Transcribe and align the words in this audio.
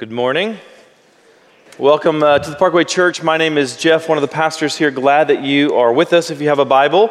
Good 0.00 0.10
morning. 0.10 0.56
Welcome 1.78 2.22
uh, 2.22 2.38
to 2.38 2.50
the 2.50 2.56
Parkway 2.56 2.84
Church. 2.84 3.22
My 3.22 3.36
name 3.36 3.58
is 3.58 3.76
Jeff, 3.76 4.08
one 4.08 4.16
of 4.16 4.22
the 4.22 4.28
pastors 4.28 4.74
here. 4.74 4.90
Glad 4.90 5.28
that 5.28 5.42
you 5.42 5.74
are 5.74 5.92
with 5.92 6.14
us. 6.14 6.30
If 6.30 6.40
you 6.40 6.48
have 6.48 6.58
a 6.58 6.64
Bible 6.64 7.10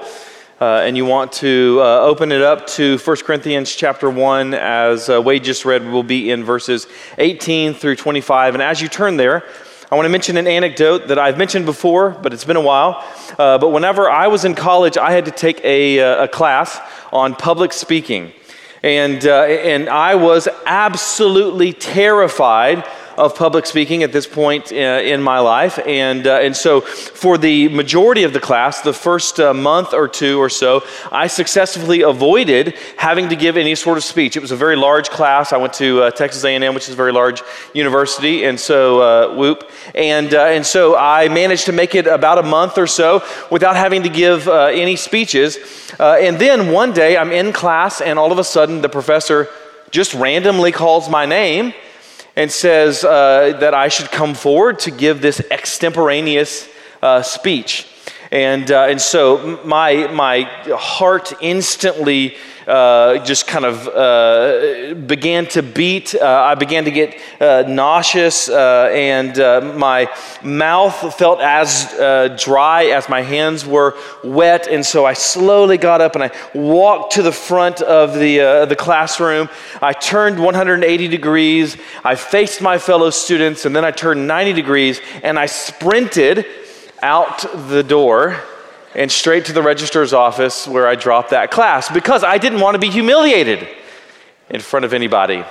uh, 0.59 0.81
and 0.83 0.97
you 0.97 1.05
want 1.05 1.31
to 1.33 1.77
uh, 1.81 1.99
open 1.99 2.31
it 2.31 2.41
up 2.41 2.65
to 2.65 2.97
1 2.97 3.17
Corinthians 3.17 3.75
chapter 3.75 4.09
1, 4.09 4.55
as 4.55 5.07
uh, 5.07 5.21
Wade 5.21 5.43
just 5.43 5.65
read, 5.65 5.85
we'll 5.85 6.01
be 6.01 6.31
in 6.31 6.43
verses 6.43 6.87
18 7.19 7.75
through 7.75 7.95
25. 7.95 8.55
And 8.55 8.63
as 8.63 8.81
you 8.81 8.87
turn 8.87 9.17
there, 9.17 9.43
I 9.91 9.95
want 9.95 10.07
to 10.07 10.09
mention 10.09 10.35
an 10.37 10.47
anecdote 10.47 11.09
that 11.09 11.19
I've 11.19 11.37
mentioned 11.37 11.67
before, 11.67 12.09
but 12.09 12.33
it's 12.33 12.45
been 12.45 12.57
a 12.57 12.61
while. 12.61 13.05
Uh, 13.37 13.59
but 13.59 13.69
whenever 13.69 14.09
I 14.09 14.29
was 14.29 14.45
in 14.45 14.55
college, 14.55 14.97
I 14.97 15.11
had 15.11 15.25
to 15.25 15.31
take 15.31 15.63
a, 15.63 15.99
uh, 15.99 16.23
a 16.23 16.27
class 16.27 16.79
on 17.13 17.35
public 17.35 17.71
speaking. 17.71 18.33
And, 18.81 19.25
uh, 19.25 19.43
and 19.43 19.89
I 19.89 20.15
was 20.15 20.47
absolutely 20.65 21.73
terrified 21.73 22.85
of 23.19 23.35
public 23.35 23.65
speaking 23.65 24.01
at 24.01 24.13
this 24.13 24.25
point 24.25 24.71
uh, 24.71 24.75
in 24.75 25.21
my 25.21 25.39
life. 25.39 25.77
And, 25.85 26.25
uh, 26.25 26.39
and 26.39 26.55
so, 26.55 26.79
for 26.79 27.37
the 27.37 27.67
majority 27.67 28.23
of 28.23 28.31
the 28.31 28.39
class, 28.39 28.79
the 28.79 28.93
first 28.93 29.41
uh, 29.41 29.53
month 29.53 29.93
or 29.93 30.07
two 30.07 30.39
or 30.39 30.49
so, 30.49 30.83
I 31.11 31.27
successfully 31.27 32.01
avoided 32.01 32.75
having 32.95 33.27
to 33.29 33.35
give 33.35 33.57
any 33.57 33.75
sort 33.75 33.97
of 33.97 34.05
speech. 34.05 34.37
It 34.37 34.39
was 34.39 34.51
a 34.51 34.55
very 34.55 34.77
large 34.77 35.09
class. 35.09 35.51
I 35.51 35.57
went 35.57 35.73
to 35.73 36.03
uh, 36.03 36.11
Texas 36.11 36.45
A&M, 36.45 36.73
which 36.73 36.87
is 36.87 36.93
a 36.93 36.97
very 36.97 37.11
large 37.11 37.41
university, 37.73 38.45
and 38.45 38.57
so 38.57 39.01
uh, 39.01 39.35
whoop. 39.35 39.69
And, 39.93 40.33
uh, 40.33 40.45
and 40.45 40.65
so 40.65 40.95
I 40.95 41.27
managed 41.27 41.65
to 41.65 41.73
make 41.73 41.95
it 41.95 42.07
about 42.07 42.39
a 42.39 42.43
month 42.43 42.77
or 42.77 42.87
so 42.87 43.21
without 43.51 43.75
having 43.75 44.03
to 44.03 44.09
give 44.09 44.47
any 44.47 44.95
speeches. 44.95 45.57
and 45.99 46.39
then 46.39 46.71
one 46.71 46.93
day, 46.93 47.17
I'm 47.17 47.33
in 47.33 47.51
class, 47.51 47.99
and 47.99 48.17
all 48.17 48.31
of 48.31 48.39
a 48.39 48.45
sudden, 48.45 48.81
the 48.81 48.89
professor 48.89 49.49
just 49.91 50.13
randomly 50.13 50.71
calls 50.71 51.09
my 51.09 51.25
name 51.25 51.73
and 52.39 52.49
says 52.49 53.03
uh, 53.03 53.57
that 53.59 53.73
I 53.73 53.89
should 53.89 54.11
come 54.11 54.33
forward 54.33 54.79
to 54.79 54.91
give 54.91 55.19
this 55.21 55.41
extemporaneous 55.51 56.69
uh, 57.01 57.21
speech. 57.21 57.85
And, 58.31 58.71
uh, 58.71 58.83
and 58.83 59.01
so 59.01 59.59
my, 59.65 60.07
my 60.07 60.43
heart 60.69 61.33
instantly 61.41 62.37
uh, 62.69 63.17
just 63.25 63.47
kind 63.47 63.65
of 63.65 63.87
uh, 63.87 64.93
began 64.93 65.47
to 65.47 65.63
beat. 65.63 66.13
Uh, 66.13 66.23
I 66.23 66.53
began 66.53 66.85
to 66.85 66.91
get 66.91 67.19
uh, 67.41 67.63
nauseous, 67.67 68.47
and 68.47 69.35
my 69.75 70.07
mouth 70.43 71.15
felt 71.15 71.39
as 71.41 71.91
dry 72.39 72.85
as 72.85 73.09
my 73.09 73.23
hands 73.23 73.65
were 73.65 73.97
wet. 74.23 74.67
And 74.67 74.85
so 74.85 75.03
I 75.03 75.13
slowly 75.13 75.77
got 75.77 75.99
up 75.99 76.13
and 76.13 76.23
I 76.23 76.31
walked 76.53 77.13
to 77.13 77.23
the 77.23 77.31
front 77.31 77.81
of 77.81 78.13
the, 78.13 78.65
the 78.69 78.75
classroom. 78.75 79.49
I 79.81 79.93
turned 79.93 80.37
180 80.37 81.07
degrees. 81.07 81.75
I 82.03 82.13
faced 82.13 82.61
my 82.61 82.77
fellow 82.77 83.09
students, 83.09 83.65
and 83.65 83.75
then 83.75 83.83
I 83.83 83.89
turned 83.89 84.27
90 84.27 84.53
degrees, 84.53 85.01
and 85.23 85.39
I 85.39 85.47
sprinted 85.47 86.45
out 87.01 87.39
the 87.69 87.81
door 87.81 88.43
and 88.95 89.11
straight 89.11 89.45
to 89.45 89.53
the 89.53 89.61
registrar's 89.61 90.13
office 90.13 90.67
where 90.67 90.87
I 90.87 90.95
dropped 90.95 91.29
that 91.29 91.51
class 91.51 91.89
because 91.89 92.23
I 92.23 92.37
didn't 92.37 92.59
want 92.59 92.75
to 92.75 92.79
be 92.79 92.89
humiliated 92.89 93.67
in 94.49 94.61
front 94.61 94.85
of 94.85 94.93
anybody. 94.93 95.43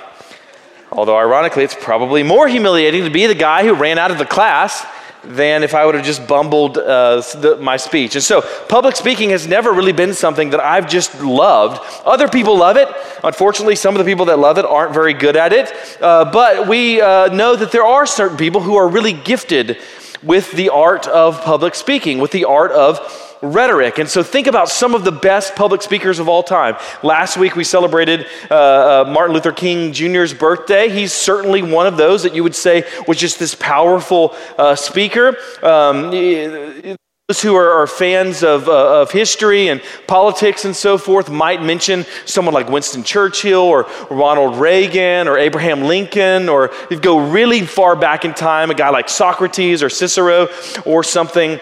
Although, 0.91 1.17
ironically, 1.17 1.63
it's 1.63 1.75
probably 1.75 2.23
more 2.23 2.47
humiliating 2.47 3.03
to 3.03 3.09
be 3.09 3.27
the 3.27 3.35
guy 3.35 3.63
who 3.63 3.73
ran 3.73 3.97
out 3.97 4.11
of 4.11 4.17
the 4.17 4.25
class 4.25 4.85
than 5.23 5.63
if 5.63 5.75
I 5.75 5.85
would 5.85 5.95
have 5.95 6.05
just 6.05 6.27
bumbled 6.27 6.77
uh, 6.77 7.21
the, 7.35 7.57
my 7.61 7.77
speech. 7.77 8.15
And 8.15 8.23
so, 8.23 8.41
public 8.67 8.95
speaking 8.95 9.29
has 9.29 9.47
never 9.47 9.71
really 9.71 9.91
been 9.91 10.13
something 10.13 10.49
that 10.51 10.59
I've 10.59 10.89
just 10.89 11.21
loved. 11.21 11.81
Other 12.05 12.27
people 12.27 12.57
love 12.57 12.77
it. 12.77 12.87
Unfortunately, 13.23 13.75
some 13.75 13.95
of 13.95 14.03
the 14.03 14.09
people 14.09 14.25
that 14.25 14.39
love 14.39 14.57
it 14.57 14.65
aren't 14.65 14.93
very 14.93 15.13
good 15.13 15.35
at 15.35 15.53
it. 15.53 15.71
Uh, 16.01 16.31
but 16.31 16.67
we 16.67 17.01
uh, 17.01 17.27
know 17.27 17.55
that 17.55 17.71
there 17.71 17.85
are 17.85 18.05
certain 18.05 18.37
people 18.37 18.61
who 18.61 18.75
are 18.75 18.87
really 18.87 19.13
gifted 19.13 19.77
with 20.23 20.51
the 20.53 20.69
art 20.69 21.07
of 21.07 21.41
public 21.41 21.75
speaking, 21.75 22.19
with 22.19 22.31
the 22.31 22.45
art 22.45 22.71
of 22.71 23.28
rhetoric. 23.41 23.97
And 23.99 24.09
so 24.09 24.23
think 24.23 24.47
about 24.47 24.69
some 24.69 24.93
of 24.95 25.03
the 25.03 25.11
best 25.11 25.55
public 25.55 25.81
speakers 25.81 26.19
of 26.19 26.27
all 26.27 26.43
time. 26.43 26.75
Last 27.03 27.37
week 27.37 27.55
we 27.55 27.63
celebrated 27.63 28.27
uh, 28.49 28.55
uh, 29.07 29.11
Martin 29.11 29.33
Luther 29.33 29.51
King 29.51 29.93
Jr.'s 29.93 30.33
birthday. 30.33 30.89
He's 30.89 31.13
certainly 31.13 31.61
one 31.61 31.87
of 31.87 31.97
those 31.97 32.23
that 32.23 32.35
you 32.35 32.43
would 32.43 32.55
say 32.55 32.83
was 33.07 33.17
just 33.17 33.39
this 33.39 33.55
powerful 33.55 34.35
uh, 34.57 34.75
speaker. 34.75 35.37
Um, 35.63 36.11
those 37.29 37.43
who 37.43 37.53
are, 37.53 37.85
fans 37.85 38.43
of, 38.43 38.67
uh, 38.67 39.01
of 39.01 39.11
history 39.11 39.67
and 39.67 39.83
politics 40.07 40.65
and 40.65 40.75
so 40.75 40.97
forth 40.97 41.29
might 41.29 41.61
mention 41.61 42.03
someone 42.25 42.55
like 42.55 42.69
Winston 42.69 43.03
Churchill 43.03 43.61
or 43.61 43.87
Ronald 44.09 44.57
Reagan 44.57 45.27
or 45.27 45.37
Abraham 45.37 45.83
Lincoln, 45.83 46.49
or 46.49 46.71
you 46.89 46.99
go 46.99 47.19
really 47.29 47.67
far 47.67 47.95
back 47.95 48.25
in 48.25 48.33
time, 48.33 48.71
a 48.71 48.73
guy 48.73 48.89
like 48.89 49.09
Socrates 49.09 49.83
or 49.83 49.89
Cicero 49.89 50.47
or 50.85 51.03
something 51.03 51.59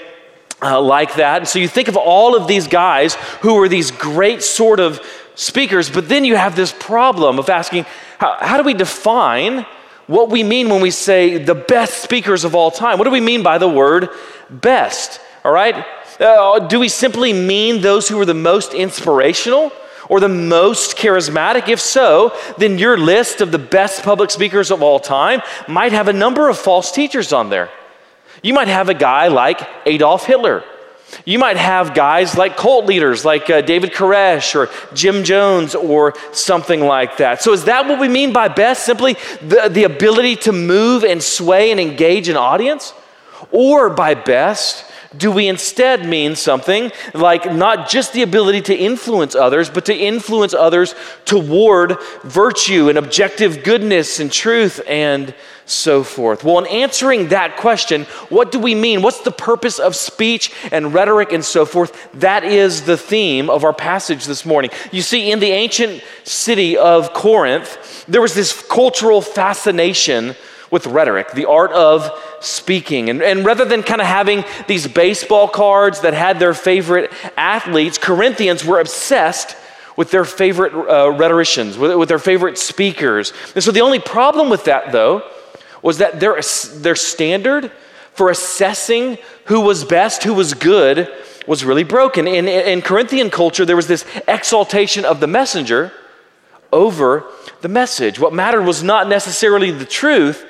uh, 0.61 0.81
like 0.81 1.15
that. 1.15 1.39
And 1.39 1.47
so 1.47 1.59
you 1.59 1.67
think 1.67 1.87
of 1.87 1.97
all 1.97 2.35
of 2.35 2.47
these 2.47 2.67
guys 2.67 3.15
who 3.41 3.55
were 3.55 3.69
these 3.69 3.91
great 3.91 4.43
sort 4.43 4.79
of 4.79 4.99
speakers, 5.35 5.89
but 5.89 6.09
then 6.09 6.25
you 6.25 6.35
have 6.35 6.55
this 6.55 6.73
problem 6.77 7.39
of 7.39 7.49
asking, 7.49 7.85
how, 8.17 8.37
how 8.39 8.57
do 8.57 8.63
we 8.63 8.73
define 8.73 9.65
what 10.07 10.29
we 10.29 10.43
mean 10.43 10.69
when 10.69 10.81
we 10.81 10.91
say 10.91 11.37
the 11.37 11.55
best 11.55 12.01
speakers 12.01 12.43
of 12.43 12.55
all 12.55 12.71
time? 12.71 12.97
What 12.97 13.03
do 13.03 13.11
we 13.11 13.21
mean 13.21 13.43
by 13.43 13.57
the 13.57 13.67
word 13.67 14.09
best? 14.49 15.19
All 15.43 15.51
right? 15.51 15.85
Uh, 16.19 16.59
do 16.59 16.79
we 16.79 16.89
simply 16.89 17.33
mean 17.33 17.81
those 17.81 18.07
who 18.07 18.19
are 18.19 18.25
the 18.25 18.33
most 18.33 18.73
inspirational? 18.73 19.71
or 20.09 20.21
the 20.21 20.29
most 20.29 20.97
charismatic? 20.97 21.67
If 21.67 21.81
so, 21.81 22.33
then 22.57 22.77
your 22.77 22.97
list 22.97 23.41
of 23.41 23.51
the 23.51 23.59
best 23.59 24.03
public 24.03 24.31
speakers 24.31 24.71
of 24.71 24.81
all 24.81 24.99
time 24.99 25.41
might 25.67 25.91
have 25.91 26.07
a 26.07 26.13
number 26.13 26.47
of 26.47 26.57
false 26.57 26.91
teachers 26.91 27.33
on 27.33 27.49
there. 27.49 27.69
You 28.41 28.53
might 28.53 28.67
have 28.67 28.89
a 28.89 28.93
guy 28.93 29.27
like 29.27 29.61
Adolf 29.85 30.25
Hitler. 30.25 30.63
You 31.25 31.39
might 31.39 31.57
have 31.57 31.93
guys 31.93 32.37
like 32.37 32.57
cult 32.57 32.85
leaders 32.85 33.23
like 33.23 33.49
uh, 33.49 33.61
David 33.61 33.91
Koresh 33.93 34.55
or 34.55 34.69
Jim 34.93 35.23
Jones 35.23 35.73
or 35.73 36.13
something 36.31 36.81
like 36.81 37.17
that. 37.17 37.41
So, 37.41 37.53
is 37.53 37.65
that 37.65 37.87
what 37.87 37.99
we 37.99 38.07
mean 38.07 38.33
by 38.33 38.49
best? 38.49 38.85
Simply 38.85 39.13
the, 39.41 39.69
the 39.71 39.83
ability 39.83 40.35
to 40.37 40.51
move 40.51 41.03
and 41.03 41.23
sway 41.23 41.71
and 41.71 41.79
engage 41.79 42.27
an 42.27 42.37
audience? 42.37 42.93
Or 43.51 43.89
by 43.89 44.15
best, 44.15 44.83
do 45.17 45.31
we 45.31 45.47
instead 45.47 46.05
mean 46.05 46.35
something 46.35 46.91
like 47.13 47.51
not 47.53 47.89
just 47.89 48.13
the 48.13 48.21
ability 48.21 48.61
to 48.61 48.75
influence 48.75 49.35
others, 49.35 49.69
but 49.69 49.85
to 49.85 49.95
influence 49.95 50.53
others 50.53 50.95
toward 51.25 51.99
virtue 52.23 52.89
and 52.89 52.97
objective 52.97 53.63
goodness 53.63 54.19
and 54.19 54.31
truth 54.31 54.81
and 54.87 55.33
so 55.65 56.03
forth? 56.03 56.43
Well, 56.43 56.59
in 56.59 56.67
answering 56.67 57.29
that 57.29 57.57
question, 57.57 58.05
what 58.29 58.51
do 58.51 58.59
we 58.59 58.73
mean? 58.73 59.01
What's 59.01 59.21
the 59.21 59.31
purpose 59.31 59.79
of 59.79 59.95
speech 59.95 60.53
and 60.71 60.93
rhetoric 60.93 61.31
and 61.33 61.43
so 61.43 61.65
forth? 61.65 62.09
That 62.13 62.43
is 62.43 62.83
the 62.83 62.97
theme 62.97 63.49
of 63.49 63.63
our 63.63 63.73
passage 63.73 64.25
this 64.25 64.45
morning. 64.45 64.71
You 64.91 65.01
see, 65.01 65.31
in 65.31 65.39
the 65.39 65.51
ancient 65.51 66.03
city 66.23 66.77
of 66.77 67.13
Corinth, 67.13 68.05
there 68.07 68.21
was 68.21 68.33
this 68.33 68.65
cultural 68.67 69.21
fascination 69.21 70.35
with 70.71 70.85
rhetoric, 70.87 71.31
the 71.31 71.45
art 71.45 71.71
of 71.71 72.09
speaking. 72.39 73.09
And, 73.09 73.21
and 73.21 73.45
rather 73.45 73.65
than 73.65 73.83
kind 73.83 74.01
of 74.01 74.07
having 74.07 74.43
these 74.67 74.87
baseball 74.87 75.47
cards 75.47 76.01
that 76.01 76.13
had 76.13 76.39
their 76.39 76.53
favorite 76.53 77.11
athletes, 77.37 77.97
Corinthians 77.97 78.65
were 78.65 78.79
obsessed 78.79 79.55
with 79.95 80.11
their 80.11 80.25
favorite 80.25 80.73
uh, 80.73 81.09
rhetoricians, 81.11 81.77
with, 81.77 81.95
with 81.97 82.09
their 82.09 82.19
favorite 82.19 82.57
speakers. 82.57 83.33
And 83.55 83.63
so 83.63 83.71
the 83.71 83.81
only 83.81 83.99
problem 83.99 84.49
with 84.49 84.65
that, 84.65 84.91
though, 84.91 85.23
was 85.81 85.97
that 85.99 86.19
their, 86.19 86.39
their 86.75 86.95
standard 86.95 87.71
for 88.13 88.29
assessing 88.29 89.17
who 89.45 89.61
was 89.61 89.83
best, 89.85 90.23
who 90.23 90.33
was 90.33 90.53
good, 90.53 91.09
was 91.47 91.63
really 91.63 91.83
broken. 91.83 92.27
In, 92.27 92.47
in 92.47 92.81
Corinthian 92.81 93.29
culture, 93.29 93.63
there 93.65 93.75
was 93.75 93.87
this 93.87 94.05
exaltation 94.27 95.05
of 95.05 95.19
the 95.19 95.27
messenger 95.27 95.93
over 96.71 97.23
the 97.61 97.69
message. 97.69 98.19
What 98.19 98.33
mattered 98.33 98.63
was 98.63 98.83
not 98.83 99.07
necessarily 99.07 99.71
the 99.71 99.85
truth, 99.85 100.45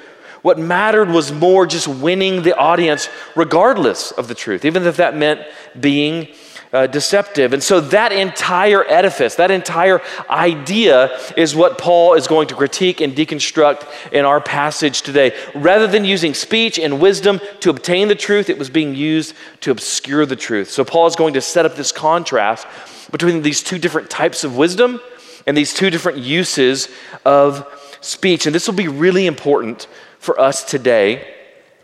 what 0.47 0.57
mattered 0.57 1.09
was 1.09 1.29
more 1.29 1.67
just 1.67 1.89
winning 1.89 2.41
the 2.41 2.55
audience 2.55 3.09
regardless 3.35 4.11
of 4.13 4.29
the 4.29 4.33
truth, 4.33 4.63
even 4.63 4.83
if 4.83 4.95
that 4.95 5.13
meant 5.13 5.41
being 5.77 6.25
uh, 6.71 6.87
deceptive. 6.87 7.51
And 7.51 7.61
so 7.61 7.81
that 7.81 8.13
entire 8.13 8.89
edifice, 8.89 9.35
that 9.35 9.51
entire 9.51 10.01
idea 10.29 11.19
is 11.35 11.53
what 11.53 11.77
Paul 11.77 12.13
is 12.13 12.27
going 12.27 12.47
to 12.47 12.55
critique 12.55 13.01
and 13.01 13.13
deconstruct 13.13 14.13
in 14.13 14.23
our 14.23 14.39
passage 14.39 15.01
today. 15.01 15.35
Rather 15.53 15.85
than 15.85 16.05
using 16.05 16.33
speech 16.33 16.79
and 16.79 17.01
wisdom 17.01 17.41
to 17.59 17.69
obtain 17.69 18.07
the 18.07 18.15
truth, 18.15 18.49
it 18.49 18.57
was 18.57 18.69
being 18.69 18.95
used 18.95 19.35
to 19.59 19.71
obscure 19.71 20.25
the 20.25 20.37
truth. 20.37 20.71
So 20.71 20.85
Paul 20.85 21.07
is 21.07 21.17
going 21.17 21.33
to 21.33 21.41
set 21.41 21.65
up 21.65 21.75
this 21.75 21.91
contrast 21.91 22.65
between 23.11 23.41
these 23.41 23.61
two 23.61 23.79
different 23.79 24.09
types 24.09 24.45
of 24.45 24.55
wisdom 24.55 25.01
and 25.45 25.57
these 25.57 25.73
two 25.73 25.89
different 25.89 26.19
uses 26.19 26.87
of 27.25 27.67
speech. 27.99 28.45
And 28.45 28.55
this 28.55 28.65
will 28.65 28.75
be 28.75 28.87
really 28.87 29.25
important 29.25 29.87
for 30.27 30.37
us 30.37 30.65
today 30.65 31.25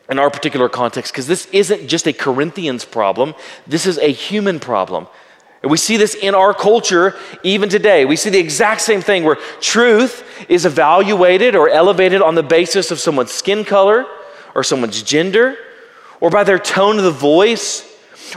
in 0.09 0.19
our 0.19 0.29
particular 0.29 0.67
context 0.67 1.13
because 1.13 1.27
this 1.27 1.45
isn't 1.53 1.87
just 1.87 2.07
a 2.07 2.11
Corinthians 2.11 2.83
problem, 2.83 3.33
this 3.65 3.85
is 3.85 3.97
a 3.99 4.11
human 4.11 4.59
problem. 4.59 5.07
And 5.61 5.71
we 5.71 5.77
see 5.77 5.95
this 5.95 6.13
in 6.13 6.35
our 6.35 6.53
culture 6.53 7.15
even 7.43 7.69
today. 7.69 8.03
We 8.03 8.17
see 8.17 8.29
the 8.29 8.39
exact 8.39 8.81
same 8.81 8.99
thing 8.99 9.23
where 9.23 9.37
truth 9.61 10.25
is 10.49 10.65
evaluated 10.65 11.55
or 11.55 11.69
elevated 11.69 12.21
on 12.21 12.35
the 12.35 12.43
basis 12.43 12.91
of 12.91 12.99
someone's 12.99 13.31
skin 13.31 13.63
color 13.63 14.05
or 14.53 14.61
someone's 14.61 15.01
gender 15.01 15.57
or 16.19 16.29
by 16.29 16.43
their 16.43 16.59
tone 16.59 16.97
of 16.97 17.05
the 17.05 17.11
voice 17.11 17.89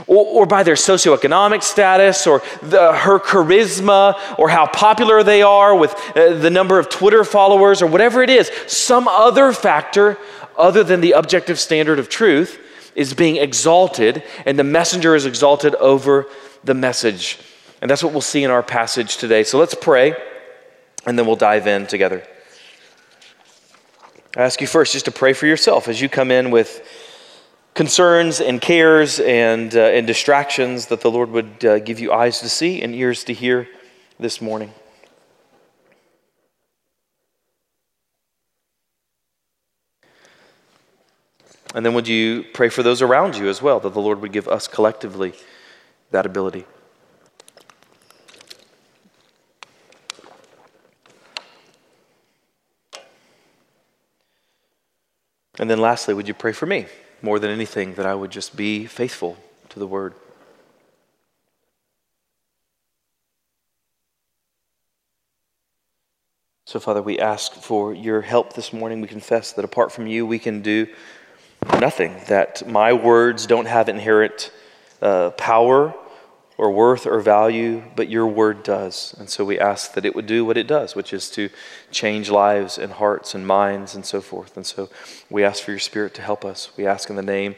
or, 0.05 0.25
or 0.25 0.45
by 0.45 0.63
their 0.63 0.75
socioeconomic 0.75 1.63
status 1.63 2.27
or 2.27 2.43
the, 2.61 2.93
her 2.93 3.19
charisma 3.19 4.37
or 4.37 4.49
how 4.49 4.67
popular 4.67 5.23
they 5.23 5.41
are 5.41 5.75
with 5.75 5.93
uh, 6.15 6.33
the 6.33 6.49
number 6.49 6.77
of 6.77 6.89
Twitter 6.89 7.23
followers 7.23 7.81
or 7.81 7.87
whatever 7.87 8.21
it 8.21 8.29
is. 8.29 8.51
Some 8.67 9.07
other 9.07 9.51
factor 9.51 10.17
other 10.57 10.83
than 10.83 11.01
the 11.01 11.13
objective 11.13 11.59
standard 11.59 11.99
of 11.99 12.09
truth 12.09 12.59
is 12.95 13.13
being 13.13 13.37
exalted, 13.37 14.23
and 14.45 14.57
the 14.57 14.63
messenger 14.63 15.15
is 15.15 15.25
exalted 15.25 15.75
over 15.75 16.25
the 16.63 16.73
message. 16.73 17.39
And 17.79 17.89
that's 17.91 18.03
what 18.03 18.11
we'll 18.11 18.21
see 18.21 18.43
in 18.43 18.49
our 18.49 18.63
passage 18.63 19.17
today. 19.17 19.43
So 19.43 19.59
let's 19.59 19.75
pray, 19.75 20.15
and 21.05 21.17
then 21.17 21.27
we'll 21.27 21.35
dive 21.35 21.67
in 21.67 21.85
together. 21.85 22.23
I 24.35 24.41
ask 24.41 24.61
you 24.61 24.67
first 24.67 24.93
just 24.93 25.05
to 25.05 25.11
pray 25.11 25.33
for 25.33 25.45
yourself 25.45 25.87
as 25.87 26.01
you 26.01 26.09
come 26.09 26.31
in 26.31 26.51
with 26.51 26.87
concerns 27.77 28.41
and 28.41 28.59
cares 28.59 29.19
and, 29.19 29.75
uh, 29.75 29.81
and 29.81 30.07
distractions 30.07 30.87
that 30.87 31.01
the 31.01 31.11
Lord 31.11 31.29
would 31.29 31.63
uh, 31.63 31.77
give 31.77 31.99
you 31.99 32.11
eyes 32.11 32.39
to 32.39 32.49
see 32.49 32.81
and 32.81 32.95
ears 32.95 33.23
to 33.25 33.33
hear 33.33 33.67
this 34.19 34.41
morning. 34.41 34.73
And 41.75 41.85
then 41.85 41.93
would 41.93 42.07
you 42.07 42.45
pray 42.51 42.69
for 42.69 42.81
those 42.81 43.03
around 43.03 43.37
you 43.37 43.47
as 43.47 43.61
well, 43.61 43.79
that 43.81 43.93
the 43.93 44.01
Lord 44.01 44.21
would 44.21 44.31
give 44.31 44.47
us 44.47 44.67
collectively 44.67 45.33
that 46.09 46.25
ability? 46.25 46.65
And 55.59 55.69
then 55.69 55.79
lastly, 55.79 56.15
would 56.15 56.27
you 56.27 56.33
pray 56.33 56.53
for 56.53 56.65
me 56.65 56.87
more 57.21 57.39
than 57.39 57.51
anything 57.51 57.95
that 57.95 58.05
I 58.05 58.15
would 58.15 58.31
just 58.31 58.55
be 58.55 58.85
faithful 58.85 59.37
to 59.69 59.79
the 59.79 59.87
word? 59.87 60.13
So, 66.65 66.79
Father, 66.79 67.01
we 67.01 67.17
ask 67.17 67.53
for 67.53 67.93
your 67.93 68.21
help 68.21 68.53
this 68.53 68.73
morning. 68.73 68.99
We 68.99 69.07
confess 69.07 69.53
that 69.53 69.63
apart 69.63 69.91
from 69.91 70.05
you, 70.05 70.25
we 70.25 70.37
can 70.37 70.61
do 70.61 70.87
nothing, 71.79 72.15
that 72.27 72.67
my 72.67 72.91
words 72.91 73.45
don't 73.45 73.67
have 73.67 73.87
inherent 73.87 74.51
uh, 75.01 75.29
power 75.31 75.93
or 76.57 76.71
worth 76.71 77.05
or 77.05 77.19
value, 77.19 77.83
but 77.95 78.09
your 78.09 78.25
word 78.25 78.63
does. 78.63 79.15
And 79.19 79.29
so 79.29 79.45
we 79.45 79.59
ask 79.59 79.93
that 79.93 80.05
it 80.05 80.15
would 80.15 80.25
do 80.25 80.43
what 80.43 80.57
it 80.57 80.65
does, 80.65 80.95
which 80.95 81.13
is 81.13 81.29
to 81.31 81.49
change 81.91 82.31
lives 82.31 82.77
and 82.77 82.93
hearts 82.93 83.35
and 83.35 83.45
minds 83.45 83.93
and 83.93 84.05
so 84.05 84.21
forth. 84.21 84.57
And 84.57 84.65
so 84.65 84.89
we 85.29 85.43
ask 85.43 85.63
for 85.63 85.71
your 85.71 85.79
spirit 85.79 86.15
to 86.15 86.21
help 86.23 86.43
us. 86.43 86.71
We 86.75 86.87
ask 86.87 87.09
in 87.09 87.15
the 87.15 87.21
name 87.21 87.55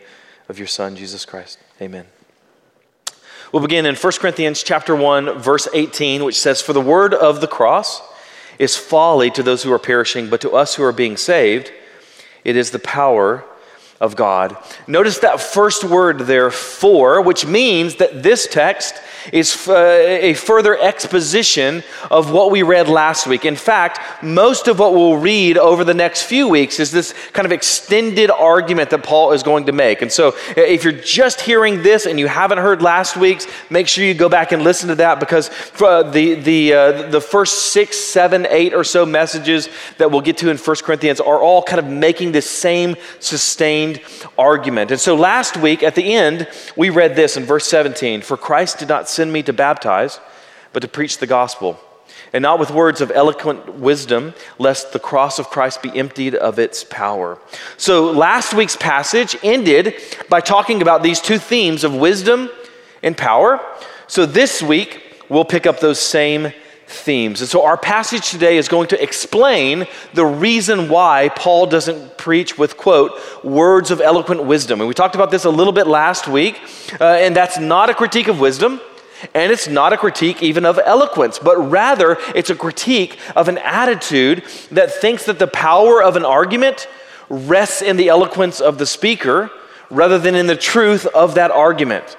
of 0.50 0.58
your 0.58 0.68
Son, 0.68 0.98
Jesus 0.98 1.26
Christ. 1.26 1.60
Amen. 1.82 2.08
We'll 3.54 3.62
begin 3.62 3.86
in 3.86 3.96
1 3.96 4.14
Corinthians 4.20 4.64
chapter 4.64 4.96
1, 4.96 5.40
verse 5.40 5.68
18, 5.74 6.24
which 6.26 6.40
says, 6.40 6.62
For 6.62 6.74
the 6.74 6.82
word 6.82 7.14
of 7.14 7.40
the 7.42 7.48
cross 7.48 8.02
is 8.60 8.76
folly 8.76 9.32
to 9.32 9.42
those 9.42 9.64
who 9.64 9.72
are 9.72 9.80
perishing, 9.80 10.30
but 10.30 10.42
to 10.42 10.52
us 10.52 10.76
who 10.76 10.84
are 10.84 10.92
being 10.92 11.16
saved, 11.16 11.72
it 12.44 12.56
is 12.56 12.72
the 12.72 12.80
power 12.80 13.46
of 14.00 14.16
God. 14.16 14.56
Notice 14.88 15.20
that 15.20 15.42
first 15.42 15.84
word 15.84 16.20
there, 16.20 16.52
for, 16.52 17.22
which 17.22 17.46
means 17.46 17.96
that 17.96 18.24
this 18.24 18.48
text 18.48 18.96
is 19.34 19.68
uh, 19.68 19.74
a 19.74 20.34
further 20.34 20.78
exposition 20.80 21.84
of 22.10 22.32
what 22.32 22.50
we 22.50 22.64
read 22.64 22.88
last 22.88 23.28
week. 23.28 23.44
In 23.44 23.58
fact, 23.58 24.24
most 24.24 24.70
of 24.70 24.80
what 24.80 24.94
we'll 24.94 25.18
read 25.18 25.58
over 25.58 25.84
the 25.84 25.94
next 25.94 26.24
few 26.24 26.48
weeks 26.48 26.80
is 26.80 26.92
this 26.92 27.14
kind 27.34 27.46
of 27.46 27.52
extended 27.52 28.32
argument 28.32 28.90
that 28.92 29.04
Paul 29.04 29.34
is 29.34 29.44
going 29.44 29.66
to 29.66 29.74
make. 29.74 30.02
And 30.02 30.12
so, 30.12 30.34
if 30.56 30.86
you're 30.86 30.94
just 30.94 31.42
hearing 31.42 31.84
this 31.84 32.06
and 32.06 32.18
you 32.18 32.28
haven't 32.28 32.60
heard 32.60 32.82
last 32.82 33.18
week's, 33.18 33.48
make 33.70 33.90
sure 33.90 34.06
you 34.06 34.14
go 34.14 34.30
back 34.30 34.54
and 34.54 34.64
listen 34.64 34.88
to 34.88 34.96
that 34.96 35.20
because 35.20 35.50
the, 35.78 36.40
the, 36.42 36.74
uh, 36.74 37.10
the 37.10 37.22
first 37.22 37.74
six, 37.74 37.98
seven, 37.98 38.48
eight 38.50 38.74
or 38.74 38.86
so 38.86 39.06
messages 39.06 39.68
that 39.98 40.10
we'll 40.10 40.22
get 40.22 40.38
to 40.38 40.50
in 40.50 40.58
1 40.58 40.76
Corinthians 40.78 41.20
are 41.20 41.40
all 41.40 41.62
kind 41.62 41.80
of 41.80 41.86
making 41.86 42.32
this 42.32 42.50
same 42.50 42.96
sustained 43.20 43.89
argument. 44.38 44.92
And 44.92 45.00
so, 45.00 45.16
last 45.16 45.58
week 45.58 45.84
at 45.84 45.96
the 45.96 46.14
end, 46.14 46.48
we 46.76 46.90
read 46.90 47.16
this 47.16 47.38
in 47.38 47.46
verse 47.46 47.66
17 47.66 48.22
For 48.22 48.38
Christ 48.38 48.80
did 48.80 48.90
not 48.90 49.10
send 49.10 49.32
me 49.34 49.44
to 49.44 49.54
baptize, 49.54 50.20
but 50.74 50.82
to 50.82 50.88
preach 50.88 51.18
the 51.18 51.28
gospel, 51.28 51.80
and 52.34 52.42
not 52.42 52.60
with 52.60 52.72
words 52.72 53.02
of 53.02 53.12
eloquent 53.12 53.76
wisdom, 53.76 54.34
lest 54.58 54.94
the 54.94 55.00
cross 55.00 55.40
of 55.40 55.50
Christ 55.50 55.82
be 55.82 55.98
emptied 55.98 56.36
of 56.36 56.60
its 56.60 56.84
power. 56.84 57.40
So 57.78 58.12
last 58.12 58.54
week's 58.54 58.76
passage 58.76 59.38
ended 59.44 59.96
by 60.30 60.42
talking 60.42 60.82
about 60.82 61.04
these 61.04 61.22
two 61.22 61.38
themes 61.38 61.84
of 61.84 61.96
wisdom 61.96 62.50
and 63.02 63.18
power. 63.18 63.60
So 64.08 64.26
this 64.26 64.62
week, 64.62 65.24
we'll 65.30 65.46
pick 65.46 65.66
up 65.66 65.80
those 65.80 66.00
same 66.00 66.52
themes. 66.90 67.42
And 67.42 67.50
so 67.50 67.64
our 67.64 67.78
passage 67.78 68.32
today 68.32 68.58
is 68.58 68.68
going 68.68 68.88
to 68.88 69.02
explain 69.02 69.88
the 70.14 70.26
reason 70.26 70.90
why 70.90 71.30
Paul 71.36 71.68
doesn't 71.68 72.18
preach 72.18 72.58
with, 72.58 72.78
quote, 72.78 73.12
words 73.44 73.92
of 73.92 74.02
eloquent 74.02 74.44
wisdom. 74.44 74.82
And 74.82 74.88
we 74.88 74.94
talked 74.94 75.16
about 75.16 75.32
this 75.32 75.46
a 75.46 75.50
little 75.50 75.74
bit 75.74 75.88
last 75.88 76.28
week, 76.28 76.60
uh, 77.00 77.04
and 77.04 77.36
that's 77.36 77.60
not 77.60 77.90
a 77.90 77.94
critique 77.94 78.28
of 78.28 78.40
wisdom. 78.40 78.82
And 79.34 79.52
it's 79.52 79.68
not 79.68 79.92
a 79.92 79.98
critique 79.98 80.42
even 80.42 80.66
of 80.66 80.80
eloquence, 80.84 81.40
but 81.40 81.58
rather 81.58 82.18
it's 82.34 82.50
a 82.50 82.56
critique 82.56 83.20
of 83.36 83.50
an 83.50 83.58
attitude 83.58 84.44
that 84.72 84.94
thinks 84.94 85.26
that 85.26 85.40
the 85.40 85.48
power 85.48 86.02
of 86.02 86.16
an 86.16 86.24
argument 86.24 86.88
rests 87.30 87.82
in 87.82 87.98
the 87.98 88.08
eloquence 88.08 88.62
of 88.62 88.78
the 88.78 88.86
speaker 88.86 89.52
rather 89.90 90.18
than 90.18 90.36
in 90.36 90.48
the 90.48 90.56
truth 90.56 91.06
of 91.08 91.36
that 91.36 91.52
argument. 91.52 92.16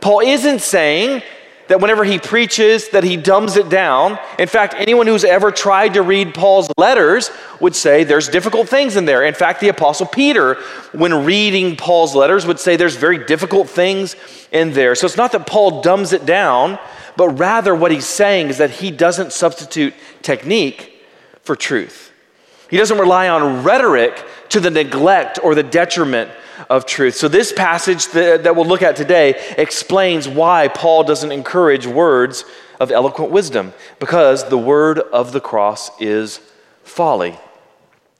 Paul 0.00 0.20
isn't 0.20 0.60
saying 0.60 1.22
that 1.68 1.80
whenever 1.80 2.02
he 2.02 2.18
preaches 2.18 2.88
that 2.88 3.04
he 3.04 3.16
dumbs 3.16 3.56
it 3.56 3.68
down. 3.68 4.18
In 4.38 4.48
fact, 4.48 4.74
anyone 4.76 5.06
who's 5.06 5.24
ever 5.24 5.50
tried 5.50 5.94
to 5.94 6.02
read 6.02 6.34
Paul's 6.34 6.70
letters 6.76 7.30
would 7.60 7.76
say 7.76 8.04
there's 8.04 8.28
difficult 8.28 8.68
things 8.68 8.96
in 8.96 9.04
there. 9.04 9.22
In 9.24 9.34
fact, 9.34 9.60
the 9.60 9.68
apostle 9.68 10.06
Peter 10.06 10.54
when 10.92 11.24
reading 11.24 11.76
Paul's 11.76 12.14
letters 12.14 12.46
would 12.46 12.58
say 12.58 12.76
there's 12.76 12.96
very 12.96 13.24
difficult 13.24 13.68
things 13.68 14.16
in 14.50 14.72
there. 14.72 14.94
So 14.94 15.06
it's 15.06 15.16
not 15.16 15.32
that 15.32 15.46
Paul 15.46 15.82
dumbs 15.82 16.12
it 16.12 16.24
down, 16.26 16.78
but 17.16 17.28
rather 17.30 17.74
what 17.74 17.90
he's 17.90 18.06
saying 18.06 18.48
is 18.48 18.58
that 18.58 18.70
he 18.70 18.90
doesn't 18.90 19.32
substitute 19.32 19.94
technique 20.22 21.04
for 21.42 21.54
truth. 21.54 22.12
He 22.70 22.76
doesn't 22.76 22.98
rely 22.98 23.28
on 23.28 23.62
rhetoric 23.62 24.24
to 24.50 24.60
the 24.60 24.70
neglect 24.70 25.38
or 25.42 25.54
the 25.54 25.62
detriment 25.62 26.30
of 26.68 26.86
truth. 26.86 27.14
So, 27.14 27.28
this 27.28 27.52
passage 27.52 28.08
that, 28.08 28.44
that 28.44 28.56
we'll 28.56 28.66
look 28.66 28.82
at 28.82 28.96
today 28.96 29.40
explains 29.56 30.28
why 30.28 30.68
Paul 30.68 31.04
doesn't 31.04 31.32
encourage 31.32 31.86
words 31.86 32.44
of 32.80 32.90
eloquent 32.90 33.30
wisdom, 33.30 33.72
because 33.98 34.48
the 34.48 34.58
word 34.58 34.98
of 34.98 35.32
the 35.32 35.40
cross 35.40 35.90
is 36.00 36.40
folly, 36.84 37.38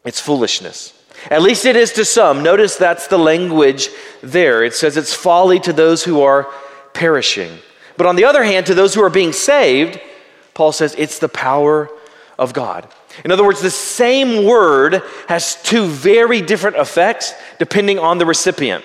it's 0.05 0.21
foolishness. 0.21 0.95
At 1.31 1.43
least 1.43 1.65
it 1.65 1.77
is 1.77 1.93
to 1.95 2.05
some. 2.05 2.43
Notice 2.43 2.77
that's 2.77 3.09
the 3.09 3.19
language 3.19 3.89
there. 4.23 4.63
It 4.63 4.75
says 4.75 4.97
it's 4.97 5.15
folly 5.15 5.59
to 5.61 5.73
those 5.73 6.05
who 6.05 6.23
are 6.23 6.49
perishing. 6.95 7.59
But 7.97 8.07
on 8.07 8.17
the 8.17 8.25
other 8.25 8.45
hand, 8.45 8.67
to 8.67 8.75
those 8.75 8.95
who 8.95 9.03
are 9.03 9.11
being 9.11 9.33
saved, 9.33 10.01
Paul 10.55 10.71
says 10.73 10.95
it's 10.97 11.19
the 11.19 11.29
power 11.29 11.91
of 12.39 12.53
God. 12.53 12.89
In 13.25 13.31
other 13.31 13.45
words, 13.45 13.61
the 13.61 13.71
same 13.71 14.45
word 14.45 15.03
has 15.29 15.61
two 15.63 15.87
very 15.87 16.41
different 16.41 16.77
effects 16.77 17.35
depending 17.59 17.99
on 17.99 18.19
the 18.19 18.27
recipient. 18.27 18.85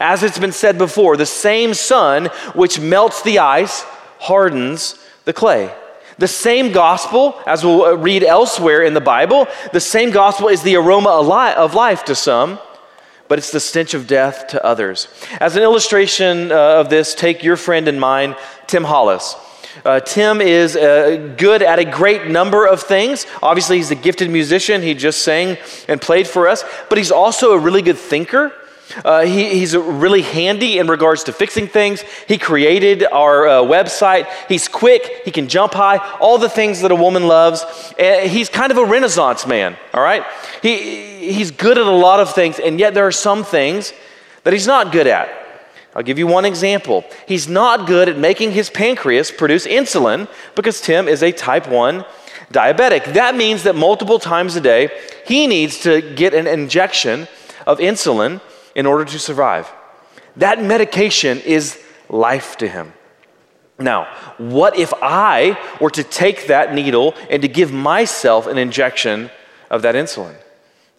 As 0.00 0.22
it's 0.22 0.38
been 0.38 0.52
said 0.52 0.78
before, 0.78 1.16
the 1.16 1.26
same 1.26 1.74
sun 1.74 2.26
which 2.54 2.80
melts 2.80 3.22
the 3.22 3.38
ice 3.38 3.82
hardens 4.18 4.98
the 5.24 5.32
clay. 5.32 5.72
The 6.18 6.28
same 6.28 6.72
gospel, 6.72 7.40
as 7.46 7.64
we'll 7.64 7.96
read 7.96 8.22
elsewhere 8.22 8.82
in 8.82 8.94
the 8.94 9.00
Bible, 9.00 9.48
the 9.72 9.80
same 9.80 10.10
gospel 10.10 10.48
is 10.48 10.62
the 10.62 10.76
aroma 10.76 11.10
of 11.10 11.74
life 11.74 12.04
to 12.04 12.14
some, 12.14 12.58
but 13.26 13.38
it's 13.38 13.50
the 13.50 13.60
stench 13.60 13.94
of 13.94 14.06
death 14.06 14.46
to 14.48 14.64
others. 14.64 15.08
As 15.40 15.56
an 15.56 15.62
illustration 15.62 16.52
uh, 16.52 16.80
of 16.80 16.88
this, 16.88 17.14
take 17.14 17.42
your 17.42 17.56
friend 17.56 17.88
and 17.88 18.00
mine, 18.00 18.36
Tim 18.66 18.84
Hollis. 18.84 19.34
Uh, 19.84 20.00
Tim 20.00 20.40
is 20.40 20.76
uh, 20.76 21.34
good 21.36 21.62
at 21.62 21.78
a 21.78 21.84
great 21.84 22.28
number 22.28 22.66
of 22.66 22.82
things. 22.82 23.26
Obviously, 23.42 23.78
he's 23.78 23.90
a 23.90 23.96
gifted 23.96 24.30
musician. 24.30 24.82
He 24.82 24.94
just 24.94 25.22
sang 25.22 25.56
and 25.88 26.00
played 26.00 26.26
for 26.26 26.48
us, 26.48 26.64
but 26.88 26.98
he's 26.98 27.10
also 27.10 27.52
a 27.52 27.58
really 27.58 27.82
good 27.82 27.98
thinker. 27.98 28.52
Uh, 29.04 29.22
he, 29.22 29.58
he's 29.58 29.76
really 29.76 30.22
handy 30.22 30.78
in 30.78 30.86
regards 30.86 31.24
to 31.24 31.32
fixing 31.32 31.66
things. 31.66 32.02
He 32.28 32.38
created 32.38 33.02
our 33.04 33.48
uh, 33.48 33.52
website. 33.62 34.26
He's 34.48 34.68
quick. 34.68 35.22
He 35.24 35.30
can 35.30 35.48
jump 35.48 35.72
high. 35.72 35.96
All 36.20 36.38
the 36.38 36.50
things 36.50 36.82
that 36.82 36.90
a 36.90 36.94
woman 36.94 37.26
loves. 37.26 37.62
Uh, 37.98 38.28
he's 38.28 38.48
kind 38.48 38.70
of 38.70 38.78
a 38.78 38.84
renaissance 38.84 39.46
man, 39.46 39.76
all 39.92 40.02
right? 40.02 40.22
He, 40.62 41.32
he's 41.32 41.50
good 41.50 41.78
at 41.78 41.86
a 41.86 41.90
lot 41.90 42.20
of 42.20 42.34
things, 42.34 42.58
and 42.58 42.78
yet 42.78 42.94
there 42.94 43.06
are 43.06 43.12
some 43.12 43.42
things 43.42 43.92
that 44.44 44.52
he's 44.52 44.66
not 44.66 44.92
good 44.92 45.06
at. 45.06 45.43
I'll 45.94 46.02
give 46.02 46.18
you 46.18 46.26
one 46.26 46.44
example. 46.44 47.04
He's 47.26 47.48
not 47.48 47.86
good 47.86 48.08
at 48.08 48.18
making 48.18 48.52
his 48.52 48.68
pancreas 48.68 49.30
produce 49.30 49.66
insulin 49.66 50.28
because 50.54 50.80
Tim 50.80 51.06
is 51.06 51.22
a 51.22 51.30
type 51.30 51.68
1 51.68 52.04
diabetic. 52.52 53.14
That 53.14 53.36
means 53.36 53.62
that 53.62 53.74
multiple 53.76 54.18
times 54.18 54.56
a 54.56 54.60
day, 54.60 54.90
he 55.26 55.46
needs 55.46 55.80
to 55.80 56.00
get 56.14 56.34
an 56.34 56.46
injection 56.46 57.28
of 57.66 57.78
insulin 57.78 58.40
in 58.74 58.86
order 58.86 59.04
to 59.04 59.18
survive. 59.18 59.70
That 60.36 60.62
medication 60.62 61.40
is 61.40 61.80
life 62.08 62.56
to 62.58 62.68
him. 62.68 62.92
Now, 63.78 64.06
what 64.38 64.78
if 64.78 64.92
I 65.02 65.58
were 65.80 65.90
to 65.90 66.04
take 66.04 66.46
that 66.46 66.74
needle 66.74 67.14
and 67.30 67.42
to 67.42 67.48
give 67.48 67.72
myself 67.72 68.46
an 68.46 68.58
injection 68.58 69.30
of 69.70 69.82
that 69.82 69.94
insulin? 69.94 70.36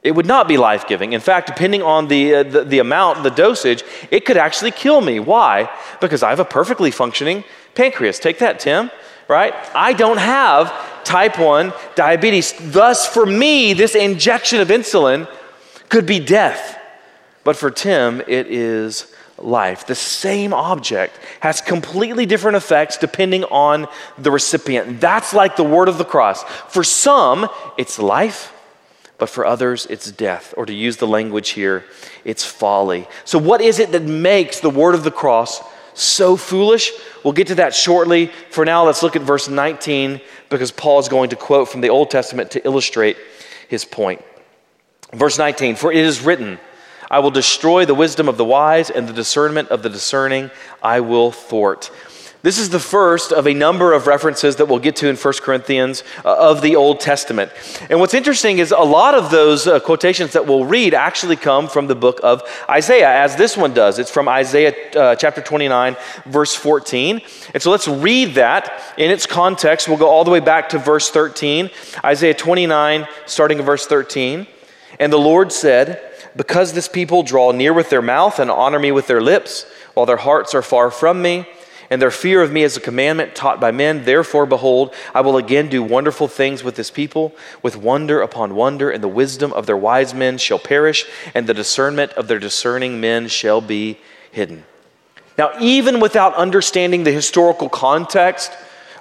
It 0.05 0.13
would 0.13 0.27
not 0.27 0.47
be 0.47 0.55
life 0.55 0.87
giving. 0.87 1.13
In 1.13 1.19
fact, 1.19 1.47
depending 1.47 1.81
on 1.81 2.09
the, 2.09 2.35
uh, 2.35 2.43
the, 2.43 2.63
the, 2.63 2.77
amount, 2.77 3.23
the 3.23 3.31
dosage, 3.31 3.83
it 4.11 4.23
could 4.23 4.37
actually 4.37 4.69
kill 4.69 5.01
me. 5.01 5.19
Why? 5.19 5.67
Because 5.99 6.21
I 6.21 6.29
have 6.29 6.39
a 6.39 6.45
perfectly 6.45 6.91
functioning 6.91 7.43
pancreas. 7.73 8.19
Take 8.19 8.37
that, 8.37 8.59
Tim, 8.59 8.91
right? 9.27 9.55
I 9.73 9.93
don't 9.93 10.19
have 10.19 10.71
type 11.03 11.39
1 11.39 11.73
diabetes. 11.95 12.53
Thus, 12.71 13.07
for 13.07 13.25
me, 13.25 13.73
this 13.73 13.95
injection 13.95 14.61
of 14.61 14.67
insulin 14.67 15.27
could 15.89 16.05
be 16.05 16.19
death. 16.19 16.79
But 17.43 17.55
for 17.55 17.71
Tim, 17.71 18.21
it 18.27 18.45
is 18.45 19.11
life. 19.39 19.87
The 19.87 19.95
same 19.95 20.53
object 20.53 21.19
has 21.39 21.61
completely 21.61 22.27
different 22.27 22.57
effects 22.57 22.97
depending 22.97 23.43
on 23.45 23.87
the 24.19 24.29
recipient. 24.29 25.01
That's 25.01 25.33
like 25.33 25.55
the 25.55 25.63
word 25.63 25.89
of 25.89 25.97
the 25.97 26.05
cross. 26.05 26.43
For 26.69 26.83
some, 26.83 27.49
it's 27.75 27.97
life, 27.97 28.51
but 29.17 29.29
for 29.29 29.45
others, 29.45 29.87
it's 29.89 30.11
death. 30.11 30.53
Or 30.57 30.65
to 30.65 30.73
use 30.73 30.97
the 30.97 31.07
language 31.07 31.49
here, 31.49 31.85
it's 32.23 32.43
folly. 32.43 33.07
So, 33.23 33.39
what 33.39 33.61
is 33.61 33.79
it 33.79 33.91
that 33.91 34.03
makes 34.03 34.59
the 34.59 34.69
word 34.69 34.95
of 34.95 35.03
the 35.03 35.11
cross 35.11 35.61
so 35.93 36.35
foolish? 36.35 36.91
We'll 37.23 37.33
get 37.33 37.47
to 37.47 37.55
that 37.55 37.73
shortly. 37.73 38.27
For 38.49 38.65
now, 38.65 38.85
let's 38.85 39.03
look 39.03 39.15
at 39.15 39.21
verse 39.21 39.47
19 39.47 40.19
because 40.49 40.71
Paul 40.71 40.99
is 40.99 41.07
going 41.07 41.29
to 41.29 41.35
quote 41.35 41.69
from 41.69 41.81
the 41.81 41.89
Old 41.89 42.11
Testament 42.11 42.51
to 42.51 42.65
illustrate 42.65 43.17
his 43.69 43.85
point. 43.85 44.21
Verse 45.13 45.37
19 45.37 45.75
For 45.75 45.91
it 45.91 46.05
is 46.05 46.21
written, 46.21 46.59
I 47.09 47.19
will 47.19 47.31
destroy 47.31 47.85
the 47.85 47.95
wisdom 47.95 48.27
of 48.27 48.37
the 48.37 48.45
wise, 48.45 48.89
and 48.89 49.07
the 49.07 49.13
discernment 49.13 49.69
of 49.69 49.83
the 49.83 49.89
discerning 49.89 50.51
I 50.81 50.99
will 50.99 51.31
thwart. 51.31 51.91
This 52.45 52.59
is 52.59 52.69
the 52.69 52.79
first 52.79 53.31
of 53.33 53.47
a 53.47 53.55
number 53.55 53.91
of 53.91 54.05
references 54.05 54.57
that 54.57 54.67
we'll 54.67 54.77
get 54.77 54.95
to 54.97 55.07
in 55.07 55.15
1 55.15 55.33
Corinthians 55.41 56.03
uh, 56.23 56.35
of 56.37 56.61
the 56.61 56.75
Old 56.75 56.99
Testament. 56.99 57.51
And 57.89 57.99
what's 57.99 58.13
interesting 58.13 58.59
is 58.59 58.69
a 58.69 58.77
lot 58.77 59.15
of 59.15 59.31
those 59.31 59.65
uh, 59.65 59.79
quotations 59.79 60.33
that 60.33 60.45
we'll 60.45 60.63
read 60.63 60.93
actually 60.93 61.37
come 61.37 61.67
from 61.67 61.87
the 61.87 61.95
book 61.95 62.19
of 62.21 62.43
Isaiah, 62.69 63.09
as 63.09 63.35
this 63.35 63.57
one 63.57 63.73
does. 63.73 63.97
It's 63.97 64.11
from 64.11 64.27
Isaiah 64.27 64.75
uh, 64.95 65.15
chapter 65.15 65.41
29, 65.41 65.95
verse 66.27 66.53
14. 66.53 67.19
And 67.55 67.63
so 67.63 67.71
let's 67.71 67.87
read 67.87 68.35
that 68.35 68.79
in 68.95 69.09
its 69.09 69.25
context. 69.25 69.87
We'll 69.87 69.97
go 69.97 70.09
all 70.09 70.23
the 70.23 70.29
way 70.29 70.39
back 70.39 70.69
to 70.69 70.77
verse 70.77 71.09
13. 71.09 71.71
Isaiah 72.03 72.35
29, 72.35 73.07
starting 73.25 73.57
in 73.57 73.65
verse 73.65 73.87
13. 73.87 74.45
And 74.99 75.11
the 75.11 75.17
Lord 75.17 75.51
said, 75.51 75.99
Because 76.35 76.73
this 76.73 76.87
people 76.87 77.23
draw 77.23 77.53
near 77.53 77.73
with 77.73 77.89
their 77.89 78.03
mouth 78.03 78.37
and 78.37 78.51
honor 78.51 78.77
me 78.77 78.91
with 78.91 79.07
their 79.07 79.19
lips, 79.19 79.65
while 79.95 80.05
their 80.05 80.17
hearts 80.17 80.53
are 80.53 80.61
far 80.61 80.91
from 80.91 81.23
me, 81.23 81.47
and 81.89 82.01
their 82.01 82.11
fear 82.11 82.41
of 82.41 82.51
me 82.51 82.63
is 82.63 82.77
a 82.77 82.81
commandment 82.81 83.35
taught 83.35 83.59
by 83.59 83.71
men. 83.71 84.05
Therefore, 84.05 84.45
behold, 84.45 84.93
I 85.13 85.21
will 85.21 85.37
again 85.37 85.69
do 85.69 85.83
wonderful 85.83 86.27
things 86.27 86.63
with 86.63 86.75
this 86.75 86.91
people, 86.91 87.35
with 87.61 87.75
wonder 87.75 88.21
upon 88.21 88.55
wonder, 88.55 88.89
and 88.89 89.03
the 89.03 89.07
wisdom 89.07 89.53
of 89.53 89.65
their 89.65 89.77
wise 89.77 90.13
men 90.13 90.37
shall 90.37 90.59
perish, 90.59 91.05
and 91.33 91.47
the 91.47 91.53
discernment 91.53 92.11
of 92.13 92.27
their 92.27 92.39
discerning 92.39 92.99
men 92.99 93.27
shall 93.27 93.61
be 93.61 93.97
hidden. 94.31 94.65
Now, 95.37 95.51
even 95.59 95.99
without 95.99 96.33
understanding 96.35 97.03
the 97.03 97.11
historical 97.11 97.69
context 97.69 98.51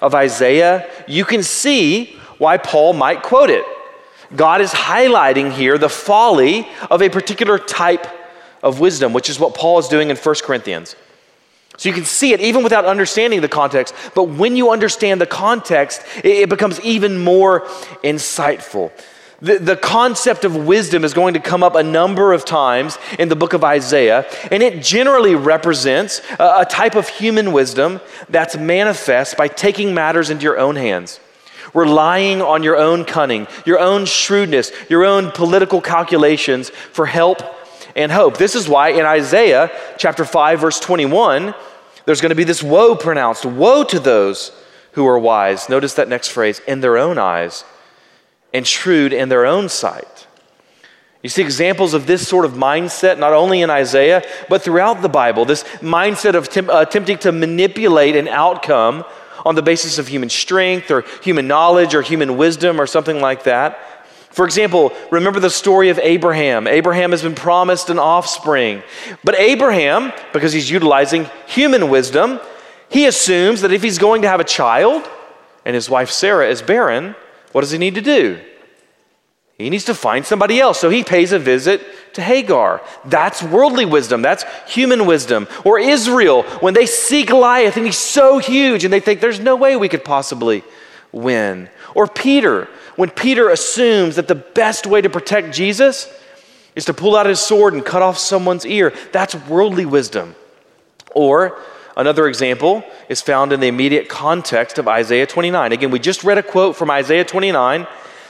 of 0.03 0.15
Isaiah, 0.15 0.91
you 1.07 1.25
can 1.25 1.43
see 1.43 2.17
why 2.39 2.57
Paul 2.59 2.93
might 2.93 3.23
quote 3.23 3.51
it. 3.51 3.65
God 4.35 4.61
is 4.61 4.73
highlighting 4.73 5.53
here 5.53 5.79
the 5.79 5.89
folly 5.89 6.69
of 6.91 7.03
a 7.03 7.09
particular 7.09 7.59
type 7.59 8.07
of 8.63 8.81
wisdom, 8.81 9.13
which 9.13 9.31
is 9.31 9.39
what 9.39 9.55
Paul 9.55 9.79
is 9.79 9.89
doing 9.89 10.11
in 10.11 10.17
1 10.17 10.35
Corinthians. 10.43 10.97
So 11.77 11.89
you 11.89 11.95
can 11.95 12.05
see 12.05 12.33
it 12.33 12.41
even 12.41 12.63
without 12.63 12.85
understanding 12.85 13.41
the 13.41 13.49
context. 13.49 13.95
But 14.15 14.25
when 14.25 14.57
you 14.57 14.71
understand 14.71 15.21
the 15.21 15.27
context, 15.27 16.03
it, 16.23 16.49
becomes 16.49 16.81
even 16.81 17.23
more 17.23 17.63
insightful. 18.05 18.93
The, 19.43 19.59
the 19.59 19.77
concept 19.77 20.45
of 20.45 20.55
wisdom 20.55 21.05
is 21.05 21.13
going 21.13 21.35
to 21.35 21.41
come 21.41 21.63
up 21.65 21.75
a 21.75 21.83
number 21.83 22.33
of 22.33 22.45
times 22.45 22.97
in 23.19 23.29
the 23.29 23.37
book 23.37 23.53
of 23.53 23.65
Isaiah, 23.65 24.25
and 24.53 24.63
it 24.63 24.83
generally 24.83 25.35
represents 25.35 26.23
a, 26.39 26.61
a 26.61 26.65
type 26.65 26.95
of 26.95 27.09
human 27.09 27.53
wisdom 27.53 28.01
that's 28.29 28.57
manifest 28.57 29.37
by 29.37 29.49
taking 29.49 29.93
matters 29.93 30.31
into 30.31 30.45
your 30.45 30.59
own 30.59 30.77
hands 30.77 31.21
relying 31.75 32.41
on 32.41 32.63
your 32.63 32.77
own 32.77 33.05
cunning, 33.05 33.49
your 33.67 33.81
own 33.81 34.05
shrewdness, 34.05 34.71
your 34.89 35.05
own 35.05 35.33
political 35.33 35.81
calculations 35.81 36.71
for 36.71 37.05
help 37.05 37.43
and 37.95 38.11
hope. 38.11 38.37
This 38.37 38.55
is 38.55 38.69
why 38.69 38.91
in 38.91 39.05
Isaiah 39.05 39.71
chapter 39.99 40.25
5 40.25 40.61
verse 40.61 40.81
21 40.81 41.55
there's 42.07 42.21
going 42.21 42.31
to 42.31 42.37
be 42.37 42.45
this 42.45 42.63
woe 42.63 42.95
pronounced. 42.95 43.47
Woe 43.47 43.85
to 43.85 43.99
those 43.99 44.53
who 44.93 45.07
are 45.07 45.19
wise. 45.19 45.69
Notice 45.69 45.95
that 45.95 46.09
next 46.09 46.29
phrase, 46.29 46.61
in 46.67 46.81
their 46.81 46.99
own 46.99 47.19
eyes 47.19 47.65
and 48.53 48.67
shrewd 48.67 49.13
in 49.13 49.29
their 49.29 49.45
own 49.45 49.69
sight. 49.69 50.27
You 51.23 51.31
see 51.31 51.43
examples 51.43 51.95
of 51.95 52.07
this 52.07 52.27
sort 52.27 52.45
of 52.45 52.53
mindset 52.53 53.19
not 53.19 53.33
only 53.33 53.63
in 53.63 53.71
Isaiah, 53.71 54.23
but 54.49 54.63
throughout 54.63 55.03
the 55.03 55.09
Bible. 55.09 55.45
This 55.45 55.65
mindset 55.81 56.35
of 56.35 56.49
tem- 56.49 56.71
uh, 56.71 56.83
attempting 56.83 57.19
to 57.19 57.33
manipulate 57.33 58.15
an 58.15 58.29
outcome 58.29 59.05
on 59.45 59.55
the 59.55 59.63
basis 59.63 59.99
of 59.99 60.07
human 60.07 60.29
strength 60.31 60.91
or 60.91 61.03
human 61.23 61.49
knowledge 61.49 61.95
or 61.95 62.03
human 62.03 62.37
wisdom 62.37 62.81
or 62.81 62.87
something 62.87 63.21
like 63.21 63.45
that. 63.45 63.79
For 64.35 64.45
example, 64.45 64.93
remember 65.13 65.39
the 65.39 65.49
story 65.49 65.91
of 65.91 65.99
Abraham. 66.01 66.67
Abraham 66.67 67.13
has 67.13 67.23
been 67.23 67.37
promised 67.37 67.89
an 67.89 68.01
offspring. 68.01 68.83
But 69.23 69.39
Abraham, 69.39 70.13
because 70.33 70.53
he's 70.53 70.69
utilizing 70.69 71.31
human 71.47 71.89
wisdom, 71.89 72.41
he 72.89 73.07
assumes 73.07 73.61
that 73.61 73.73
if 73.73 73.81
he's 73.81 73.99
going 73.99 74.23
to 74.23 74.29
have 74.29 74.41
a 74.41 74.45
child 74.45 75.09
and 75.65 75.77
his 75.77 75.89
wife 75.89 76.11
Sarah 76.11 76.51
is 76.51 76.63
barren, 76.63 77.15
what 77.53 77.61
does 77.61 77.71
he 77.71 77.79
need 77.79 77.95
to 77.95 78.01
do? 78.01 78.41
He 79.57 79.71
needs 79.71 79.85
to 79.85 79.95
find 79.95 80.27
somebody 80.27 80.59
else. 80.59 80.81
So 80.81 80.91
he 80.91 81.05
pays 81.05 81.31
a 81.31 81.39
visit 81.39 81.81
to 82.15 82.21
Hagar. 82.23 82.83
That's 83.05 83.41
worldly 83.41 83.85
wisdom. 83.85 84.21
That's 84.21 84.45
human 84.67 85.07
wisdom. 85.07 85.47
Or 85.65 85.79
Israel, 85.79 86.43
when 86.59 86.75
they 86.75 86.87
see 86.87 87.25
Goliath 87.25 87.77
and 87.77 87.87
he's 87.87 87.99
so 87.99 88.39
huge 88.39 88.83
and 88.83 88.93
they 88.93 88.99
think 88.99 89.21
there's 89.21 89.39
no 89.39 89.55
way 89.55 89.77
we 89.77 89.89
could 89.89 90.05
possibly 90.05 90.65
win. 91.13 91.69
Or 91.95 92.09
Peter, 92.09 92.69
when 92.97 93.11
Peter 93.11 93.51
assumes 93.51 94.17
that 94.17 94.29
the 94.29 94.35
best 94.35 94.87
way 94.87 95.01
to 95.01 95.11
protect 95.11 95.55
Jesus 95.55 96.13
is 96.75 96.85
to 96.87 96.95
pull 96.95 97.17
out 97.17 97.27
his 97.27 97.41
sword 97.41 97.75
and 97.75 97.85
cut 97.85 98.03
off 98.03 98.19
someone's 98.19 98.67
ear. 98.67 98.93
That's 99.13 99.35
worldly 99.35 99.87
wisdom. 99.87 100.35
Or 101.15 101.59
another 101.97 102.27
example 102.27 102.85
is 103.09 103.21
found 103.21 103.53
in 103.53 103.61
the 103.61 103.69
immediate 103.69 104.09
context 104.09 104.79
of 104.79 104.89
Isaiah 104.89 105.27
29. 105.27 105.73
Again, 105.73 105.91
we 105.91 105.99
just 105.99 106.25
read 106.25 106.39
a 106.39 106.43
quote 106.43 106.77
from 106.77 106.91
Isaiah 106.91 107.25
29. 107.25 107.87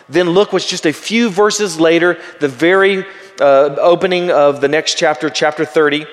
Then 0.08 0.30
look 0.30 0.52
what's 0.52 0.68
just 0.68 0.86
a 0.86 0.92
few 0.92 1.30
verses 1.30 1.80
later, 1.80 2.20
the 2.40 2.48
very 2.48 3.06
uh, 3.40 3.76
opening 3.80 4.30
of 4.30 4.60
the 4.60 4.68
next 4.68 4.98
chapter, 4.98 5.30
chapter 5.30 5.64
30. 5.64 6.06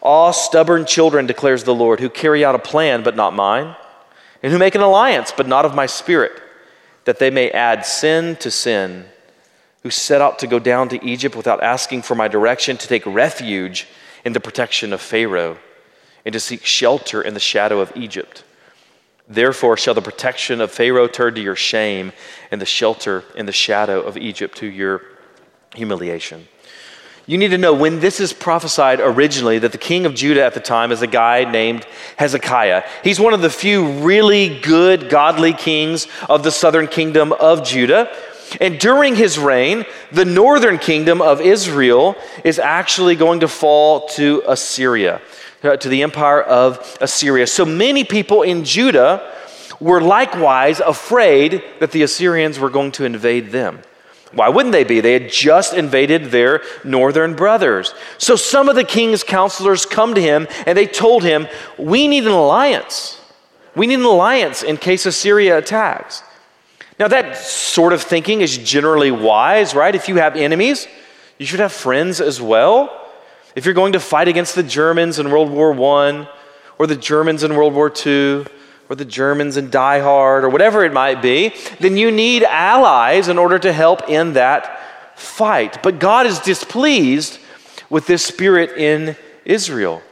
All 0.00 0.32
stubborn 0.32 0.84
children, 0.84 1.26
declares 1.26 1.62
the 1.62 1.74
Lord, 1.74 2.00
who 2.00 2.10
carry 2.10 2.44
out 2.44 2.56
a 2.56 2.58
plan, 2.58 3.04
but 3.04 3.14
not 3.14 3.34
mine, 3.34 3.76
and 4.42 4.52
who 4.52 4.58
make 4.58 4.74
an 4.74 4.80
alliance, 4.80 5.32
but 5.36 5.46
not 5.46 5.64
of 5.64 5.76
my 5.76 5.86
spirit 5.86 6.32
that 7.04 7.18
they 7.18 7.30
may 7.30 7.50
add 7.50 7.84
sin 7.84 8.36
to 8.36 8.50
sin, 8.50 9.06
who 9.82 9.90
set 9.90 10.20
out 10.20 10.38
to 10.38 10.46
go 10.46 10.58
down 10.58 10.88
to 10.88 11.04
Egypt 11.04 11.34
without 11.34 11.62
asking 11.62 12.02
for 12.02 12.14
my 12.14 12.28
direction, 12.28 12.76
to 12.76 12.88
take 12.88 13.04
refuge 13.06 13.86
in 14.24 14.32
the 14.32 14.40
protection 14.40 14.92
of 14.92 15.00
Pharaoh, 15.00 15.58
and 16.24 16.32
to 16.32 16.40
seek 16.40 16.64
shelter 16.64 17.20
in 17.20 17.34
the 17.34 17.40
shadow 17.40 17.80
of 17.80 17.92
Egypt. 17.96 18.44
Therefore, 19.28 19.76
shall 19.76 19.94
the 19.94 20.02
protection 20.02 20.60
of 20.60 20.70
Pharaoh 20.70 21.08
turn 21.08 21.34
to 21.34 21.40
your 21.40 21.56
shame, 21.56 22.12
and 22.50 22.60
the 22.60 22.66
shelter 22.66 23.24
in 23.34 23.46
the 23.46 23.52
shadow 23.52 24.00
of 24.00 24.16
Egypt 24.16 24.56
to 24.58 24.66
your 24.66 25.02
humiliation. 25.74 26.46
You 27.26 27.38
need 27.38 27.48
to 27.48 27.58
know 27.58 27.72
when 27.72 28.00
this 28.00 28.18
is 28.18 28.32
prophesied 28.32 28.98
originally 28.98 29.60
that 29.60 29.70
the 29.70 29.78
king 29.78 30.06
of 30.06 30.14
Judah 30.14 30.44
at 30.44 30.54
the 30.54 30.60
time 30.60 30.90
is 30.90 31.02
a 31.02 31.06
guy 31.06 31.48
named 31.48 31.86
Hezekiah. 32.16 32.82
He's 33.04 33.20
one 33.20 33.32
of 33.32 33.42
the 33.42 33.50
few 33.50 34.00
really 34.00 34.60
good, 34.60 35.08
godly 35.08 35.52
kings 35.52 36.08
of 36.28 36.42
the 36.42 36.50
southern 36.50 36.88
kingdom 36.88 37.32
of 37.32 37.64
Judah. 37.64 38.12
And 38.60 38.78
during 38.78 39.14
his 39.14 39.38
reign, 39.38 39.84
the 40.10 40.24
northern 40.24 40.78
kingdom 40.78 41.22
of 41.22 41.40
Israel 41.40 42.16
is 42.44 42.58
actually 42.58 43.14
going 43.14 43.40
to 43.40 43.48
fall 43.48 44.08
to 44.08 44.42
Assyria, 44.48 45.22
uh, 45.62 45.76
to 45.76 45.88
the 45.88 46.02
empire 46.02 46.42
of 46.42 46.98
Assyria. 47.00 47.46
So 47.46 47.64
many 47.64 48.02
people 48.02 48.42
in 48.42 48.64
Judah 48.64 49.32
were 49.78 50.00
likewise 50.00 50.80
afraid 50.80 51.62
that 51.78 51.92
the 51.92 52.02
Assyrians 52.02 52.58
were 52.58 52.70
going 52.70 52.92
to 52.92 53.04
invade 53.04 53.52
them. 53.52 53.80
Why 54.34 54.48
wouldn't 54.48 54.72
they 54.72 54.84
be? 54.84 55.00
They 55.00 55.12
had 55.12 55.30
just 55.30 55.74
invaded 55.74 56.26
their 56.26 56.62
northern 56.84 57.34
brothers. 57.34 57.94
So 58.18 58.34
some 58.34 58.68
of 58.68 58.76
the 58.76 58.84
king's 58.84 59.22
counselors 59.22 59.84
come 59.84 60.14
to 60.14 60.22
him 60.22 60.48
and 60.66 60.76
they 60.76 60.86
told 60.86 61.22
him, 61.22 61.48
We 61.78 62.08
need 62.08 62.24
an 62.24 62.32
alliance. 62.32 63.20
We 63.74 63.86
need 63.86 63.98
an 63.98 64.04
alliance 64.04 64.62
in 64.62 64.76
case 64.76 65.06
Assyria 65.06 65.58
attacks. 65.58 66.22
Now, 66.98 67.08
that 67.08 67.36
sort 67.36 67.92
of 67.92 68.02
thinking 68.02 68.42
is 68.42 68.58
generally 68.58 69.10
wise, 69.10 69.74
right? 69.74 69.94
If 69.94 70.08
you 70.08 70.16
have 70.16 70.36
enemies, 70.36 70.86
you 71.38 71.46
should 71.46 71.60
have 71.60 71.72
friends 71.72 72.20
as 72.20 72.40
well. 72.40 73.10
If 73.56 73.64
you're 73.64 73.74
going 73.74 73.94
to 73.94 74.00
fight 74.00 74.28
against 74.28 74.54
the 74.54 74.62
Germans 74.62 75.18
in 75.18 75.30
World 75.30 75.50
War 75.50 75.72
I, 75.98 76.28
or 76.78 76.86
the 76.86 76.96
Germans 76.96 77.42
in 77.42 77.54
World 77.54 77.74
War 77.74 77.92
II, 77.94 78.44
or 78.88 78.96
the 78.96 79.04
Germans 79.04 79.56
in 79.56 79.70
Die 79.70 80.00
Hard, 80.00 80.44
or 80.44 80.48
whatever 80.48 80.84
it 80.84 80.92
might 80.92 81.22
be, 81.22 81.54
then 81.80 81.96
you 81.96 82.10
need 82.10 82.42
allies 82.44 83.28
in 83.28 83.38
order 83.38 83.58
to 83.58 83.72
help 83.72 84.08
in 84.08 84.34
that 84.34 85.18
fight. 85.18 85.82
But 85.82 85.98
God 85.98 86.26
is 86.26 86.38
displeased 86.40 87.38
with 87.88 88.06
this 88.06 88.24
spirit 88.24 88.76
in 88.76 89.16
Israel. 89.44 90.02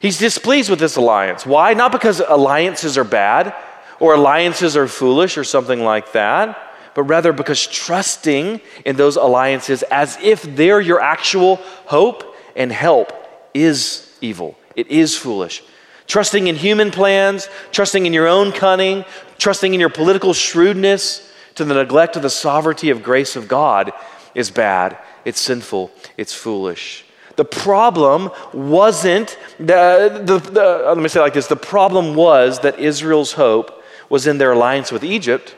He's 0.00 0.18
displeased 0.18 0.70
with 0.70 0.78
this 0.78 0.96
alliance. 0.96 1.46
Why? 1.46 1.74
Not 1.74 1.92
because 1.92 2.20
alliances 2.20 2.98
are 2.98 3.04
bad 3.04 3.54
or 4.00 4.14
alliances 4.14 4.76
are 4.76 4.88
foolish 4.88 5.38
or 5.38 5.44
something 5.44 5.80
like 5.80 6.12
that, 6.12 6.58
but 6.94 7.04
rather 7.04 7.32
because 7.32 7.66
trusting 7.66 8.60
in 8.84 8.96
those 8.96 9.16
alliances 9.16 9.82
as 9.84 10.18
if 10.22 10.42
they're 10.42 10.80
your 10.80 11.00
actual 11.00 11.56
hope 11.86 12.36
and 12.54 12.70
help 12.72 13.12
is 13.54 14.10
evil. 14.20 14.56
It 14.74 14.88
is 14.88 15.16
foolish. 15.16 15.62
Trusting 16.06 16.46
in 16.46 16.56
human 16.56 16.90
plans, 16.90 17.48
trusting 17.72 18.06
in 18.06 18.12
your 18.12 18.28
own 18.28 18.52
cunning, 18.52 19.04
trusting 19.38 19.74
in 19.74 19.80
your 19.80 19.88
political 19.88 20.32
shrewdness 20.32 21.32
to 21.56 21.64
the 21.64 21.74
neglect 21.74 22.16
of 22.16 22.22
the 22.22 22.30
sovereignty 22.30 22.90
of 22.90 23.02
grace 23.02 23.36
of 23.36 23.48
God 23.48 23.92
is 24.34 24.50
bad. 24.50 24.96
It's 25.24 25.40
sinful. 25.40 25.90
It's 26.16 26.34
foolish. 26.34 27.04
The 27.36 27.44
problem 27.44 28.30
wasn't, 28.52 29.38
the, 29.58 30.22
the, 30.24 30.38
the, 30.38 30.88
uh, 30.88 30.94
let 30.94 31.02
me 31.02 31.08
say 31.08 31.20
it 31.20 31.22
like 31.22 31.34
this 31.34 31.48
the 31.48 31.56
problem 31.56 32.14
was 32.14 32.60
that 32.60 32.78
Israel's 32.78 33.32
hope 33.32 33.82
was 34.08 34.26
in 34.26 34.38
their 34.38 34.52
alliance 34.52 34.90
with 34.90 35.04
Egypt 35.04 35.54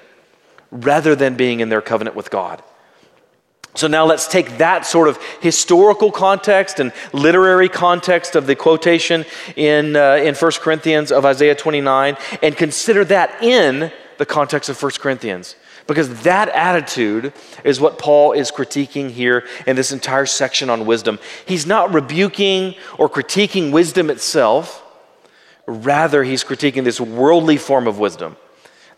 rather 0.71 1.15
than 1.15 1.37
being 1.37 1.61
in 1.61 1.69
their 1.69 1.81
covenant 1.81 2.17
with 2.17 2.31
God. 2.31 2.63
So 3.79 3.87
now 3.87 4.07
let's 4.07 4.27
take 4.27 4.59
that 4.59 4.87
sort 4.87 5.07
of 5.07 5.23
historical 5.41 6.11
context 6.11 6.81
and 6.81 6.93
literary 7.13 7.69
context 7.69 8.35
of 8.35 8.49
the 8.49 8.57
quotation 8.57 9.25
in, 9.55 9.95
uh, 9.95 10.17
in 10.17 10.35
1 10.35 10.53
Corinthians 10.61 11.13
of 11.13 11.25
Isaiah 11.25 11.55
29 11.55 12.17
and 12.43 12.57
consider 12.57 13.05
that 13.05 13.41
in 13.41 13.93
the 14.17 14.27
context 14.27 14.69
of 14.69 14.83
1 14.83 14.91
Corinthians. 14.99 15.55
Because 15.87 16.23
that 16.25 16.49
attitude 16.49 17.33
is 17.63 17.81
what 17.81 18.01
Paul 18.01 18.33
is 18.33 18.51
critiquing 18.51 19.13
here 19.13 19.47
in 19.65 19.77
this 19.77 19.93
entire 19.93 20.27
section 20.27 20.71
on 20.71 20.85
wisdom. 20.85 21.21
He's 21.47 21.65
not 21.65 21.95
rebuking 21.95 22.75
or 22.99 23.09
critiquing 23.09 23.71
wisdom 23.71 24.11
itself, 24.11 24.83
rather, 25.69 26.25
he's 26.25 26.43
critiquing 26.43 26.83
this 26.83 27.01
worldly 27.01 27.59
form 27.59 27.87
of 27.87 28.01
wisdom 28.01 28.37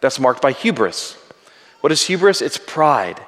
that's 0.01 0.19
marked 0.19 0.41
by 0.41 0.53
hubris. 0.53 1.19
What 1.83 1.93
is 1.93 2.07
hubris? 2.07 2.41
It's 2.41 2.57
pride. 2.57 3.21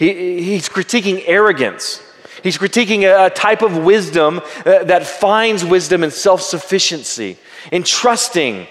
He, 0.00 0.42
he's 0.42 0.66
critiquing 0.70 1.22
arrogance. 1.26 2.02
He's 2.42 2.56
critiquing 2.56 3.02
a, 3.02 3.26
a 3.26 3.30
type 3.30 3.60
of 3.60 3.76
wisdom 3.76 4.40
uh, 4.64 4.84
that 4.84 5.06
finds 5.06 5.62
wisdom 5.62 6.02
in 6.02 6.10
self 6.10 6.40
sufficiency, 6.40 7.36
in 7.70 7.82
trusting, 7.82 8.66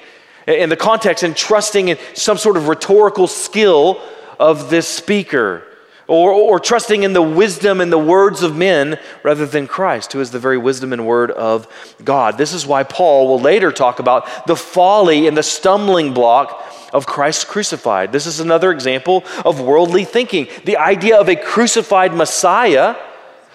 in 0.48 0.70
the 0.70 0.76
context, 0.76 1.24
in 1.24 1.36
trusting 1.36 1.90
in 1.90 2.00
some 2.16 2.40
sort 2.40 2.58
of 2.58 2.68
rhetorical 2.68 3.28
skill 3.28 4.02
of 4.40 4.72
this 4.72 4.88
speaker, 4.88 5.62
or, 6.08 6.32
or 6.32 6.60
trusting 6.60 7.04
in 7.04 7.14
the 7.14 7.22
wisdom 7.22 7.80
and 7.80 7.94
the 7.94 8.00
words 8.00 8.42
of 8.42 8.58
men 8.58 8.98
rather 9.22 9.46
than 9.46 9.68
Christ, 9.68 10.14
who 10.14 10.22
is 10.22 10.32
the 10.32 10.40
very 10.40 10.58
wisdom 10.58 10.94
and 10.94 11.06
word 11.06 11.30
of 11.30 11.68
God. 12.04 12.40
This 12.40 12.54
is 12.54 12.66
why 12.66 12.82
Paul 12.82 13.28
will 13.28 13.40
later 13.40 13.72
talk 13.72 14.00
about 14.00 14.48
the 14.48 14.56
folly 14.56 15.28
and 15.28 15.38
the 15.38 15.44
stumbling 15.44 16.12
block 16.12 16.69
of 16.94 17.06
Christ 17.06 17.48
crucified. 17.48 18.12
This 18.12 18.26
is 18.26 18.40
another 18.40 18.72
example 18.72 19.24
of 19.46 19.62
worldly 19.62 20.06
thinking. 20.06 20.48
The 20.66 20.78
idea 20.78 21.20
of 21.20 21.30
a 21.30 21.36
crucified 21.36 22.14
Messiah 22.14 22.96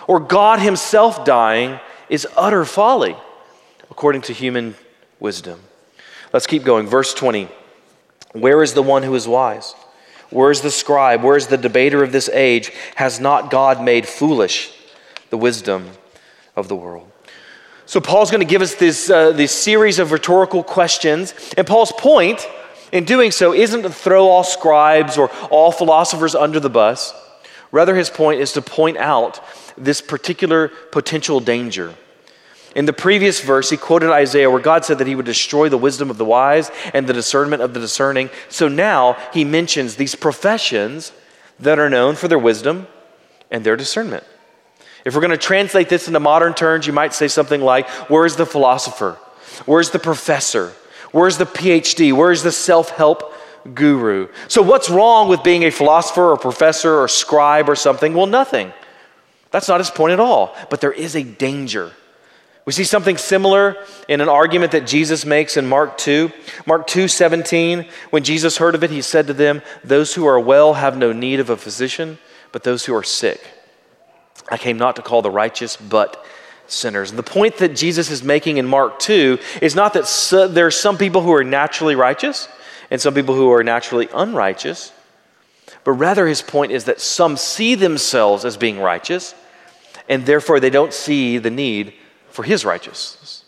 or 0.06 0.20
God 0.20 0.60
Himself 0.60 1.24
dying 1.24 1.80
is 2.08 2.26
utter 2.36 2.64
folly, 2.64 3.16
according 3.90 4.22
to 4.22 4.32
human 4.32 4.74
wisdom. 5.20 5.60
Let's 6.32 6.46
keep 6.46 6.64
going. 6.64 6.86
Verse 6.86 7.14
20 7.14 7.48
Where 8.32 8.62
is 8.62 8.74
the 8.74 8.82
one 8.82 9.02
who 9.02 9.14
is 9.14 9.26
wise? 9.26 9.74
Where's 10.30 10.62
the 10.62 10.70
scribe? 10.70 11.22
Where's 11.22 11.46
the 11.46 11.56
debater 11.56 12.02
of 12.02 12.10
this 12.10 12.28
age? 12.28 12.72
Has 12.96 13.20
not 13.20 13.50
God 13.50 13.82
made 13.82 14.06
foolish 14.06 14.72
the 15.30 15.36
wisdom 15.36 15.90
of 16.56 16.68
the 16.68 16.74
world? 16.74 17.10
So, 17.86 18.00
Paul's 18.00 18.30
going 18.30 18.40
to 18.40 18.46
give 18.46 18.62
us 18.62 18.74
this, 18.74 19.10
uh, 19.10 19.32
this 19.32 19.52
series 19.52 19.98
of 19.98 20.10
rhetorical 20.10 20.62
questions. 20.64 21.34
And 21.56 21.66
Paul's 21.66 21.92
point 21.92 22.46
in 22.94 23.04
doing 23.04 23.30
so 23.30 23.52
isn't 23.52 23.82
to 23.82 23.90
throw 23.90 24.26
all 24.26 24.42
scribes 24.42 25.18
or 25.18 25.28
all 25.50 25.70
philosophers 25.70 26.34
under 26.34 26.58
the 26.58 26.70
bus. 26.70 27.12
Rather, 27.70 27.94
his 27.94 28.08
point 28.08 28.40
is 28.40 28.52
to 28.52 28.62
point 28.62 28.96
out 28.96 29.44
this 29.76 30.00
particular 30.00 30.68
potential 30.68 31.40
danger 31.40 31.94
in 32.74 32.86
the 32.86 32.92
previous 32.92 33.40
verse, 33.40 33.70
he 33.70 33.76
quoted 33.76 34.10
Isaiah 34.10 34.50
where 34.50 34.60
God 34.60 34.84
said 34.84 34.98
that 34.98 35.06
he 35.06 35.14
would 35.14 35.26
destroy 35.26 35.68
the 35.68 35.78
wisdom 35.78 36.10
of 36.10 36.18
the 36.18 36.24
wise 36.24 36.70
and 36.92 37.06
the 37.06 37.12
discernment 37.12 37.62
of 37.62 37.72
the 37.72 37.80
discerning. 37.80 38.30
So 38.48 38.66
now 38.66 39.16
he 39.32 39.44
mentions 39.44 39.94
these 39.94 40.14
professions 40.14 41.12
that 41.60 41.78
are 41.78 41.88
known 41.88 42.16
for 42.16 42.26
their 42.26 42.38
wisdom 42.38 42.88
and 43.50 43.64
their 43.64 43.76
discernment. 43.76 44.24
If 45.04 45.14
we're 45.14 45.20
going 45.20 45.30
to 45.30 45.36
translate 45.36 45.88
this 45.88 46.08
into 46.08 46.18
modern 46.18 46.54
terms, 46.54 46.86
you 46.86 46.92
might 46.92 47.14
say 47.14 47.28
something 47.28 47.60
like, 47.60 47.88
Where's 48.10 48.36
the 48.36 48.46
philosopher? 48.46 49.18
Where's 49.66 49.90
the 49.90 49.98
professor? 50.00 50.72
Where's 51.14 51.38
the 51.38 51.46
PhD? 51.46 52.12
Where's 52.12 52.42
the 52.42 52.52
self 52.52 52.90
help 52.90 53.32
guru? 53.72 54.28
So, 54.48 54.60
what's 54.60 54.90
wrong 54.90 55.28
with 55.28 55.42
being 55.42 55.62
a 55.62 55.70
philosopher 55.70 56.30
or 56.32 56.36
professor 56.36 56.98
or 57.00 57.08
scribe 57.08 57.68
or 57.68 57.76
something? 57.76 58.12
Well, 58.14 58.26
nothing. 58.26 58.72
That's 59.50 59.68
not 59.68 59.78
his 59.78 59.90
point 59.90 60.12
at 60.12 60.20
all. 60.20 60.54
But 60.68 60.80
there 60.80 60.92
is 60.92 61.14
a 61.14 61.22
danger 61.22 61.92
we 62.64 62.72
see 62.72 62.84
something 62.84 63.18
similar 63.18 63.76
in 64.08 64.22
an 64.22 64.28
argument 64.28 64.72
that 64.72 64.86
Jesus 64.86 65.26
makes 65.26 65.58
in 65.58 65.66
Mark 65.66 65.98
2. 65.98 66.32
Mark 66.66 66.86
2 66.86 67.08
17, 67.08 67.86
when 68.08 68.24
Jesus 68.24 68.56
heard 68.56 68.74
of 68.74 68.82
it, 68.82 68.90
he 68.90 69.02
said 69.02 69.26
to 69.26 69.34
them, 69.34 69.60
Those 69.82 70.14
who 70.14 70.26
are 70.26 70.40
well 70.40 70.74
have 70.74 70.96
no 70.96 71.12
need 71.12 71.40
of 71.40 71.50
a 71.50 71.58
physician, 71.58 72.18
but 72.52 72.62
those 72.62 72.86
who 72.86 72.94
are 72.94 73.02
sick. 73.02 73.46
I 74.50 74.56
came 74.56 74.78
not 74.78 74.96
to 74.96 75.02
call 75.02 75.20
the 75.20 75.30
righteous, 75.30 75.76
but 75.76 76.24
sinners. 76.66 77.12
The 77.12 77.22
point 77.22 77.58
that 77.58 77.76
Jesus 77.76 78.10
is 78.10 78.22
making 78.22 78.58
in 78.58 78.66
Mark 78.66 78.98
2 78.98 79.38
is 79.60 79.74
not 79.74 79.94
that 79.94 80.06
so, 80.06 80.48
there 80.48 80.66
are 80.66 80.70
some 80.70 80.98
people 80.98 81.22
who 81.22 81.32
are 81.32 81.44
naturally 81.44 81.94
righteous 81.94 82.48
and 82.90 83.00
some 83.00 83.14
people 83.14 83.34
who 83.34 83.50
are 83.52 83.64
naturally 83.64 84.08
unrighteous, 84.14 84.92
but 85.84 85.92
rather 85.92 86.26
his 86.26 86.42
point 86.42 86.72
is 86.72 86.84
that 86.84 87.00
some 87.00 87.36
see 87.36 87.74
themselves 87.74 88.44
as 88.44 88.56
being 88.56 88.78
righteous, 88.80 89.34
and 90.08 90.26
therefore 90.26 90.60
they 90.60 90.70
don't 90.70 90.92
see 90.92 91.38
the 91.38 91.50
need 91.50 91.94
for 92.30 92.42
his 92.42 92.64
righteousness. 92.64 93.44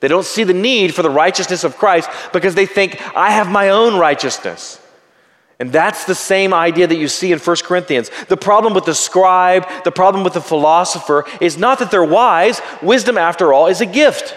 They 0.00 0.08
don't 0.08 0.24
see 0.24 0.44
the 0.44 0.54
need 0.54 0.94
for 0.94 1.02
the 1.02 1.10
righteousness 1.10 1.64
of 1.64 1.76
Christ 1.76 2.08
because 2.32 2.54
they 2.54 2.66
think, 2.66 3.00
I 3.16 3.30
have 3.30 3.50
my 3.50 3.70
own 3.70 3.98
righteousness. 3.98 4.80
And 5.60 5.72
that's 5.72 6.04
the 6.04 6.14
same 6.14 6.54
idea 6.54 6.86
that 6.86 6.96
you 6.96 7.08
see 7.08 7.32
in 7.32 7.38
1 7.38 7.56
Corinthians. 7.64 8.10
The 8.28 8.36
problem 8.36 8.74
with 8.74 8.84
the 8.84 8.94
scribe, 8.94 9.66
the 9.82 9.90
problem 9.90 10.22
with 10.22 10.34
the 10.34 10.40
philosopher 10.40 11.24
is 11.40 11.58
not 11.58 11.80
that 11.80 11.90
they're 11.90 12.04
wise. 12.04 12.60
Wisdom, 12.80 13.18
after 13.18 13.52
all, 13.52 13.66
is 13.66 13.80
a 13.80 13.86
gift. 13.86 14.36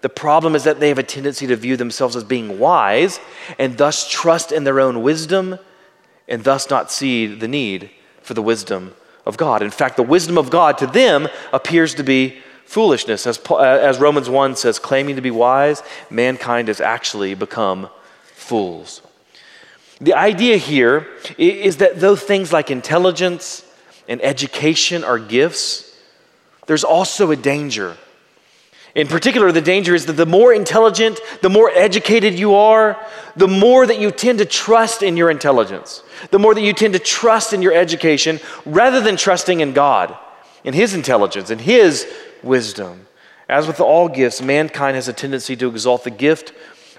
The 0.00 0.08
problem 0.08 0.54
is 0.54 0.64
that 0.64 0.80
they 0.80 0.88
have 0.88 0.98
a 0.98 1.02
tendency 1.02 1.46
to 1.46 1.56
view 1.56 1.76
themselves 1.76 2.16
as 2.16 2.24
being 2.24 2.58
wise 2.58 3.20
and 3.58 3.76
thus 3.76 4.08
trust 4.10 4.52
in 4.52 4.64
their 4.64 4.80
own 4.80 5.02
wisdom 5.02 5.58
and 6.28 6.44
thus 6.44 6.70
not 6.70 6.90
see 6.90 7.26
the 7.26 7.48
need 7.48 7.90
for 8.22 8.34
the 8.34 8.42
wisdom 8.42 8.94
of 9.26 9.36
God. 9.36 9.62
In 9.62 9.70
fact, 9.70 9.96
the 9.96 10.02
wisdom 10.02 10.38
of 10.38 10.50
God 10.50 10.78
to 10.78 10.86
them 10.86 11.28
appears 11.52 11.94
to 11.94 12.02
be 12.02 12.38
foolishness. 12.64 13.26
As, 13.26 13.40
uh, 13.50 13.58
as 13.58 13.98
Romans 13.98 14.28
1 14.28 14.56
says, 14.56 14.78
claiming 14.78 15.16
to 15.16 15.22
be 15.22 15.30
wise, 15.30 15.82
mankind 16.10 16.68
has 16.68 16.80
actually 16.80 17.34
become 17.34 17.88
fools. 18.34 19.02
The 20.00 20.14
idea 20.14 20.56
here 20.56 21.06
is 21.38 21.78
that 21.78 22.00
though 22.00 22.16
things 22.16 22.52
like 22.52 22.70
intelligence 22.70 23.64
and 24.08 24.20
education 24.22 25.04
are 25.04 25.18
gifts, 25.18 25.96
there's 26.66 26.84
also 26.84 27.30
a 27.30 27.36
danger. 27.36 27.96
In 28.94 29.08
particular, 29.08 29.50
the 29.50 29.60
danger 29.60 29.94
is 29.94 30.06
that 30.06 30.12
the 30.12 30.26
more 30.26 30.52
intelligent, 30.52 31.18
the 31.42 31.50
more 31.50 31.70
educated 31.70 32.38
you 32.38 32.54
are, 32.54 32.96
the 33.34 33.48
more 33.48 33.86
that 33.86 33.98
you 33.98 34.12
tend 34.12 34.38
to 34.38 34.44
trust 34.44 35.02
in 35.02 35.16
your 35.16 35.30
intelligence, 35.30 36.02
the 36.30 36.38
more 36.38 36.54
that 36.54 36.60
you 36.60 36.72
tend 36.72 36.92
to 36.92 37.00
trust 37.00 37.52
in 37.52 37.60
your 37.60 37.72
education 37.72 38.38
rather 38.64 39.00
than 39.00 39.16
trusting 39.16 39.60
in 39.60 39.72
God, 39.72 40.16
in 40.62 40.74
His 40.74 40.94
intelligence, 40.94 41.50
in 41.50 41.58
His 41.58 42.06
wisdom. 42.42 43.06
As 43.48 43.66
with 43.66 43.80
all 43.80 44.08
gifts, 44.08 44.40
mankind 44.40 44.94
has 44.94 45.08
a 45.08 45.12
tendency 45.12 45.56
to 45.56 45.68
exalt 45.68 46.04
the 46.04 46.10
gift 46.10 46.52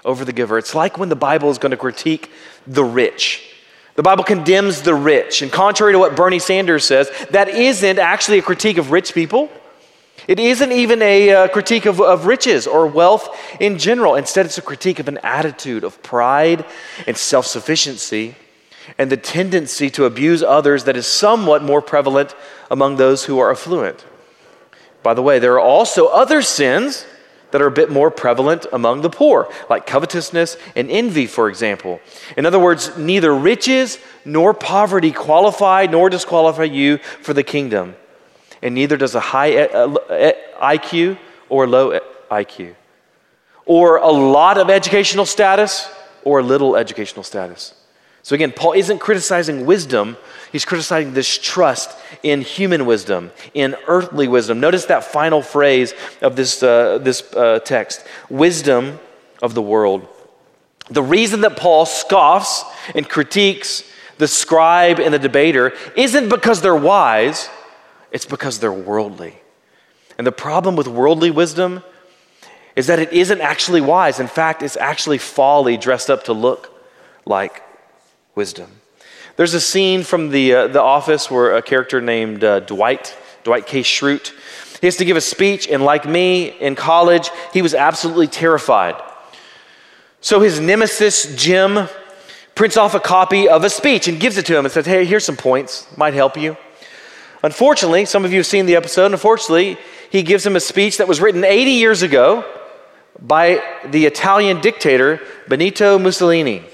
over 0.06 0.24
the 0.24 0.32
giver. 0.32 0.56
It's 0.56 0.74
like 0.74 0.96
when 0.96 1.10
the 1.10 1.16
Bible 1.16 1.50
is 1.50 1.58
going 1.58 1.72
to 1.72 1.76
critique 1.76 2.30
the 2.66 2.84
rich. 2.84 3.52
The 3.96 4.02
Bible 4.02 4.24
condemns 4.24 4.82
the 4.82 4.94
rich. 4.94 5.42
And 5.42 5.50
contrary 5.50 5.92
to 5.92 5.98
what 5.98 6.16
Bernie 6.16 6.38
Sanders 6.38 6.86
says, 6.86 7.10
that 7.30 7.48
isn't 7.48 7.98
actually 7.98 8.38
a 8.38 8.42
critique 8.42 8.78
of 8.78 8.92
rich 8.92 9.12
people. 9.12 9.50
It 10.28 10.38
isn't 10.38 10.72
even 10.72 11.02
a 11.02 11.30
uh, 11.30 11.48
critique 11.48 11.86
of, 11.86 12.00
of 12.00 12.26
riches 12.26 12.66
or 12.66 12.86
wealth 12.86 13.28
in 13.60 13.78
general. 13.78 14.14
Instead, 14.14 14.46
it's 14.46 14.58
a 14.58 14.62
critique 14.62 14.98
of 14.98 15.08
an 15.08 15.18
attitude 15.18 15.84
of 15.84 16.02
pride 16.02 16.64
and 17.06 17.16
self 17.16 17.46
sufficiency 17.46 18.34
and 18.98 19.10
the 19.10 19.16
tendency 19.16 19.90
to 19.90 20.04
abuse 20.04 20.42
others 20.42 20.84
that 20.84 20.96
is 20.96 21.06
somewhat 21.06 21.62
more 21.62 21.82
prevalent 21.82 22.34
among 22.70 22.96
those 22.96 23.24
who 23.24 23.38
are 23.38 23.50
affluent. 23.50 24.04
By 25.02 25.14
the 25.14 25.22
way, 25.22 25.38
there 25.38 25.54
are 25.54 25.60
also 25.60 26.06
other 26.06 26.42
sins 26.42 27.04
that 27.56 27.62
are 27.62 27.68
a 27.68 27.70
bit 27.70 27.90
more 27.90 28.10
prevalent 28.10 28.66
among 28.70 29.00
the 29.00 29.08
poor, 29.08 29.50
like 29.70 29.86
covetousness 29.86 30.58
and 30.74 30.90
envy, 30.90 31.26
for 31.26 31.48
example. 31.48 32.00
In 32.36 32.44
other 32.44 32.58
words, 32.58 32.94
neither 32.98 33.34
riches 33.34 33.98
nor 34.26 34.52
poverty 34.52 35.10
qualify 35.10 35.86
nor 35.86 36.10
disqualify 36.10 36.64
you 36.64 36.98
for 37.22 37.32
the 37.32 37.42
kingdom, 37.42 37.96
and 38.60 38.74
neither 38.74 38.98
does 38.98 39.14
a 39.14 39.20
high 39.20 39.52
eh, 39.52 39.96
eh, 40.10 40.32
IQ 40.60 41.16
or 41.48 41.66
low 41.66 41.92
eh, 41.92 42.00
IQ, 42.30 42.74
or 43.64 43.96
a 43.96 44.10
lot 44.10 44.58
of 44.58 44.68
educational 44.68 45.24
status 45.24 45.88
or 46.24 46.42
little 46.42 46.76
educational 46.76 47.22
status. 47.22 47.72
So 48.26 48.34
again, 48.34 48.50
Paul 48.50 48.72
isn't 48.72 48.98
criticizing 48.98 49.66
wisdom, 49.66 50.16
he's 50.50 50.64
criticizing 50.64 51.14
this 51.14 51.38
trust 51.38 51.96
in 52.24 52.40
human 52.40 52.84
wisdom, 52.84 53.30
in 53.54 53.76
earthly 53.86 54.26
wisdom. 54.26 54.58
Notice 54.58 54.86
that 54.86 55.04
final 55.04 55.42
phrase 55.42 55.94
of 56.20 56.34
this, 56.34 56.60
uh, 56.60 56.98
this 56.98 57.22
uh, 57.34 57.60
text 57.60 58.04
wisdom 58.28 58.98
of 59.40 59.54
the 59.54 59.62
world. 59.62 60.08
The 60.90 61.04
reason 61.04 61.42
that 61.42 61.56
Paul 61.56 61.86
scoffs 61.86 62.64
and 62.96 63.08
critiques 63.08 63.84
the 64.18 64.26
scribe 64.26 64.98
and 64.98 65.14
the 65.14 65.20
debater 65.20 65.72
isn't 65.94 66.28
because 66.28 66.60
they're 66.60 66.74
wise, 66.74 67.48
it's 68.10 68.26
because 68.26 68.58
they're 68.58 68.72
worldly. 68.72 69.38
And 70.18 70.26
the 70.26 70.32
problem 70.32 70.74
with 70.74 70.88
worldly 70.88 71.30
wisdom 71.30 71.84
is 72.74 72.88
that 72.88 72.98
it 72.98 73.12
isn't 73.12 73.40
actually 73.40 73.82
wise. 73.82 74.18
In 74.18 74.26
fact, 74.26 74.64
it's 74.64 74.76
actually 74.76 75.18
folly 75.18 75.76
dressed 75.76 76.10
up 76.10 76.24
to 76.24 76.32
look 76.32 76.72
like 77.24 77.62
wisdom. 78.36 78.70
There's 79.36 79.54
a 79.54 79.60
scene 79.60 80.02
from 80.02 80.30
the, 80.30 80.54
uh, 80.54 80.66
the 80.68 80.82
office 80.82 81.30
where 81.30 81.56
a 81.56 81.62
character 81.62 82.00
named 82.00 82.44
uh, 82.44 82.60
Dwight, 82.60 83.16
Dwight 83.44 83.66
K. 83.66 83.80
Schrute, 83.80 84.32
he 84.80 84.86
has 84.86 84.96
to 84.96 85.04
give 85.06 85.16
a 85.16 85.22
speech, 85.22 85.68
and 85.68 85.82
like 85.82 86.04
me 86.04 86.48
in 86.60 86.74
college, 86.74 87.30
he 87.52 87.62
was 87.62 87.74
absolutely 87.74 88.26
terrified. 88.26 89.02
So 90.20 90.40
his 90.40 90.60
nemesis, 90.60 91.34
Jim, 91.34 91.88
prints 92.54 92.76
off 92.76 92.94
a 92.94 93.00
copy 93.00 93.48
of 93.48 93.64
a 93.64 93.70
speech 93.70 94.06
and 94.06 94.20
gives 94.20 94.36
it 94.36 94.46
to 94.46 94.56
him 94.56 94.66
and 94.66 94.72
says, 94.72 94.84
Hey, 94.84 95.06
here's 95.06 95.24
some 95.24 95.36
points, 95.36 95.86
might 95.96 96.14
help 96.14 96.36
you. 96.36 96.56
Unfortunately, 97.42 98.04
some 98.04 98.24
of 98.24 98.32
you 98.32 98.38
have 98.38 98.46
seen 98.46 98.66
the 98.66 98.76
episode, 98.76 99.12
unfortunately, 99.12 99.78
he 100.10 100.22
gives 100.22 100.44
him 100.44 100.56
a 100.56 100.60
speech 100.60 100.98
that 100.98 101.08
was 101.08 101.20
written 101.20 101.42
80 101.42 101.70
years 101.70 102.02
ago 102.02 102.44
by 103.18 103.62
the 103.86 104.04
Italian 104.04 104.60
dictator 104.60 105.20
Benito 105.48 105.98
Mussolini. 105.98 106.64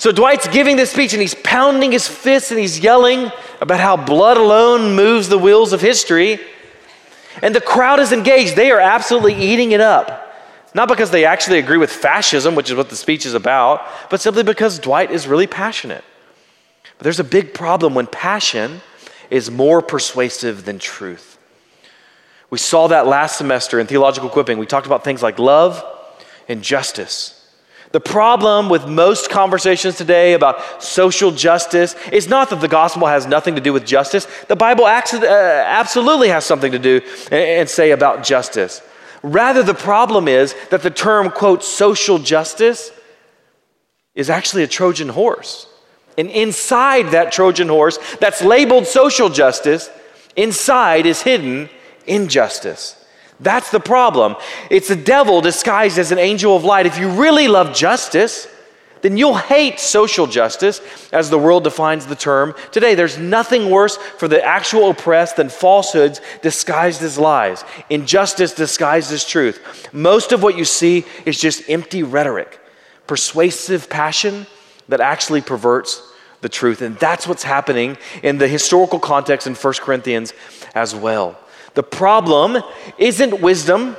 So 0.00 0.12
Dwight's 0.12 0.48
giving 0.48 0.76
this 0.76 0.92
speech 0.92 1.12
and 1.12 1.20
he's 1.20 1.34
pounding 1.34 1.92
his 1.92 2.08
fists 2.08 2.50
and 2.50 2.58
he's 2.58 2.80
yelling 2.80 3.30
about 3.60 3.80
how 3.80 3.98
blood 3.98 4.38
alone 4.38 4.96
moves 4.96 5.28
the 5.28 5.36
wheels 5.36 5.74
of 5.74 5.82
history. 5.82 6.40
And 7.42 7.54
the 7.54 7.60
crowd 7.60 8.00
is 8.00 8.10
engaged. 8.10 8.56
They 8.56 8.70
are 8.70 8.80
absolutely 8.80 9.34
eating 9.34 9.72
it 9.72 9.82
up. 9.82 10.34
Not 10.72 10.88
because 10.88 11.10
they 11.10 11.26
actually 11.26 11.58
agree 11.58 11.76
with 11.76 11.92
fascism, 11.92 12.54
which 12.54 12.70
is 12.70 12.76
what 12.76 12.88
the 12.88 12.96
speech 12.96 13.26
is 13.26 13.34
about, 13.34 13.86
but 14.08 14.22
simply 14.22 14.42
because 14.42 14.78
Dwight 14.78 15.10
is 15.10 15.28
really 15.28 15.46
passionate. 15.46 16.02
But 16.96 17.04
there's 17.04 17.20
a 17.20 17.24
big 17.24 17.52
problem 17.52 17.94
when 17.94 18.06
passion 18.06 18.80
is 19.28 19.50
more 19.50 19.82
persuasive 19.82 20.64
than 20.64 20.78
truth. 20.78 21.36
We 22.48 22.56
saw 22.56 22.86
that 22.86 23.06
last 23.06 23.36
semester 23.36 23.78
in 23.78 23.86
theological 23.86 24.30
equipping. 24.30 24.56
We 24.56 24.64
talked 24.64 24.86
about 24.86 25.04
things 25.04 25.22
like 25.22 25.38
love 25.38 25.84
and 26.48 26.62
justice. 26.62 27.39
The 27.92 28.00
problem 28.00 28.68
with 28.68 28.86
most 28.86 29.30
conversations 29.30 29.96
today 29.96 30.34
about 30.34 30.82
social 30.82 31.32
justice 31.32 31.96
is 32.12 32.28
not 32.28 32.50
that 32.50 32.60
the 32.60 32.68
gospel 32.68 33.08
has 33.08 33.26
nothing 33.26 33.56
to 33.56 33.60
do 33.60 33.72
with 33.72 33.84
justice. 33.84 34.28
The 34.46 34.54
Bible 34.54 34.84
uh, 34.84 35.00
absolutely 35.24 36.28
has 36.28 36.44
something 36.44 36.70
to 36.70 36.78
do 36.78 37.00
and 37.32 37.68
say 37.68 37.90
about 37.90 38.22
justice. 38.22 38.80
Rather, 39.22 39.64
the 39.64 39.74
problem 39.74 40.28
is 40.28 40.54
that 40.70 40.82
the 40.82 40.90
term, 40.90 41.30
quote, 41.30 41.64
social 41.64 42.18
justice 42.18 42.92
is 44.14 44.30
actually 44.30 44.62
a 44.62 44.68
Trojan 44.68 45.08
horse. 45.08 45.66
And 46.16 46.30
inside 46.30 47.10
that 47.10 47.32
Trojan 47.32 47.68
horse 47.68 47.98
that's 48.20 48.42
labeled 48.42 48.86
social 48.86 49.28
justice, 49.28 49.90
inside 50.36 51.06
is 51.06 51.22
hidden 51.22 51.68
injustice. 52.06 52.99
That's 53.40 53.70
the 53.70 53.80
problem. 53.80 54.36
It's 54.70 54.88
the 54.88 54.96
devil 54.96 55.40
disguised 55.40 55.98
as 55.98 56.12
an 56.12 56.18
angel 56.18 56.54
of 56.54 56.64
light. 56.64 56.86
If 56.86 56.98
you 56.98 57.08
really 57.08 57.48
love 57.48 57.74
justice, 57.74 58.46
then 59.02 59.16
you'll 59.16 59.36
hate 59.36 59.80
social 59.80 60.26
justice 60.26 60.80
as 61.12 61.30
the 61.30 61.38
world 61.38 61.64
defines 61.64 62.06
the 62.06 62.14
term 62.14 62.54
today. 62.70 62.94
There's 62.94 63.18
nothing 63.18 63.70
worse 63.70 63.96
for 63.96 64.28
the 64.28 64.44
actual 64.44 64.90
oppressed 64.90 65.36
than 65.36 65.48
falsehoods 65.48 66.20
disguised 66.42 67.02
as 67.02 67.18
lies, 67.18 67.64
injustice 67.88 68.52
disguised 68.52 69.12
as 69.12 69.24
truth. 69.24 69.88
Most 69.92 70.32
of 70.32 70.42
what 70.42 70.56
you 70.58 70.64
see 70.64 71.06
is 71.24 71.40
just 71.40 71.68
empty 71.70 72.02
rhetoric, 72.02 72.60
persuasive 73.06 73.88
passion 73.88 74.46
that 74.88 75.00
actually 75.00 75.40
perverts 75.40 76.02
the 76.42 76.48
truth. 76.48 76.82
And 76.82 76.96
that's 76.98 77.26
what's 77.26 77.42
happening 77.42 77.96
in 78.22 78.38
the 78.38 78.48
historical 78.48 78.98
context 78.98 79.46
in 79.46 79.54
1 79.54 79.74
Corinthians 79.80 80.34
as 80.74 80.94
well. 80.94 81.38
The 81.74 81.82
problem 81.82 82.62
isn't 82.98 83.40
wisdom, 83.40 83.96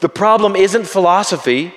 the 0.00 0.08
problem 0.08 0.56
isn't 0.56 0.86
philosophy. 0.86 1.72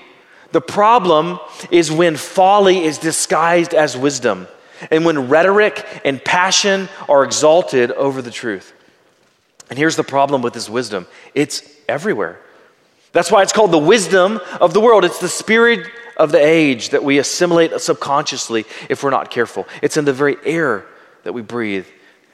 The 0.52 0.62
problem 0.62 1.40
is 1.72 1.92
when 1.92 2.16
folly 2.16 2.84
is 2.84 2.98
disguised 2.98 3.74
as 3.74 3.98
wisdom 3.98 4.48
and 4.92 5.06
when 5.06 5.30
rhetoric 5.30 5.86
and 6.06 6.24
passion 6.24 6.90
are 7.10 7.24
exalted 7.24 7.92
over 7.92 8.22
the 8.22 8.32
truth. 8.32 8.74
And 9.70 9.78
here's 9.78 9.96
the 9.96 10.04
problem 10.04 10.42
with 10.42 10.54
this 10.54 10.70
wisdom 10.70 11.08
it's 11.34 11.64
everywhere. 11.88 12.40
That's 13.12 13.32
why 13.32 13.42
it's 13.42 13.54
called 13.54 13.72
the 13.72 13.78
wisdom 13.78 14.40
of 14.62 14.74
the 14.74 14.82
world. 14.82 15.06
It's 15.06 15.20
the 15.20 15.30
spirit 15.30 15.88
of 16.18 16.32
the 16.32 16.44
age 16.44 16.90
that 16.90 17.04
we 17.04 17.20
assimilate 17.20 17.80
subconsciously 17.80 18.66
if 18.90 19.04
we're 19.04 19.10
not 19.10 19.32
careful. 19.32 19.68
It's 19.82 19.98
in 19.98 20.06
the 20.06 20.14
very 20.14 20.38
air 20.44 20.86
that 21.24 21.34
we 21.34 21.42
breathe. 21.42 21.88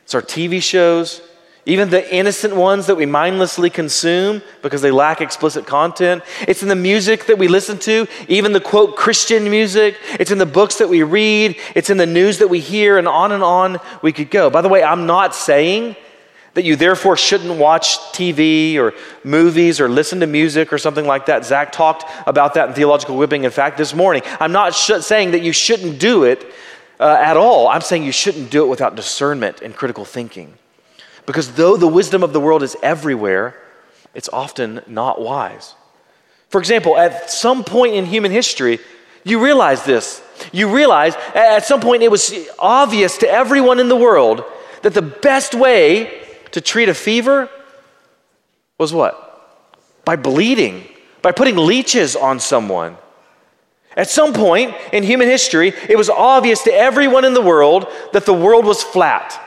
It's 0.04 0.16
our 0.16 0.22
TV 0.22 0.62
shows, 0.62 1.22
even 1.66 1.90
the 1.90 2.14
innocent 2.14 2.56
ones 2.56 2.88
that 2.88 2.96
we 2.96 3.06
mindlessly 3.06 3.70
consume 3.70 4.42
because 4.62 4.82
they 4.82 4.92
lack 4.92 5.22
explicit 5.22 5.66
content. 5.66 6.22
It's 6.46 6.62
in 6.62 6.68
the 6.68 6.76
music 6.76 7.26
that 7.28 7.38
we 7.38 7.48
listen 7.48 7.80
to, 7.80 8.06
even 8.28 8.52
the 8.52 8.60
quote 8.60 8.98
Christian 8.98 9.50
music. 9.50 9.98
It's 10.20 10.32
in 10.32 10.40
the 10.40 10.46
books 10.46 10.76
that 10.80 10.90
we 10.90 11.04
read. 11.04 11.58
It's 11.74 11.90
in 11.90 11.96
the 11.96 12.06
news 12.06 12.40
that 12.40 12.50
we 12.50 12.60
hear, 12.60 12.98
and 12.98 13.08
on 13.08 13.32
and 13.32 13.44
on 13.44 13.80
we 14.02 14.12
could 14.12 14.30
go. 14.30 14.50
By 14.50 14.62
the 14.62 14.68
way, 14.68 14.84
I'm 14.84 15.06
not 15.06 15.34
saying 15.34 15.96
that 16.54 16.64
you 16.64 16.76
therefore 16.76 17.16
shouldn't 17.16 17.58
watch 17.58 17.98
TV 18.12 18.78
or 18.78 18.94
movies 19.24 19.80
or 19.80 19.88
listen 19.88 20.20
to 20.20 20.28
music 20.28 20.74
or 20.74 20.78
something 20.78 21.08
like 21.08 21.28
that. 21.28 21.46
Zach 21.46 21.72
talked 21.72 22.04
about 22.28 22.56
that 22.56 22.70
in 22.70 22.76
Theological 22.76 23.16
Equipping, 23.16 23.46
in 23.46 23.52
fact, 23.52 23.78
this 23.78 23.94
morning. 23.94 24.22
I'm 24.40 24.52
not 24.52 24.76
sh- 24.76 25.00
saying 25.00 25.32
that 25.32 25.42
you 25.42 25.54
shouldn't 25.54 25.98
do 25.98 26.26
it 26.26 26.46
uh, 27.00 27.18
at 27.20 27.38
all. 27.38 27.70
I'm 27.70 27.82
saying 27.82 28.04
you 28.04 28.12
shouldn't 28.12 28.52
do 28.52 28.66
it 28.66 28.68
without 28.68 28.96
discernment 28.96 29.62
and 29.62 29.76
critical 29.76 30.06
thinking. 30.06 30.58
Because 31.26 31.54
though 31.54 31.78
the 31.78 31.88
wisdom 31.88 32.24
of 32.24 32.34
the 32.34 32.40
world 32.40 32.64
is 32.64 32.76
everywhere, 32.84 33.56
it's 34.14 34.30
often 34.30 34.82
not 34.88 35.22
wise. 35.22 35.76
For 36.50 36.60
example, 36.60 36.98
at 36.98 37.30
some 37.30 37.64
point 37.64 37.96
in 37.96 38.06
human 38.06 38.32
history, 38.32 38.80
you 39.24 39.44
realize 39.44 39.84
this. 39.84 40.22
You 40.52 40.74
realize 40.74 41.16
at 41.34 41.66
some 41.66 41.80
point 41.80 42.04
it 42.04 42.12
was 42.12 42.34
obvious 42.60 43.18
to 43.20 43.30
everyone 43.30 43.80
in 43.80 43.90
the 43.90 43.96
world 43.96 44.44
that 44.82 44.94
the 44.94 45.02
best 45.02 45.56
way 45.56 46.22
to 46.52 46.62
treat 46.62 46.90
a 46.90 46.94
fever 46.94 47.50
was 48.78 48.94
what? 48.94 49.20
By 50.06 50.18
bleeding, 50.18 50.84
by 51.22 51.32
putting 51.32 51.56
leeches 51.56 52.16
on 52.16 52.40
someone. 52.40 52.98
At 53.96 54.10
some 54.10 54.34
point 54.34 54.76
in 54.92 55.04
human 55.04 55.30
history, 55.30 55.74
it 55.88 55.98
was 55.98 56.10
obvious 56.10 56.64
to 56.64 56.74
everyone 56.74 57.26
in 57.26 57.34
the 57.34 57.42
world 57.42 57.88
that 58.12 58.26
the 58.26 58.34
world 58.34 58.66
was 58.66 58.84
flat 58.84 59.40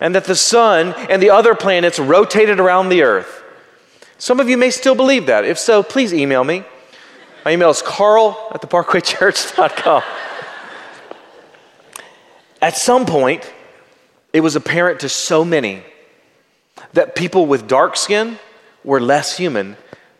and 0.00 0.14
that 0.14 0.24
the 0.24 0.34
sun 0.34 0.94
and 1.10 1.22
the 1.22 1.30
other 1.30 1.54
planets 1.54 1.98
rotated 1.98 2.58
around 2.58 2.88
the 2.88 3.02
earth. 3.02 3.42
Some 4.18 4.40
of 4.40 4.48
you 4.48 4.56
may 4.56 4.70
still 4.70 4.94
believe 4.94 5.26
that. 5.26 5.44
If 5.44 5.58
so, 5.58 5.82
please 5.82 6.12
email 6.12 6.44
me. 6.44 6.64
My 7.44 7.52
email 7.52 7.70
is 7.70 7.82
carl 7.82 8.50
at 8.52 8.60
theparkwaychurch.com. 8.60 10.02
At 12.62 12.76
some 12.76 13.06
point, 13.06 13.50
it 14.32 14.40
was 14.40 14.56
apparent 14.56 15.00
to 15.00 15.08
so 15.08 15.44
many 15.44 15.82
that 16.92 17.14
people 17.14 17.46
with 17.46 17.66
dark 17.66 17.96
skin 17.96 18.38
were 18.84 19.00
less 19.00 19.36
human 19.36 19.76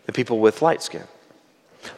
than 0.06 0.14
people 0.14 0.40
with 0.40 0.62
light 0.62 0.82
skin. 0.82 1.04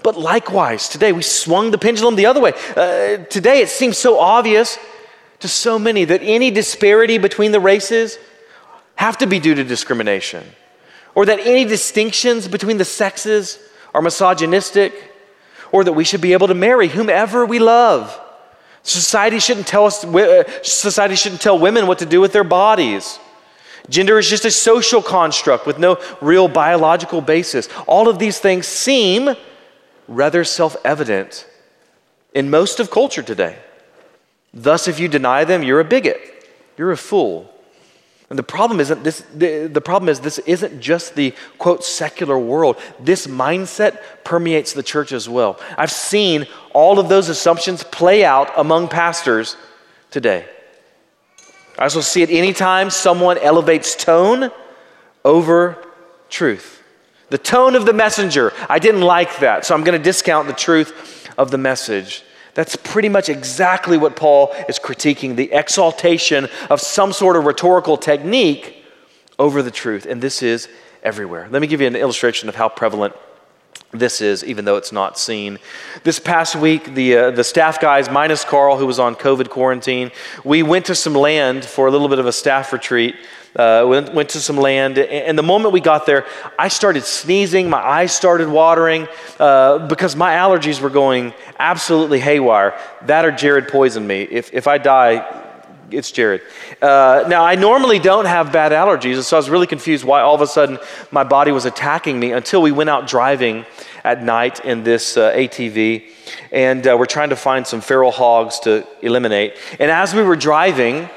But 0.03 0.18
likewise, 0.18 0.88
today 0.88 1.12
we 1.12 1.23
swung 1.23 1.71
the 1.71 1.79
pendulum 1.79 2.16
the 2.16 2.27
other 2.27 2.40
way. 2.40 2.53
Uh, 2.77 3.25
today 3.25 3.61
it 3.61 3.68
seems 3.68 3.99
so 3.99 4.18
obvious 4.18 4.79
to 5.43 5.49
so 5.49 5.79
many 5.79 6.05
that 6.07 6.23
any 6.23 6.51
disparity 6.51 7.19
between 7.19 7.53
the 7.53 7.61
races 7.61 8.19
have 8.95 9.19
to 9.19 9.27
be 9.27 9.39
due 9.39 9.55
to 9.55 9.65
discrimination, 9.65 10.45
or 11.15 11.27
that 11.27 11.41
any 11.41 11.65
distinctions 11.65 12.49
between 12.49 12.79
the 12.79 12.85
sexes 12.85 13.59
are 13.95 14.03
misogynistic, 14.03 14.93
or 15.71 15.85
that 15.85 15.93
we 15.93 16.05
should 16.05 16.21
be 16.21 16.33
able 16.33 16.49
to 16.49 16.55
marry 16.55 16.89
whomever 16.89 17.45
we 17.47 17.59
love. 17.59 18.19
Society 18.83 19.39
shouldn't 19.39 19.67
tell 19.67 19.87
us 19.87 20.05
uh, 20.05 20.45
society 20.63 21.15
shouldn't 21.15 21.41
tell 21.41 21.59
women 21.59 21.87
what 21.87 21.99
to 22.01 22.07
do 22.07 22.21
with 22.21 22.33
their 22.33 22.45
bodies. 22.45 23.19
Gender 23.89 24.19
is 24.19 24.29
just 24.29 24.45
a 24.45 24.51
social 24.51 25.03
construct 25.03 25.67
with 25.67 25.79
no 25.79 25.99
real 26.21 26.49
biological 26.49 27.21
basis. 27.21 27.69
All 27.87 28.09
of 28.09 28.19
these 28.19 28.39
things 28.39 28.67
seem 28.67 29.35
rather 30.09 30.45
self-evident 30.45 31.47
in 32.35 32.51
most 32.51 32.81
of 32.81 32.91
culture 32.91 33.23
today. 33.23 33.59
Thus 34.55 34.88
if 34.88 35.01
you 35.01 35.09
deny 35.09 35.45
them, 35.45 35.62
you're 35.62 35.81
a 35.81 35.85
bigot. 35.85 36.21
You're 36.77 36.93
a 36.93 36.97
fool. 36.97 37.49
And 38.33 38.38
the 38.38 38.43
problem 38.43 38.81
isn't 38.81 39.05
this, 39.05 39.23
the, 39.35 39.67
the 39.67 39.83
problem 39.83 40.09
is 40.09 40.21
this 40.21 40.38
isn't 40.38 40.81
just 40.81 41.15
the 41.15 41.35
quote 41.59 41.85
secular 41.85 42.38
world. 42.38 42.79
This 42.99 43.27
mindset 43.27 43.99
permeates 44.25 44.73
the 44.73 44.83
church 44.83 45.12
as 45.12 45.29
well. 45.29 45.61
I've 45.77 45.91
seen 45.91 46.47
all 46.73 46.99
of 46.99 47.11
those 47.11 47.29
assumptions 47.29 47.85
play 47.85 48.25
out 48.25 48.51
among 48.57 48.88
pastors 48.88 49.57
today. 50.11 50.47
I 51.79 51.85
also 51.85 52.01
see 52.01 52.23
it 52.23 52.31
anytime 52.31 52.88
someone 52.88 53.37
elevates 53.37 53.95
tone 53.95 54.51
over 55.27 55.77
truth. 56.31 56.83
The 57.29 57.38
tone 57.38 57.75
of 57.75 57.87
the 57.87 57.93
messenger, 57.93 58.53
I 58.69 58.79
didn't 58.79 59.03
like 59.03 59.41
that, 59.41 59.67
so 59.67 59.75
I'm 59.75 59.85
going 59.85 59.99
to 59.99 60.03
discount 60.03 60.49
the 60.49 60.55
truth 60.55 61.29
of 61.37 61.51
the 61.51 61.59
message. 61.59 62.25
That's 62.55 62.77
pretty 62.77 63.09
much 63.09 63.29
exactly 63.29 63.97
what 63.97 64.17
Paul 64.17 64.53
is 64.69 64.79
critiquing 64.79 65.37
the 65.37 65.53
exaltation 65.53 66.49
of 66.69 66.81
some 66.81 67.12
sort 67.12 67.37
of 67.37 67.45
rhetorical 67.45 67.97
technique 67.97 68.85
over 69.38 69.62
the 69.62 69.71
truth. 69.71 70.07
And 70.07 70.21
this 70.21 70.43
is 70.43 70.69
everywhere. 71.03 71.49
Let 71.51 71.62
me 71.62 71.69
give 71.69 71.81
you 71.81 71.87
an 71.87 71.97
illustration 71.97 72.49
of 72.49 72.55
how 72.55 72.69
prevalent 72.69 73.15
this 73.91 74.21
is, 74.21 74.43
even 74.45 74.65
though 74.65 74.77
it's 74.77 74.93
not 74.93 75.19
seen. 75.19 75.59
This 76.03 76.19
past 76.19 76.57
week, 76.57 76.95
the, 76.95 77.17
uh, 77.17 77.31
the 77.31 77.45
staff 77.45 77.81
guys, 77.81 78.11
minus 78.11 78.45
Carl, 78.45 78.79
who 78.79 78.87
was 78.87 78.99
on 78.99 79.15
COVID 79.15 79.51
quarantine, 79.51 80.11
we 80.45 80.62
went 80.62 80.87
to 80.87 80.95
some 80.95 81.15
land 81.15 81.65
for 81.65 81.87
a 81.87 81.91
little 81.91 82.09
bit 82.09 82.19
of 82.19 82.27
a 82.27 82.33
staff 82.33 82.73
retreat 82.73 83.15
uh, 83.57 83.85
went, 83.87 84.15
went 84.15 84.29
to 84.31 84.41
some 84.41 84.57
land. 84.57 84.99
And 84.99 85.38
the 85.38 85.43
moment 85.43 85.73
we 85.73 85.81
got 85.81 86.07
there, 86.07 86.27
I 86.59 86.69
started 86.69 87.05
sneezing. 87.05 87.69
My 87.69 87.81
eyes 87.81 88.12
started 88.12 88.49
watering 88.49 89.09
uh, 89.38 89.87
because 89.88 90.17
my 90.17 90.35
allergies 90.35 90.81
were 90.81 90.91
going 90.91 91.35
absolutely 91.59 92.21
haywire. 92.21 92.79
That 93.03 93.25
or 93.25 93.31
Jared 93.31 93.69
poisoned 93.69 94.07
me. 94.07 94.23
If, 94.23 94.53
if 94.53 94.67
I 94.67 94.79
die, 94.79 95.43
it's 95.91 96.11
Jared. 96.11 96.43
Uh, 96.81 97.25
now, 97.29 97.45
I 97.45 97.55
normally 97.55 97.99
don't 97.99 98.25
have 98.25 98.53
bad 98.53 98.73
allergies, 98.73 99.23
so 99.23 99.37
I 99.37 99.38
was 99.38 99.51
really 99.51 99.67
confused 99.67 100.05
why 100.05 100.23
all 100.23 100.35
of 100.35 100.41
a 100.41 100.47
sudden 100.47 100.79
my 101.11 101.25
body 101.25 101.53
was 101.53 101.65
attacking 101.65 102.19
me 102.19 102.33
until 102.33 102.62
we 102.62 102.73
went 102.73 102.91
out 102.91 103.07
driving 103.07 103.67
at 104.05 104.23
night 104.23 104.65
in 104.65 104.83
this 104.83 105.17
uh, 105.17 105.33
ATV, 105.33 106.11
and 106.51 106.87
uh, 106.87 106.97
we're 106.99 107.07
trying 107.07 107.31
to 107.31 107.37
find 107.37 107.67
some 107.67 107.81
feral 107.81 108.11
hogs 108.11 108.59
to 108.61 108.87
eliminate. 109.01 109.57
And 109.79 109.91
as 109.91 110.15
we 110.15 110.23
were 110.23 110.37
driving, 110.37 111.09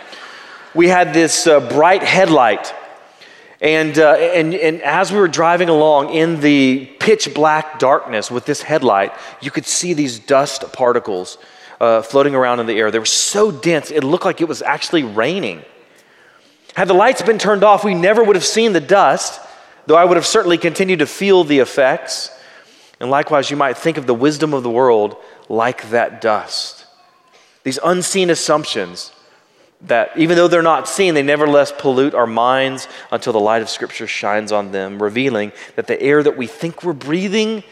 we 0.75 0.89
had 0.89 1.13
this 1.13 1.47
uh, 1.47 1.61
bright 1.61 2.03
headlight. 2.03 2.73
And, 3.61 3.97
uh, 3.97 4.11
and, 4.11 4.53
and 4.53 4.81
as 4.81 5.11
we 5.11 5.17
were 5.17 5.29
driving 5.29 5.69
along 5.69 6.09
in 6.09 6.41
the 6.41 6.85
pitch 6.99 7.33
black 7.33 7.79
darkness 7.79 8.29
with 8.29 8.45
this 8.45 8.61
headlight, 8.61 9.13
you 9.41 9.49
could 9.49 9.65
see 9.65 9.93
these 9.93 10.19
dust 10.19 10.71
particles 10.73 11.37
uh, 11.79 12.01
floating 12.01 12.35
around 12.35 12.59
in 12.59 12.65
the 12.65 12.77
air. 12.77 12.91
They 12.91 12.99
were 12.99 13.05
so 13.05 13.51
dense, 13.51 13.89
it 13.89 14.03
looked 14.03 14.25
like 14.25 14.41
it 14.41 14.47
was 14.47 14.61
actually 14.61 15.03
raining. 15.03 15.63
Had 16.75 16.89
the 16.89 16.93
lights 16.93 17.21
been 17.21 17.39
turned 17.39 17.63
off, 17.63 17.85
we 17.85 17.93
never 17.93 18.21
would 18.21 18.35
have 18.35 18.45
seen 18.45 18.73
the 18.73 18.81
dust, 18.81 19.39
though 19.85 19.95
I 19.95 20.03
would 20.03 20.17
have 20.17 20.25
certainly 20.25 20.57
continued 20.57 20.99
to 20.99 21.07
feel 21.07 21.45
the 21.45 21.59
effects. 21.59 22.29
And 22.99 23.09
likewise, 23.09 23.49
you 23.49 23.55
might 23.55 23.77
think 23.77 23.97
of 23.97 24.07
the 24.07 24.13
wisdom 24.13 24.53
of 24.53 24.63
the 24.63 24.69
world 24.69 25.15
like 25.47 25.89
that 25.91 26.19
dust. 26.19 26.85
These 27.63 27.79
unseen 27.81 28.29
assumptions 28.29 29.11
that 29.87 30.11
even 30.17 30.35
though 30.35 30.47
they're 30.47 30.61
not 30.61 30.87
seen, 30.87 31.13
they 31.13 31.23
nevertheless 31.23 31.71
pollute 31.77 32.13
our 32.13 32.27
minds 32.27 32.87
until 33.11 33.33
the 33.33 33.39
light 33.39 33.61
of 33.61 33.69
Scripture 33.69 34.07
shines 34.07 34.51
on 34.51 34.71
them, 34.71 35.01
revealing 35.01 35.51
that 35.75 35.87
the 35.87 36.01
air 36.01 36.23
that 36.23 36.37
we 36.37 36.47
think 36.47 36.83
we're 36.83 36.93
breathing 36.93 37.63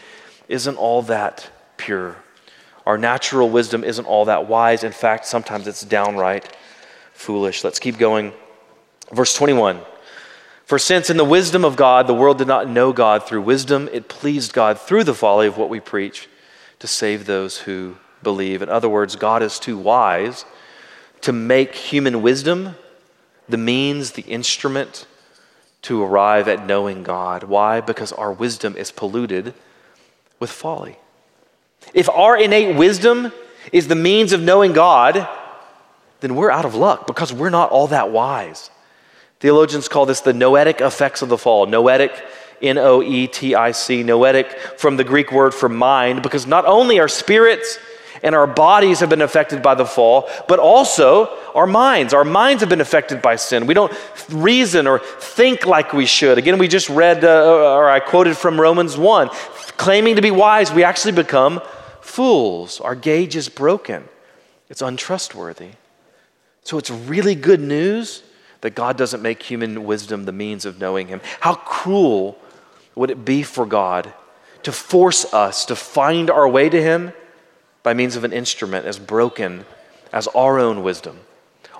isn't 0.48 0.76
all 0.76 1.02
that 1.02 1.50
pure. 1.76 2.16
Our 2.86 2.98
natural 2.98 3.48
wisdom 3.48 3.82
isn't 3.82 4.04
all 4.04 4.26
that 4.26 4.46
wise. 4.46 4.84
In 4.84 4.92
fact, 4.92 5.26
sometimes 5.26 5.66
it's 5.66 5.82
downright 5.82 6.54
foolish. 7.12 7.64
Let's 7.64 7.78
keep 7.78 7.98
going. 7.98 8.32
Verse 9.12 9.34
21 9.34 9.80
For 10.66 10.78
since 10.78 11.08
in 11.08 11.16
the 11.16 11.24
wisdom 11.24 11.64
of 11.64 11.76
God 11.76 12.06
the 12.06 12.14
world 12.14 12.38
did 12.38 12.48
not 12.48 12.68
know 12.68 12.92
God 12.92 13.26
through 13.26 13.42
wisdom, 13.42 13.88
it 13.92 14.08
pleased 14.08 14.52
God 14.52 14.78
through 14.78 15.04
the 15.04 15.14
folly 15.14 15.46
of 15.46 15.56
what 15.56 15.70
we 15.70 15.80
preach 15.80 16.28
to 16.80 16.86
save 16.86 17.24
those 17.24 17.58
who 17.58 17.96
believe. 18.22 18.60
In 18.60 18.68
other 18.68 18.88
words, 18.88 19.16
God 19.16 19.42
is 19.42 19.58
too 19.58 19.78
wise 19.78 20.44
to 21.24 21.32
make 21.32 21.74
human 21.74 22.20
wisdom 22.20 22.76
the 23.48 23.56
means, 23.56 24.12
the 24.12 24.22
instrument 24.22 25.06
to 25.80 26.02
arrive 26.02 26.48
at 26.48 26.66
knowing 26.66 27.02
God. 27.02 27.44
Why? 27.44 27.80
Because 27.80 28.12
our 28.12 28.30
wisdom 28.30 28.76
is 28.76 28.92
polluted 28.92 29.54
with 30.38 30.50
folly. 30.50 30.98
If 31.94 32.10
our 32.10 32.36
innate 32.36 32.76
wisdom 32.76 33.32
is 33.72 33.88
the 33.88 33.94
means 33.94 34.34
of 34.34 34.42
knowing 34.42 34.74
God, 34.74 35.26
then 36.20 36.34
we're 36.34 36.50
out 36.50 36.66
of 36.66 36.74
luck 36.74 37.06
because 37.06 37.32
we're 37.32 37.48
not 37.48 37.70
all 37.70 37.86
that 37.86 38.10
wise. 38.10 38.70
Theologians 39.40 39.88
call 39.88 40.04
this 40.04 40.20
the 40.20 40.34
noetic 40.34 40.82
effects 40.82 41.22
of 41.22 41.30
the 41.30 41.38
fall. 41.38 41.64
Noetic, 41.64 42.22
N 42.60 42.76
O 42.76 43.02
E 43.02 43.28
T 43.28 43.54
I 43.54 43.72
C, 43.72 44.02
noetic 44.02 44.58
from 44.78 44.98
the 44.98 45.04
Greek 45.04 45.32
word 45.32 45.54
for 45.54 45.70
mind, 45.70 46.22
because 46.22 46.46
not 46.46 46.66
only 46.66 46.98
are 46.98 47.08
spirits 47.08 47.78
and 48.22 48.34
our 48.34 48.46
bodies 48.46 49.00
have 49.00 49.08
been 49.08 49.22
affected 49.22 49.62
by 49.62 49.74
the 49.74 49.84
fall, 49.84 50.28
but 50.48 50.58
also 50.58 51.36
our 51.54 51.66
minds. 51.66 52.14
Our 52.14 52.24
minds 52.24 52.62
have 52.62 52.68
been 52.68 52.80
affected 52.80 53.20
by 53.20 53.36
sin. 53.36 53.66
We 53.66 53.74
don't 53.74 53.92
reason 54.30 54.86
or 54.86 54.98
think 54.98 55.66
like 55.66 55.92
we 55.92 56.06
should. 56.06 56.38
Again, 56.38 56.58
we 56.58 56.68
just 56.68 56.88
read, 56.88 57.24
uh, 57.24 57.76
or 57.76 57.88
I 57.88 58.00
quoted 58.00 58.36
from 58.36 58.60
Romans 58.60 58.96
1 58.96 59.30
claiming 59.76 60.16
to 60.16 60.22
be 60.22 60.30
wise, 60.30 60.72
we 60.72 60.84
actually 60.84 61.12
become 61.12 61.60
fools. 62.00 62.80
Our 62.80 62.94
gauge 62.94 63.36
is 63.36 63.48
broken, 63.48 64.04
it's 64.68 64.82
untrustworthy. 64.82 65.70
So 66.62 66.78
it's 66.78 66.90
really 66.90 67.34
good 67.34 67.60
news 67.60 68.22
that 68.62 68.74
God 68.74 68.96
doesn't 68.96 69.20
make 69.20 69.42
human 69.42 69.84
wisdom 69.84 70.24
the 70.24 70.32
means 70.32 70.64
of 70.64 70.80
knowing 70.80 71.08
Him. 71.08 71.20
How 71.40 71.54
cruel 71.54 72.38
would 72.94 73.10
it 73.10 73.24
be 73.24 73.42
for 73.42 73.66
God 73.66 74.14
to 74.62 74.72
force 74.72 75.32
us 75.34 75.66
to 75.66 75.76
find 75.76 76.30
our 76.30 76.48
way 76.48 76.70
to 76.70 76.80
Him 76.80 77.12
by 77.84 77.94
means 77.94 78.16
of 78.16 78.24
an 78.24 78.32
instrument 78.32 78.86
as 78.86 78.98
broken 78.98 79.64
as 80.12 80.26
our 80.28 80.58
own 80.58 80.82
wisdom, 80.82 81.20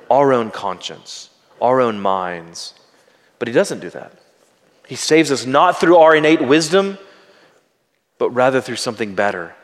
our 0.08 0.32
own 0.32 0.52
conscience, 0.52 1.30
our 1.60 1.80
own 1.80 1.98
minds. 1.98 2.74
But 3.40 3.48
He 3.48 3.54
doesn't 3.54 3.80
do 3.80 3.90
that. 3.90 4.12
He 4.86 4.94
saves 4.94 5.32
us 5.32 5.46
not 5.46 5.80
through 5.80 5.96
our 5.96 6.14
innate 6.14 6.42
wisdom, 6.42 6.98
but 8.18 8.30
rather 8.30 8.60
through 8.60 8.76
something 8.76 9.16
better. 9.16 9.54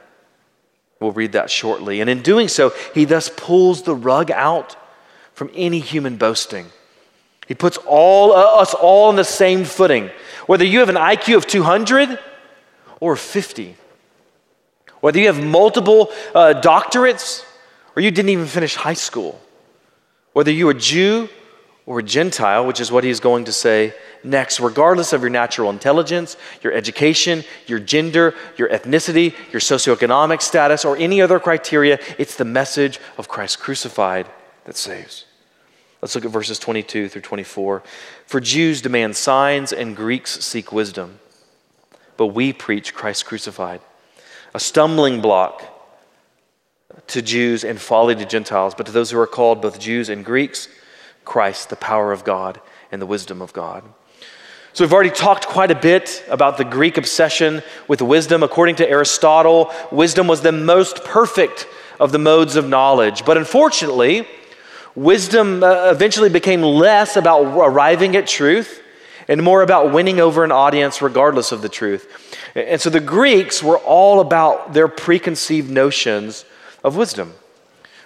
We'll 0.99 1.13
read 1.13 1.33
that 1.33 1.51
shortly. 1.51 2.01
And 2.01 2.11
in 2.11 2.23
doing 2.23 2.49
so, 2.49 2.73
He 2.95 3.05
thus 3.05 3.31
pulls 3.35 3.83
the 3.83 3.95
rug 3.95 4.31
out 4.31 4.77
from 5.35 5.51
any 5.55 5.79
human 5.79 6.17
boasting. 6.17 6.67
He 7.47 7.55
puts 7.55 7.77
all 7.79 8.33
uh, 8.33 8.61
us 8.61 8.75
all 8.75 9.09
on 9.09 9.17
the 9.17 9.25
same 9.25 9.65
footing. 9.65 10.11
Whether 10.47 10.65
you 10.65 10.79
have 10.81 10.89
an 10.89 10.95
IQ 10.95 11.37
of 11.37 11.47
200 11.47 12.19
or 13.01 13.17
50, 13.17 13.77
whether 15.01 15.19
you 15.19 15.27
have 15.27 15.43
multiple 15.43 16.11
uh, 16.35 16.61
doctorates 16.63 17.45
or 17.97 18.03
you 18.03 18.11
didn't 18.11 18.31
even 18.31 18.47
finish 18.47 18.75
high 18.75 18.95
school, 18.95 19.41
whether 20.33 20.51
you're 20.51 20.71
a 20.71 20.79
Jew 20.79 21.29
or 21.87 21.99
a 21.99 22.03
Gentile, 22.03 22.67
which 22.67 22.81
is 22.81 22.93
what 22.93 23.03
he's 23.03 23.21
going 23.21 23.45
to 23.47 23.53
say 23.53 23.95
next, 24.23 24.61
regardless 24.61 25.13
of 25.13 25.23
your 25.23 25.31
natural 25.31 25.71
intelligence, 25.71 26.37
your 26.63 26.73
education, 26.73 27.43
your 27.67 27.79
gender, 27.79 28.35
your 28.57 28.69
ethnicity, 28.69 29.35
your 29.53 29.61
socioeconomic 29.61 30.43
status, 30.43 30.85
or 30.85 30.97
any 30.99 31.21
other 31.21 31.41
criteria, 31.41 31.99
it's 32.19 32.37
the 32.37 32.45
message 32.45 33.01
of 33.17 33.29
Christ 33.29 33.59
crucified 33.59 34.29
that 34.65 34.77
saves. 34.77 35.25
Let's 36.03 36.15
look 36.15 36.25
at 36.25 36.31
verses 36.31 36.59
22 36.59 37.09
through 37.09 37.23
24. 37.23 37.83
For 38.27 38.41
Jews 38.41 38.81
demand 38.81 39.17
signs 39.17 39.73
and 39.73 39.97
Greeks 39.97 40.45
seek 40.45 40.73
wisdom, 40.73 41.19
but 42.17 42.29
we 42.29 42.53
preach 42.53 42.95
Christ 42.95 43.27
crucified 43.27 43.81
a 44.55 44.61
stumbling 44.61 45.21
block 45.21 45.63
to 47.09 47.23
Jews 47.23 47.65
and 47.65 47.81
folly 47.81 48.15
to 48.15 48.25
Gentiles, 48.25 48.75
but 48.75 48.87
to 48.87 48.93
those 48.93 49.11
who 49.11 49.19
are 49.19 49.27
called, 49.27 49.63
both 49.63 49.79
Jews 49.79 50.09
and 50.09 50.25
Greeks, 50.25 50.69
Christ, 51.25 51.71
the 51.71 51.77
power 51.77 52.13
of 52.13 52.25
God 52.25 52.61
and 52.91 53.01
the 53.01 53.07
wisdom 53.07 53.41
of 53.43 53.53
God. 53.53 53.85
So, 54.73 54.85
we've 54.85 54.93
already 54.93 55.11
talked 55.11 55.49
quite 55.49 55.71
a 55.71 55.75
bit 55.75 56.25
about 56.29 56.57
the 56.57 56.65
Greek 56.65 56.97
obsession 56.97 57.63
with 57.89 58.01
wisdom. 58.01 58.43
According 58.43 58.77
to 58.77 58.89
Aristotle, 58.89 59.73
wisdom 59.91 60.29
was 60.29 60.43
the 60.43 60.53
most 60.53 61.05
perfect 61.05 61.67
of 61.99 62.13
the 62.13 62.19
modes 62.19 62.55
of 62.55 62.69
knowledge. 62.69 63.25
But 63.25 63.37
unfortunately, 63.37 64.27
Wisdom 64.97 65.63
uh, 65.63 65.91
eventually 65.91 66.29
became 66.29 66.63
less 66.63 67.17
about 67.17 67.45
arriving 67.45 68.17
at 68.17 68.27
truth 68.27 68.83
and 69.29 69.43
more 69.43 69.63
about 69.63 69.93
winning 69.93 70.19
over 70.19 70.43
an 70.43 70.51
audience 70.51 71.01
regardless 71.01 71.53
of 71.53 71.63
the 71.63 71.69
truth. 71.69 72.30
And 72.55 72.81
so 72.81 72.91
the 72.91 73.01
Greeks 73.01 73.63
were 73.63 73.79
all 73.79 74.21
about 74.21 74.73
their 74.73 74.89
preconceived 74.89 75.71
notions 75.71 76.45
of 76.83 76.97
wisdom. 76.97 77.35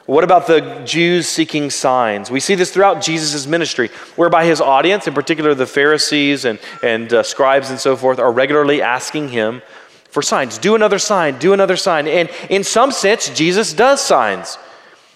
What 0.06 0.22
about 0.22 0.46
the 0.46 0.82
Jews 0.84 1.26
seeking 1.26 1.70
signs? 1.70 2.30
We 2.30 2.40
see 2.40 2.54
this 2.54 2.70
throughout 2.70 3.00
Jesus' 3.00 3.46
ministry, 3.46 3.88
whereby 4.16 4.44
his 4.44 4.60
audience, 4.60 5.06
in 5.06 5.14
particular 5.14 5.54
the 5.54 5.66
Pharisees 5.66 6.44
and, 6.44 6.58
and 6.82 7.10
uh, 7.12 7.22
scribes 7.22 7.70
and 7.70 7.80
so 7.80 7.96
forth, 7.96 8.18
are 8.18 8.30
regularly 8.30 8.82
asking 8.82 9.30
him 9.30 9.62
for 10.10 10.20
signs. 10.20 10.58
Do 10.58 10.74
another 10.74 10.98
sign, 10.98 11.38
do 11.38 11.54
another 11.54 11.76
sign. 11.76 12.06
And 12.06 12.28
in 12.50 12.64
some 12.64 12.92
sense, 12.92 13.30
Jesus 13.30 13.72
does 13.72 14.02
signs. 14.02 14.58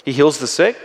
He 0.07 0.13
heals 0.13 0.39
the 0.39 0.47
sick, 0.47 0.79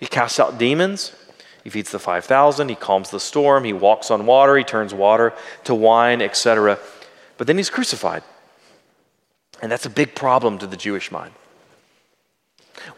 he 0.00 0.06
casts 0.06 0.40
out 0.40 0.58
demons, 0.58 1.14
he 1.62 1.70
feeds 1.70 1.92
the 1.92 2.00
5,000, 2.00 2.68
he 2.68 2.74
calms 2.74 3.10
the 3.10 3.20
storm, 3.20 3.62
he 3.62 3.72
walks 3.72 4.10
on 4.10 4.26
water, 4.26 4.56
he 4.56 4.64
turns 4.64 4.92
water 4.92 5.32
to 5.64 5.74
wine, 5.74 6.20
etc. 6.20 6.80
But 7.40 7.46
then 7.46 7.56
he's 7.56 7.70
crucified. 7.70 8.22
And 9.62 9.72
that's 9.72 9.86
a 9.86 9.90
big 9.90 10.14
problem 10.14 10.58
to 10.58 10.66
the 10.66 10.76
Jewish 10.76 11.10
mind. 11.10 11.32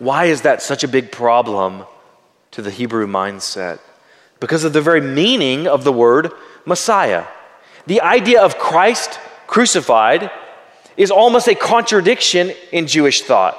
Why 0.00 0.24
is 0.24 0.42
that 0.42 0.60
such 0.60 0.82
a 0.82 0.88
big 0.88 1.12
problem 1.12 1.84
to 2.50 2.60
the 2.60 2.72
Hebrew 2.72 3.06
mindset? 3.06 3.78
Because 4.40 4.64
of 4.64 4.72
the 4.72 4.80
very 4.80 5.00
meaning 5.00 5.68
of 5.68 5.84
the 5.84 5.92
word 5.92 6.32
Messiah. 6.66 7.26
The 7.86 8.00
idea 8.00 8.42
of 8.42 8.58
Christ 8.58 9.20
crucified 9.46 10.28
is 10.96 11.12
almost 11.12 11.46
a 11.46 11.54
contradiction 11.54 12.52
in 12.72 12.88
Jewish 12.88 13.22
thought. 13.22 13.56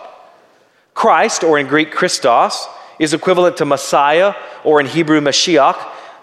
Christ, 0.94 1.46
or 1.46 1.58
in 1.58 1.68
Greek 1.68 1.92
Christos, 1.92 2.68
is 3.00 3.14
equivalent 3.14 3.56
to 3.56 3.66
Messiah, 3.66 4.36
or 4.66 4.82
in 4.82 4.88
Hebrew 4.88 5.22
Mashiach. 5.22 5.78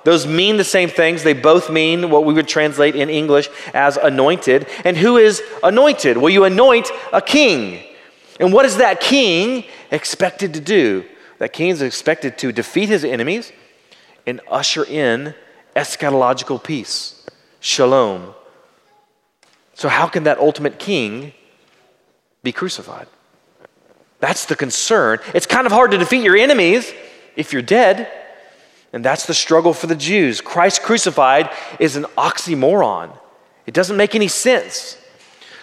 Those 0.05 0.27
mean 0.27 0.57
the 0.57 0.65
same 0.65 0.89
things. 0.89 1.23
They 1.23 1.35
both 1.35 1.71
mean 1.71 2.11
what 2.11 2.25
we 2.25 2.33
would 2.33 2.49
translate 2.49 2.97
in 2.97 3.11
English 3.11 3.49
as 3.75 3.97
anointed. 3.97 4.67
And 4.85 4.97
who 4.97 5.19
is 5.19 5.43
anointed? 5.63 6.17
Well, 6.17 6.31
you 6.31 6.45
anoint 6.45 6.91
a 7.13 7.21
king. 7.21 7.83
And 8.39 8.53
what 8.53 8.65
is 8.65 8.79
that 8.79 9.01
king 9.01 9.65
expected 9.91 10.55
to 10.55 10.61
do? 10.61 11.05
That 11.39 11.53
king 11.53 11.69
is 11.69 11.83
expected 11.83 12.39
to 12.39 12.53
defeat 12.53 12.89
his 12.89 13.05
enemies 13.05 13.53
and 14.27 14.41
usher 14.51 14.85
in 14.85 15.35
eschatological 15.77 16.63
peace, 16.63 17.27
shalom. 17.61 18.35
So, 19.75 19.89
how 19.89 20.07
can 20.07 20.25
that 20.25 20.39
ultimate 20.39 20.79
king 20.79 21.33
be 22.43 22.53
crucified? 22.53 23.07
That's 24.21 24.45
the 24.45 24.57
concern. 24.57 25.21
It's 25.35 25.47
kind 25.47 25.67
of 25.67 25.73
hard 25.73 25.91
to 25.93 25.99
defeat 25.99 26.23
your 26.23 26.37
enemies 26.37 26.93
if 27.37 27.53
you're 27.53 27.63
dead. 27.63 28.11
And 28.93 29.05
that's 29.05 29.27
the 29.27 29.35
struggle 29.35 29.73
for 29.73 29.87
the 29.87 29.95
Jews. 29.95 30.41
Christ 30.41 30.83
crucified 30.83 31.51
is 31.79 31.97
an 31.97 32.05
oxymoron, 32.19 33.17
it 33.67 33.75
doesn't 33.75 33.97
make 33.97 34.15
any 34.15 34.29
sense. 34.29 34.97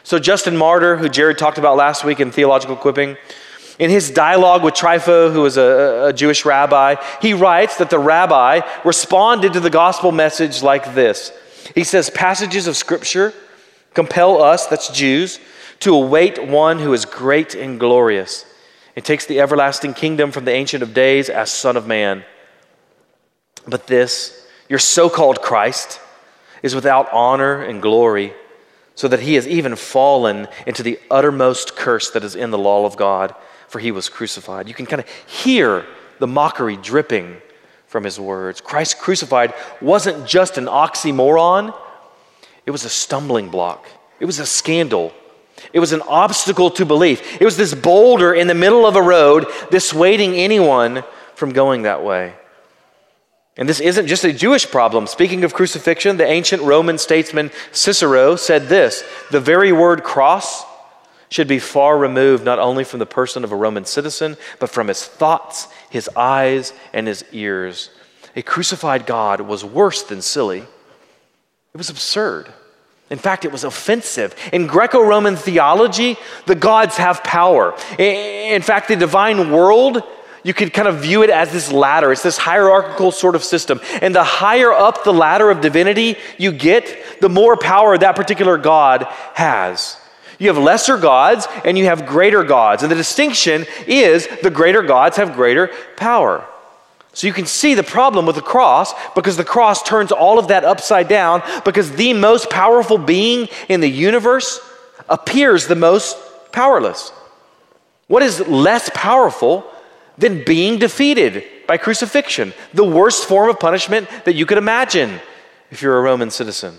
So, 0.03 0.19
Justin 0.19 0.55
Martyr, 0.55 0.95
who 0.95 1.09
Jared 1.09 1.37
talked 1.37 1.57
about 1.57 1.75
last 1.75 2.05
week 2.05 2.21
in 2.21 2.31
Theological 2.31 2.77
Equipping, 2.77 3.17
in 3.77 3.89
his 3.89 4.09
dialogue 4.09 4.63
with 4.63 4.73
Trypho, 4.73 5.33
who 5.33 5.41
was 5.41 5.57
a, 5.57 6.07
a, 6.07 6.13
Jewish 6.13 6.45
rabbi, 6.45 6.95
he 7.21 7.33
writes 7.33 7.77
that 7.77 7.89
the 7.89 7.99
rabbi 7.99 8.61
responded 8.85 9.53
to 9.53 9.59
the 9.59 9.69
gospel 9.69 10.13
message 10.13 10.63
like 10.63 10.95
this 10.95 11.31
He 11.75 11.83
says, 11.83 12.09
Passages 12.09 12.67
of 12.67 12.77
scripture 12.77 13.33
compel 13.93 14.41
us, 14.41 14.67
that's 14.67 14.89
Jews, 14.89 15.39
to 15.81 15.93
await 15.93 16.41
one 16.41 16.79
who 16.79 16.93
is 16.93 17.03
great 17.03 17.53
and 17.53 17.79
glorious 17.79 18.45
and 18.95 19.03
takes 19.03 19.25
the 19.25 19.39
everlasting 19.39 19.93
kingdom 19.93 20.31
from 20.31 20.45
the 20.45 20.51
Ancient 20.51 20.81
of 20.81 20.93
Days 20.93 21.29
as 21.29 21.51
Son 21.51 21.77
of 21.77 21.85
Man. 21.85 22.23
But 23.67 23.87
this, 23.87 24.47
your 24.69 24.79
so 24.79 25.09
called 25.09 25.41
Christ, 25.41 25.99
is 26.63 26.73
without 26.73 27.11
honor 27.11 27.61
and 27.61 27.81
glory 27.81 28.33
so 28.95 29.07
that 29.07 29.19
he 29.19 29.35
has 29.35 29.47
even 29.47 29.75
fallen 29.75 30.47
into 30.65 30.81
the 30.81 30.99
uttermost 31.11 31.75
curse 31.75 32.09
that 32.11 32.23
is 32.23 32.35
in 32.35 32.49
the 32.49 32.57
law 32.57 32.85
of 32.85 32.97
God, 32.97 33.35
for 33.67 33.79
he 33.79 33.91
was 33.91 34.09
crucified. 34.09 34.67
You 34.67 34.73
can 34.73 34.87
kind 34.87 34.99
of 34.99 35.07
hear 35.27 35.85
the 36.19 36.25
mockery 36.25 36.77
dripping 36.77 37.37
from 37.85 38.03
his 38.03 38.19
words. 38.19 38.59
Christ 38.59 38.99
crucified 38.99 39.53
wasn't 39.81 40.27
just 40.27 40.57
an 40.57 40.65
oxymoron, 40.65 41.77
it 42.65 42.71
was 42.71 42.85
a 42.85 42.89
stumbling 42.89 43.49
block, 43.49 43.87
it 44.19 44.25
was 44.25 44.39
a 44.39 44.45
scandal. 44.45 45.13
It 45.73 45.79
was 45.79 45.91
an 45.91 46.03
obstacle 46.07 46.69
to 46.71 46.85
belief. 46.85 47.41
It 47.41 47.45
was 47.45 47.57
this 47.57 47.73
boulder 47.73 48.31
in 48.31 48.45
the 48.45 48.53
middle 48.53 48.85
of 48.85 48.95
a 48.95 49.01
road 49.01 49.47
dissuading 49.71 50.35
anyone 50.35 51.03
from 51.33 51.51
going 51.51 51.81
that 51.81 52.03
way. 52.03 52.35
And 53.57 53.67
this 53.67 53.79
isn't 53.79 54.07
just 54.07 54.23
a 54.23 54.31
Jewish 54.31 54.69
problem. 54.69 55.07
Speaking 55.07 55.43
of 55.43 55.53
crucifixion, 55.53 56.17
the 56.17 56.27
ancient 56.27 56.61
Roman 56.61 56.97
statesman 56.97 57.51
Cicero 57.71 58.35
said 58.35 58.67
this 58.67 59.03
the 59.31 59.39
very 59.39 59.71
word 59.71 60.03
cross 60.03 60.63
should 61.29 61.47
be 61.47 61.59
far 61.59 61.97
removed 61.97 62.45
not 62.45 62.59
only 62.59 62.83
from 62.83 62.99
the 62.99 63.05
person 63.05 63.43
of 63.43 63.51
a 63.51 63.55
Roman 63.55 63.85
citizen, 63.85 64.37
but 64.59 64.69
from 64.69 64.87
his 64.87 65.05
thoughts, 65.05 65.67
his 65.89 66.09
eyes, 66.15 66.71
and 66.93 67.07
his 67.07 67.25
ears. 67.31 67.89
A 68.35 68.41
crucified 68.41 69.05
God 69.05 69.41
was 69.41 69.65
worse 69.65 70.03
than 70.03 70.21
silly, 70.21 70.59
it 70.59 71.77
was 71.77 71.89
absurd. 71.89 72.53
In 73.09 73.17
fact, 73.17 73.45
it 73.45 73.53
was 73.53 73.63
offensive. 73.63 74.35
In 74.51 74.67
Greco 74.67 75.01
Roman 75.01 75.37
theology, 75.37 76.17
the 76.45 76.55
gods 76.55 76.97
have 76.97 77.23
power. 77.23 77.73
In 77.97 78.61
fact, 78.61 78.89
the 78.89 78.97
divine 78.97 79.49
world 79.49 80.03
you 80.47 80.53
could 80.53 80.71
kind 80.71 80.87
of 80.87 80.99
view 80.99 81.23
it 81.23 81.29
as 81.29 81.51
this 81.51 81.73
ladder. 81.73 82.09
It's 82.13 82.23
this 82.23 82.37
hierarchical 82.37 83.11
sort 83.11 83.35
of 83.35 83.43
system. 83.43 83.81
And 84.01 84.15
the 84.15 84.23
higher 84.23 84.71
up 84.71 85.03
the 85.03 85.11
ladder 85.11 85.51
of 85.51 85.59
divinity 85.59 86.15
you 86.37 86.53
get, 86.53 87.19
the 87.19 87.27
more 87.27 87.57
power 87.57 87.97
that 87.97 88.15
particular 88.15 88.57
God 88.57 89.03
has. 89.33 89.99
You 90.39 90.47
have 90.47 90.57
lesser 90.57 90.97
gods 90.97 91.49
and 91.65 91.77
you 91.77 91.83
have 91.87 92.05
greater 92.05 92.45
gods. 92.45 92.81
And 92.81 92.89
the 92.89 92.95
distinction 92.95 93.65
is 93.87 94.25
the 94.41 94.49
greater 94.49 94.81
gods 94.81 95.17
have 95.17 95.35
greater 95.35 95.69
power. 95.97 96.47
So 97.11 97.27
you 97.27 97.33
can 97.33 97.45
see 97.45 97.73
the 97.73 97.83
problem 97.83 98.25
with 98.25 98.37
the 98.37 98.41
cross 98.41 98.93
because 99.15 99.35
the 99.35 99.43
cross 99.43 99.83
turns 99.83 100.13
all 100.13 100.39
of 100.39 100.47
that 100.47 100.63
upside 100.63 101.09
down 101.09 101.43
because 101.65 101.91
the 101.91 102.13
most 102.13 102.49
powerful 102.49 102.97
being 102.97 103.49
in 103.67 103.81
the 103.81 103.89
universe 103.89 104.61
appears 105.09 105.67
the 105.67 105.75
most 105.75 106.15
powerless. 106.53 107.11
What 108.07 108.23
is 108.23 108.39
less 108.47 108.89
powerful 108.93 109.69
than 110.17 110.43
being 110.43 110.79
defeated 110.79 111.43
by 111.67 111.77
crucifixion, 111.77 112.53
the 112.73 112.83
worst 112.83 113.25
form 113.25 113.49
of 113.49 113.59
punishment 113.59 114.09
that 114.25 114.35
you 114.35 114.45
could 114.45 114.57
imagine 114.57 115.19
if 115.69 115.81
you're 115.81 115.97
a 115.97 116.01
Roman 116.01 116.31
citizen. 116.31 116.77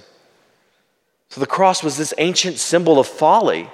So 1.28 1.40
the 1.40 1.46
cross 1.46 1.82
was 1.82 1.96
this 1.96 2.14
ancient 2.18 2.56
symbol 2.56 2.98
of 2.98 3.06
folly, 3.06 3.68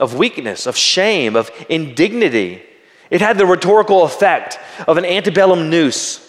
of 0.00 0.14
weakness, 0.14 0.66
of 0.66 0.76
shame, 0.76 1.36
of 1.36 1.50
indignity. 1.68 2.62
It 3.10 3.20
had 3.20 3.38
the 3.38 3.46
rhetorical 3.46 4.04
effect 4.04 4.58
of 4.88 4.96
an 4.96 5.04
antebellum 5.04 5.70
noose 5.70 6.20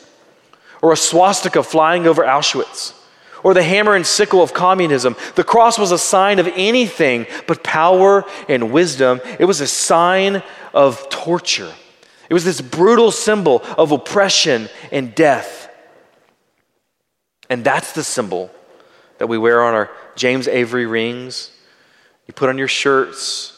or 0.82 0.92
a 0.92 0.98
swastika 0.98 1.64
flying 1.64 2.06
over 2.06 2.24
Auschwitz 2.24 2.94
or 3.42 3.54
the 3.54 3.64
hammer 3.64 3.96
and 3.96 4.06
sickle 4.06 4.42
of 4.42 4.54
communism. 4.54 5.16
The 5.36 5.44
cross 5.44 5.78
was 5.78 5.92
a 5.92 5.98
sign 5.98 6.40
of 6.40 6.48
anything 6.56 7.28
but 7.48 7.64
power 7.64 8.26
and 8.50 8.72
wisdom. 8.72 9.22
It 9.40 9.46
was 9.46 9.62
a 9.62 9.68
sign 9.68 10.44
of 10.74 11.08
torture. 11.10 11.72
It 12.30 12.34
was 12.34 12.44
this 12.44 12.62
brutal 12.62 13.12
symbol 13.12 13.64
of 13.78 13.92
oppression 13.92 14.70
and 14.92 15.14
death. 15.14 15.70
And 17.50 17.64
that's 17.64 17.94
the 17.94 18.04
symbol 18.04 18.50
that 19.18 19.28
we 19.28 19.38
wear 19.38 19.64
on 19.64 19.74
our 19.74 19.92
James 20.16 20.48
Avery 20.48 20.86
rings, 20.86 21.52
you 22.28 22.34
put 22.34 22.50
on 22.50 22.58
your 22.58 22.68
shirts, 22.68 23.52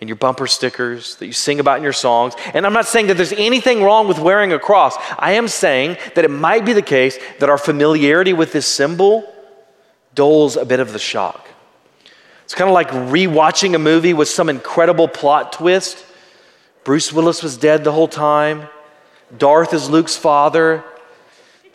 and 0.00 0.08
your 0.08 0.16
bumper 0.16 0.48
stickers 0.48 1.14
that 1.16 1.26
you 1.26 1.32
sing 1.32 1.60
about 1.60 1.76
in 1.76 1.84
your 1.84 1.92
songs. 1.92 2.34
And 2.54 2.66
I'm 2.66 2.72
not 2.72 2.86
saying 2.86 3.06
that 3.06 3.16
there's 3.16 3.32
anything 3.32 3.84
wrong 3.84 4.08
with 4.08 4.18
wearing 4.18 4.52
a 4.52 4.58
cross. 4.58 4.96
I 5.16 5.32
am 5.32 5.46
saying 5.46 5.96
that 6.16 6.24
it 6.24 6.30
might 6.30 6.64
be 6.64 6.72
the 6.72 6.82
case 6.82 7.18
that 7.38 7.48
our 7.48 7.56
familiarity 7.56 8.32
with 8.32 8.52
this 8.52 8.66
symbol 8.66 9.32
dulls 10.14 10.56
a 10.56 10.64
bit 10.64 10.80
of 10.80 10.92
the 10.92 10.98
shock. 10.98 11.46
It's 12.42 12.54
kind 12.54 12.68
of 12.68 12.74
like 12.74 12.88
rewatching 12.88 13.76
a 13.76 13.78
movie 13.78 14.12
with 14.12 14.28
some 14.28 14.48
incredible 14.48 15.06
plot 15.06 15.52
twist 15.52 16.04
Bruce 16.84 17.12
Willis 17.12 17.42
was 17.42 17.56
dead 17.56 17.84
the 17.84 17.92
whole 17.92 18.08
time. 18.08 18.68
Darth 19.36 19.72
is 19.72 19.88
Luke's 19.88 20.16
father. 20.16 20.84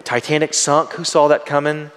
Titanic 0.04 0.54
sunk. 0.54 0.92
Who 0.94 1.04
saw 1.04 1.30
that 1.30 1.46
coming? 1.46 1.92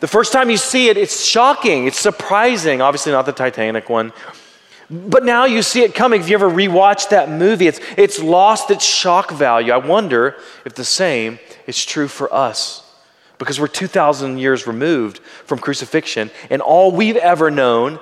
The 0.00 0.08
first 0.08 0.32
time 0.32 0.50
you 0.50 0.56
see 0.56 0.88
it, 0.88 0.96
it's 0.96 1.24
shocking. 1.24 1.86
It's 1.86 1.98
surprising. 1.98 2.80
Obviously, 2.80 3.12
not 3.12 3.24
the 3.24 3.32
Titanic 3.32 3.88
one. 3.88 4.12
But 4.90 5.24
now 5.24 5.44
you 5.44 5.62
see 5.62 5.82
it 5.82 5.94
coming. 5.94 6.20
If 6.20 6.28
you 6.28 6.34
ever 6.34 6.50
rewatch 6.50 7.08
that 7.10 7.30
movie, 7.30 7.66
it's, 7.66 7.80
it's 7.96 8.20
lost 8.20 8.70
its 8.70 8.84
shock 8.84 9.30
value. 9.30 9.72
I 9.72 9.76
wonder 9.76 10.36
if 10.64 10.74
the 10.74 10.84
same 10.84 11.38
is 11.66 11.82
true 11.84 12.08
for 12.08 12.32
us 12.34 12.82
because 13.38 13.58
we're 13.58 13.68
2,000 13.68 14.38
years 14.38 14.66
removed 14.66 15.18
from 15.18 15.58
crucifixion, 15.58 16.30
and 16.50 16.62
all 16.62 16.92
we've 16.92 17.16
ever 17.16 17.50
known 17.50 17.98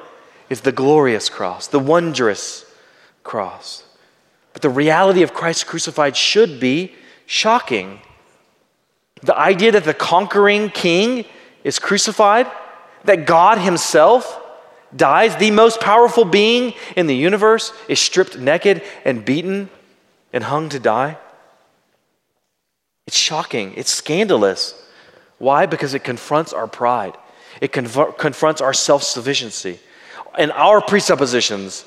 is 0.51 0.63
the 0.63 0.73
glorious 0.73 1.29
cross, 1.29 1.67
the 1.67 1.79
wondrous 1.79 2.67
cross. 3.23 3.85
But 4.53 4.63
the 4.63 4.71
reality 4.71 5.23
of 5.23 5.35
Christ 5.35 5.67
crucified 5.67 6.17
should 6.17 6.61
be 6.61 6.95
shocking. 7.27 8.01
The 9.23 9.37
idea 9.37 9.73
that 9.73 9.85
the 9.85 9.95
conquering 9.95 10.71
king 10.71 11.25
is 11.63 11.79
crucified, 11.79 12.51
that 13.05 13.27
God 13.27 13.59
Himself 13.59 14.41
dies, 14.95 15.37
the 15.37 15.51
most 15.51 15.81
powerful 15.81 16.25
being 16.25 16.75
in 16.97 17.07
the 17.07 17.15
universe, 17.15 17.73
is 17.89 18.01
stripped 18.01 18.39
naked 18.39 18.83
and 19.05 19.25
beaten 19.25 19.69
and 20.33 20.45
hung 20.45 20.69
to 20.71 20.81
die. 20.81 21.17
It's 23.07 23.17
shocking. 23.17 23.75
It's 23.77 23.91
scandalous. 23.91 24.75
Why? 25.39 25.67
Because 25.67 25.95
it 25.95 26.05
confronts 26.05 26.53
our 26.53 26.67
pride, 26.67 27.17
it 27.61 27.73
conf- 27.73 28.17
confronts 28.19 28.61
our 28.61 28.75
self 28.75 29.03
sufficiency 29.03 29.79
and 30.39 30.53
our 30.53 30.81
presuppositions 30.81 31.85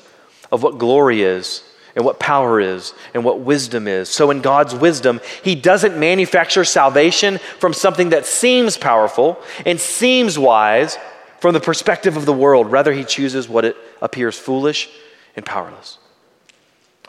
of 0.52 0.62
what 0.62 0.78
glory 0.78 1.22
is 1.22 1.62
and 1.96 2.04
what 2.04 2.18
power 2.18 2.60
is 2.60 2.92
and 3.12 3.24
what 3.24 3.40
wisdom 3.40 3.86
is. 3.86 4.08
So, 4.08 4.30
in 4.30 4.40
God's 4.40 4.74
wisdom, 4.74 5.20
He 5.42 5.54
doesn't 5.54 5.98
manufacture 5.98 6.64
salvation 6.64 7.38
from 7.58 7.72
something 7.72 8.10
that 8.10 8.26
seems 8.26 8.76
powerful 8.76 9.40
and 9.64 9.80
seems 9.80 10.38
wise 10.38 10.98
from 11.40 11.54
the 11.54 11.60
perspective 11.60 12.16
of 12.16 12.26
the 12.26 12.32
world. 12.32 12.70
Rather, 12.70 12.92
He 12.92 13.04
chooses 13.04 13.48
what 13.48 13.64
it 13.64 13.76
appears 14.02 14.38
foolish 14.38 14.88
and 15.36 15.44
powerless. 15.44 15.98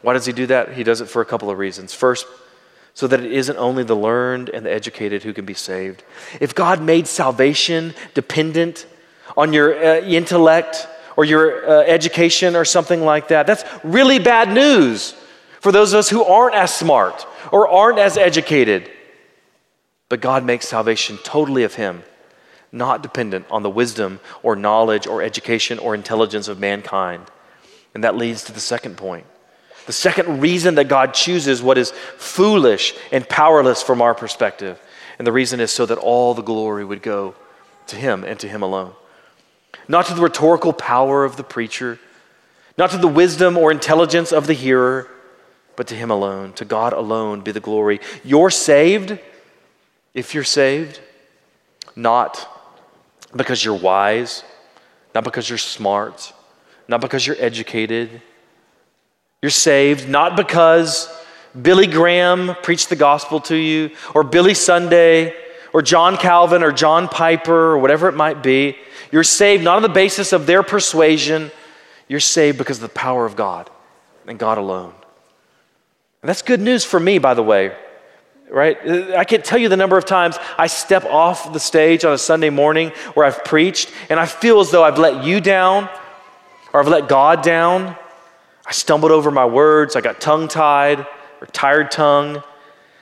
Why 0.01 0.13
does 0.13 0.25
He 0.25 0.33
do 0.33 0.45
that? 0.47 0.73
He 0.73 0.83
does 0.83 1.01
it 1.01 1.09
for 1.09 1.21
a 1.21 1.25
couple 1.25 1.49
of 1.49 1.57
reasons. 1.57 1.93
First, 1.93 2.27
so 2.93 3.07
that 3.07 3.19
it 3.19 3.31
isn't 3.31 3.57
only 3.57 3.83
the 3.83 3.95
learned 3.95 4.49
and 4.49 4.65
the 4.65 4.71
educated 4.71 5.23
who 5.23 5.33
can 5.33 5.45
be 5.45 5.53
saved. 5.53 6.03
If 6.39 6.55
God 6.55 6.81
made 6.81 7.07
salvation 7.07 7.93
dependent 8.13 8.86
on 9.36 9.51
your 9.51 9.75
uh, 9.75 9.99
intellect, 9.99 10.88
or 11.16 11.26
your 11.26 11.68
uh, 11.68 11.84
education 11.84 12.55
or 12.55 12.66
something 12.66 13.01
like 13.01 13.30
that. 13.30 13.47
That's 13.47 13.63
really 13.84 14.20
bad 14.20 14.51
news 14.51 15.16
for 15.61 15.72
those 15.72 15.93
of 15.93 15.99
us 15.99 16.09
who 16.09 16.24
aren't 16.24 16.55
as 16.55 16.74
smart 16.74 17.26
or 17.51 17.68
aren't 17.68 17.99
as 17.99 18.18
educated. 18.18 18.89
But 20.09 20.22
God 20.22 20.43
makes 20.43 20.68
salvation 20.68 21.18
totally 21.24 21.63
of 21.63 21.76
Him, 21.76 22.03
not 22.72 23.01
dependent 23.01 23.45
on 23.49 23.63
the 23.63 23.70
wisdom 23.70 24.20
or 24.43 24.55
knowledge 24.55 25.07
or 25.07 25.22
education 25.22 25.80
or 25.80 25.95
intelligence 25.95 26.47
of 26.47 26.59
mankind. 26.59 27.24
And 27.93 28.03
that 28.03 28.16
leads 28.16 28.43
to 28.45 28.51
the 28.51 28.59
second 28.59 28.97
point. 28.97 29.26
The 29.88 29.93
second 29.93 30.41
reason 30.41 30.76
that 30.76 30.88
God 30.88 31.13
chooses 31.13 31.61
what 31.61 31.78
is 31.78 31.91
foolish 32.18 32.93
and 33.11 33.28
powerless 33.28 33.82
from 33.82 34.01
our 34.01 34.13
perspective. 34.13 34.80
And 35.18 35.26
the 35.26 35.32
reason 35.32 35.59
is 35.59 35.72
so 35.72 35.86
that 35.86 35.97
all 35.97 36.34
the 36.34 36.41
glory 36.41 36.84
would 36.84 37.01
go 37.01 37.36
to 37.88 37.95
Him 37.95 38.24
and 38.24 38.39
to 38.39 38.47
Him 38.47 38.61
alone 38.63 38.93
not 39.88 40.05
to 40.07 40.13
the 40.13 40.21
rhetorical 40.21 40.73
power 40.73 41.23
of 41.23 41.38
the 41.38 41.43
preacher, 41.43 41.99
not 42.78 42.91
to 42.91 42.97
the 42.97 43.07
wisdom 43.07 43.57
or 43.57 43.71
intelligence 43.71 44.32
of 44.32 44.47
the 44.47 44.53
hearer, 44.53 45.09
but 45.76 45.88
to 45.88 45.95
Him 45.95 46.11
alone. 46.11 46.53
To 46.53 46.65
God 46.65 46.93
alone 46.93 47.41
be 47.41 47.51
the 47.51 47.59
glory. 47.59 47.99
You're 48.23 48.49
saved, 48.49 49.17
if 50.13 50.34
you're 50.34 50.43
saved, 50.43 50.99
not 51.95 52.51
because 53.36 53.63
you're 53.63 53.73
wise, 53.73 54.43
not 55.13 55.23
because 55.23 55.49
you're 55.49 55.57
smart, 55.57 56.34
not 56.88 57.01
because 57.01 57.26
you're 57.26 57.38
educated. 57.39 58.21
You're 59.41 59.49
saved 59.51 60.09
not 60.09 60.36
because 60.36 61.09
Billy 61.59 61.88
Graham 61.88 62.55
preached 62.63 62.89
the 62.89 62.95
gospel 62.95 63.39
to 63.41 63.55
you, 63.55 63.91
or 64.13 64.23
Billy 64.23 64.53
Sunday, 64.53 65.34
or 65.71 65.82
John 65.82 66.17
Calvin, 66.17 66.63
or 66.63 66.71
John 66.71 67.07
Piper, 67.07 67.53
or 67.53 67.78
whatever 67.78 68.09
it 68.09 68.15
might 68.15 68.43
be. 68.43 68.78
You're 69.16 69.24
saved 69.24 69.63
not 69.63 69.78
on 69.78 69.82
the 69.82 69.88
basis 69.88 70.34
of 70.34 70.45
their 70.45 70.61
persuasion, 70.61 71.49
you're 72.09 72.20
saved 72.20 72.57
because 72.57 72.80
of 72.80 72.82
the 72.82 72.89
power 72.89 73.26
of 73.26 73.38
God 73.38 73.70
and 74.28 74.38
God 74.38 74.57
alone. 74.57 74.93
And 76.22 76.28
that's 76.28 76.41
good 76.41 76.59
news 76.59 76.84
for 76.84 76.99
me, 76.99 77.18
by 77.18 77.34
the 77.34 77.41
way, 77.41 77.74
right? 78.49 78.78
I 79.16 79.24
can't 79.24 79.45
tell 79.45 79.57
you 79.57 79.70
the 79.70 79.78
number 79.78 79.97
of 79.97 80.03
times 80.03 80.38
I 80.57 80.68
step 80.68 81.05
off 81.05 81.53
the 81.53 81.61
stage 81.61 82.03
on 82.03 82.11
a 82.11 82.18
Sunday 82.18 82.49
morning 82.49 82.89
where 83.13 83.26
I've 83.26 83.45
preached 83.45 83.89
and 84.09 84.20
I 84.20 84.26
feel 84.26 84.59
as 84.59 84.70
though 84.70 84.84
I've 84.84 84.99
let 84.99 85.24
you 85.24 85.39
down 85.39 85.88
or 86.74 86.82
I've 86.82 86.89
let 86.89 87.07
God 87.07 87.41
down. 87.41 87.95
I 88.66 88.74
stumbled 88.74 89.13
over 89.13 89.32
my 89.32 89.45
words, 89.45 89.95
I 89.95 90.01
got 90.01 90.20
tongue 90.20 90.49
tied 90.49 90.99
or 91.39 91.47
tired 91.53 91.89
tongue. 91.89 92.43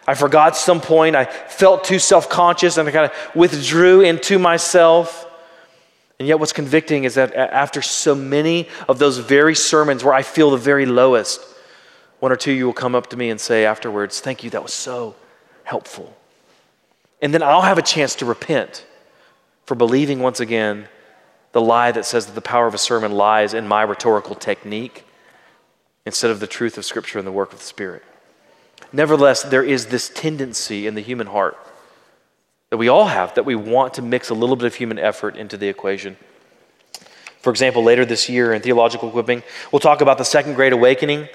I 0.06 0.14
forgot 0.14 0.56
some 0.56 0.80
point. 0.80 1.16
I 1.16 1.26
felt 1.26 1.86
too 1.86 1.98
self 1.98 2.30
conscious 2.30 2.78
and 2.78 2.88
I 2.88 2.92
kind 2.92 3.12
of 3.12 3.36
withdrew 3.36 4.02
into 4.02 4.38
myself. 4.38 5.32
And 6.20 6.28
yet, 6.28 6.40
what's 6.40 6.54
convicting 6.54 7.04
is 7.04 7.16
that 7.16 7.34
after 7.36 7.82
so 7.82 8.16
many 8.16 8.70
of 8.88 9.00
those 9.00 9.18
very 9.18 9.56
sermons 9.56 10.04
where 10.04 10.14
I 10.14 10.22
feel 10.22 10.52
the 10.52 10.58
very 10.58 10.86
lowest, 10.86 11.42
one 12.20 12.32
or 12.32 12.36
two 12.36 12.52
you 12.52 12.66
will 12.66 12.74
come 12.74 12.96
up 12.96 13.08
to 13.08 13.18
me 13.18 13.30
and 13.30 13.42
say 13.42 13.66
afterwards, 13.66 14.22
Thank 14.22 14.44
you, 14.44 14.50
that 14.52 14.64
was 14.64 14.74
so 14.74 15.16
helpful. 15.64 16.16
And 17.22 17.34
then 17.34 17.42
I'll 17.42 17.62
have 17.62 17.78
a 17.78 17.84
chance 17.84 18.16
to 18.16 18.26
repent 18.26 18.86
for 19.66 19.76
believing 19.76 20.20
once 20.20 20.40
again 20.40 20.88
the 21.54 21.62
lie 21.62 21.92
that 21.92 22.06
says 22.06 22.26
that 22.26 22.36
the 22.36 22.42
power 22.42 22.68
of 22.68 22.74
a 22.74 22.80
sermon 22.80 23.12
lies 23.12 23.54
in 23.54 23.68
my 23.68 23.82
rhetorical 23.82 24.36
technique 24.36 25.06
instead 26.06 26.32
of 26.32 26.40
the 26.40 26.48
truth 26.48 26.78
of 26.78 26.86
Scripture 26.86 27.18
and 27.18 27.28
the 27.28 27.32
work 27.32 27.54
of 27.54 27.60
the 27.60 27.66
Spirit. 27.66 28.04
Nevertheless, 28.92 29.44
there 29.44 29.64
is 29.64 29.88
this 29.88 30.10
tendency 30.10 30.86
in 30.86 30.96
the 30.96 31.02
human 31.02 31.28
heart 31.28 31.58
that 32.74 32.78
we 32.78 32.88
all 32.88 33.06
have 33.06 33.36
that 33.36 33.46
we 33.46 33.54
want 33.54 33.94
to 33.94 34.02
mix 34.02 34.32
a 34.32 34.34
little 34.34 34.56
bit 34.56 34.66
of 34.66 34.74
human 34.74 34.98
effort 34.98 35.38
into 35.38 35.58
the 35.58 35.68
equation. 35.68 36.18
For 37.40 37.52
example, 37.52 37.84
later 37.84 38.04
this 38.04 38.28
year 38.28 38.52
in 38.52 38.64
theological 38.64 39.10
equipping, 39.10 39.44
we'll 39.72 39.80
talk 39.80 40.02
about 40.02 40.18
the 40.18 40.26
Second 40.26 40.56
Great 40.56 40.74
Awakening, 40.74 41.30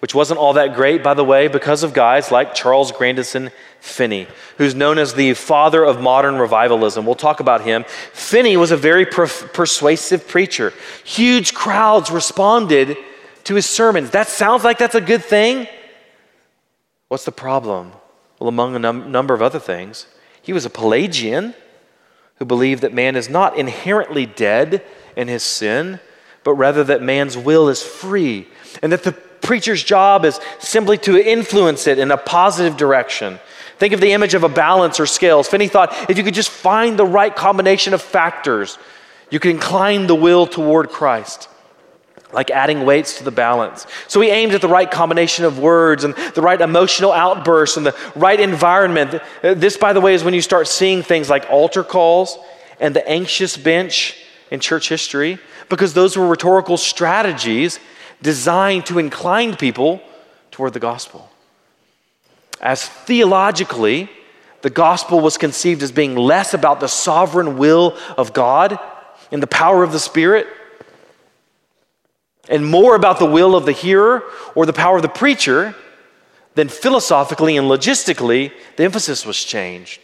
which 0.00 0.14
wasn't 0.14 0.38
all 0.38 0.52
that 0.52 0.74
great, 0.74 1.02
by 1.02 1.14
the 1.14 1.24
way, 1.24 1.48
because 1.48 1.82
of 1.82 1.94
guys 1.94 2.30
like 2.30 2.54
Charles 2.54 2.92
Grandison 2.92 3.50
Finney, 3.80 4.26
who's 4.58 4.74
known 4.74 4.98
as 4.98 5.14
the 5.14 5.32
father 5.32 5.82
of 5.82 5.98
modern 5.98 6.36
revivalism. 6.36 7.06
We'll 7.06 7.14
talk 7.14 7.40
about 7.40 7.62
him. 7.62 7.86
Finney 8.12 8.58
was 8.58 8.70
a 8.70 8.76
very 8.76 9.06
per- 9.06 9.28
persuasive 9.28 10.28
preacher. 10.28 10.74
Huge 11.04 11.54
crowds 11.54 12.10
responded 12.10 12.98
to 13.44 13.54
his 13.54 13.64
sermons. 13.64 14.10
That 14.10 14.28
sounds 14.28 14.62
like 14.62 14.76
that's 14.76 14.94
a 14.94 15.00
good 15.00 15.24
thing. 15.24 15.68
What's 17.08 17.24
the 17.24 17.32
problem? 17.32 17.92
Well, 18.38 18.50
among 18.50 18.76
a 18.76 18.78
num- 18.78 19.10
number 19.10 19.32
of 19.32 19.40
other 19.40 19.58
things, 19.58 20.06
he 20.42 20.52
was 20.52 20.64
a 20.64 20.70
Pelagian 20.70 21.54
who 22.36 22.44
believed 22.44 22.82
that 22.82 22.92
man 22.92 23.16
is 23.16 23.28
not 23.28 23.56
inherently 23.56 24.26
dead 24.26 24.84
in 25.16 25.28
his 25.28 25.42
sin, 25.42 26.00
but 26.44 26.54
rather 26.54 26.84
that 26.84 27.02
man's 27.02 27.36
will 27.36 27.68
is 27.68 27.82
free, 27.82 28.48
and 28.82 28.92
that 28.92 29.04
the 29.04 29.12
preacher's 29.12 29.82
job 29.82 30.24
is 30.24 30.40
simply 30.58 30.98
to 30.98 31.16
influence 31.16 31.86
it 31.86 31.98
in 31.98 32.10
a 32.10 32.16
positive 32.16 32.76
direction. 32.76 33.38
Think 33.78 33.94
of 33.94 34.00
the 34.00 34.12
image 34.12 34.34
of 34.34 34.44
a 34.44 34.48
balance 34.48 35.00
or 35.00 35.06
scales. 35.06 35.48
Finney 35.48 35.68
thought 35.68 36.10
if 36.10 36.18
you 36.18 36.24
could 36.24 36.34
just 36.34 36.50
find 36.50 36.98
the 36.98 37.06
right 37.06 37.34
combination 37.34 37.94
of 37.94 38.02
factors, 38.02 38.78
you 39.30 39.40
could 39.40 39.50
incline 39.50 40.06
the 40.06 40.14
will 40.14 40.46
toward 40.46 40.90
Christ 40.90 41.48
like 42.32 42.50
adding 42.50 42.84
weights 42.84 43.18
to 43.18 43.24
the 43.24 43.30
balance. 43.30 43.86
So 44.08 44.20
he 44.20 44.30
aimed 44.30 44.54
at 44.54 44.60
the 44.60 44.68
right 44.68 44.90
combination 44.90 45.44
of 45.44 45.58
words 45.58 46.04
and 46.04 46.14
the 46.34 46.42
right 46.42 46.60
emotional 46.60 47.12
outbursts 47.12 47.76
and 47.76 47.84
the 47.84 47.96
right 48.16 48.40
environment. 48.40 49.22
This, 49.42 49.76
by 49.76 49.92
the 49.92 50.00
way, 50.00 50.14
is 50.14 50.24
when 50.24 50.34
you 50.34 50.40
start 50.40 50.66
seeing 50.66 51.02
things 51.02 51.28
like 51.28 51.50
altar 51.50 51.84
calls 51.84 52.38
and 52.80 52.96
the 52.96 53.06
anxious 53.08 53.56
bench 53.56 54.16
in 54.50 54.60
church 54.60 54.88
history, 54.88 55.38
because 55.68 55.94
those 55.94 56.16
were 56.16 56.26
rhetorical 56.26 56.76
strategies 56.76 57.78
designed 58.22 58.86
to 58.86 58.98
incline 58.98 59.56
people 59.56 60.00
toward 60.50 60.72
the 60.72 60.80
gospel. 60.80 61.30
As 62.60 62.86
theologically, 62.86 64.08
the 64.62 64.70
gospel 64.70 65.20
was 65.20 65.36
conceived 65.36 65.82
as 65.82 65.90
being 65.90 66.14
less 66.14 66.54
about 66.54 66.80
the 66.80 66.86
sovereign 66.86 67.58
will 67.58 67.96
of 68.16 68.32
God 68.32 68.78
and 69.32 69.42
the 69.42 69.48
power 69.48 69.82
of 69.82 69.92
the 69.92 69.98
Spirit 69.98 70.46
and 72.48 72.66
more 72.66 72.94
about 72.96 73.18
the 73.18 73.26
will 73.26 73.54
of 73.54 73.66
the 73.66 73.72
hearer 73.72 74.24
or 74.54 74.66
the 74.66 74.72
power 74.72 74.96
of 74.96 75.02
the 75.02 75.08
preacher, 75.08 75.74
then 76.54 76.68
philosophically 76.68 77.56
and 77.56 77.68
logistically, 77.68 78.52
the 78.76 78.84
emphasis 78.84 79.24
was 79.24 79.42
changed. 79.42 80.00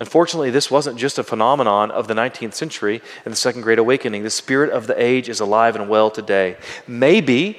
Unfortunately, 0.00 0.50
this 0.50 0.68
wasn't 0.68 0.98
just 0.98 1.18
a 1.18 1.22
phenomenon 1.22 1.92
of 1.92 2.08
the 2.08 2.14
19th 2.14 2.54
century 2.54 3.00
and 3.24 3.30
the 3.30 3.36
Second 3.36 3.62
Great 3.62 3.78
Awakening. 3.78 4.24
The 4.24 4.30
spirit 4.30 4.70
of 4.70 4.88
the 4.88 5.00
age 5.00 5.28
is 5.28 5.38
alive 5.38 5.76
and 5.76 5.88
well 5.88 6.10
today. 6.10 6.56
Maybe 6.88 7.58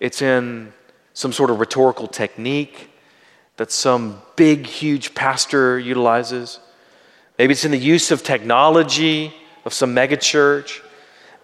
it's 0.00 0.22
in 0.22 0.72
some 1.12 1.30
sort 1.32 1.50
of 1.50 1.60
rhetorical 1.60 2.06
technique 2.06 2.90
that 3.56 3.70
some 3.70 4.22
big, 4.34 4.66
huge 4.66 5.14
pastor 5.14 5.78
utilizes. 5.78 6.58
Maybe 7.38 7.52
it's 7.52 7.64
in 7.64 7.70
the 7.70 7.78
use 7.78 8.10
of 8.10 8.22
technology 8.22 9.34
of 9.64 9.74
some 9.74 9.94
megachurch. 9.94 10.80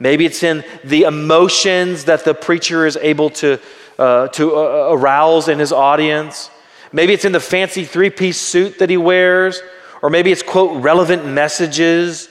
Maybe 0.01 0.24
it's 0.24 0.42
in 0.42 0.64
the 0.82 1.03
emotions 1.03 2.07
that 2.07 2.24
the 2.24 2.34
preacher 2.34 2.86
is 2.86 2.96
able 2.96 3.30
to, 3.30 3.61
uh, 3.98 4.28
to 4.28 4.57
uh, 4.57 4.88
arouse 4.90 5.46
in 5.46 5.59
his 5.59 5.72
audience. 5.72 6.51
Maybe 6.90 7.12
it's 7.12 7.26
in 7.26 7.32
the 7.32 7.40
fancy 7.40 7.84
three 7.84 8.11
piece 8.11 8.40
suit 8.40 8.78
that 8.80 8.90
he 8.90 8.96
wears. 8.96 9.62
Or 10.03 10.09
maybe 10.09 10.32
it's, 10.32 10.42
quote, 10.42 10.82
relevant 10.82 11.26
messages. 11.26 12.30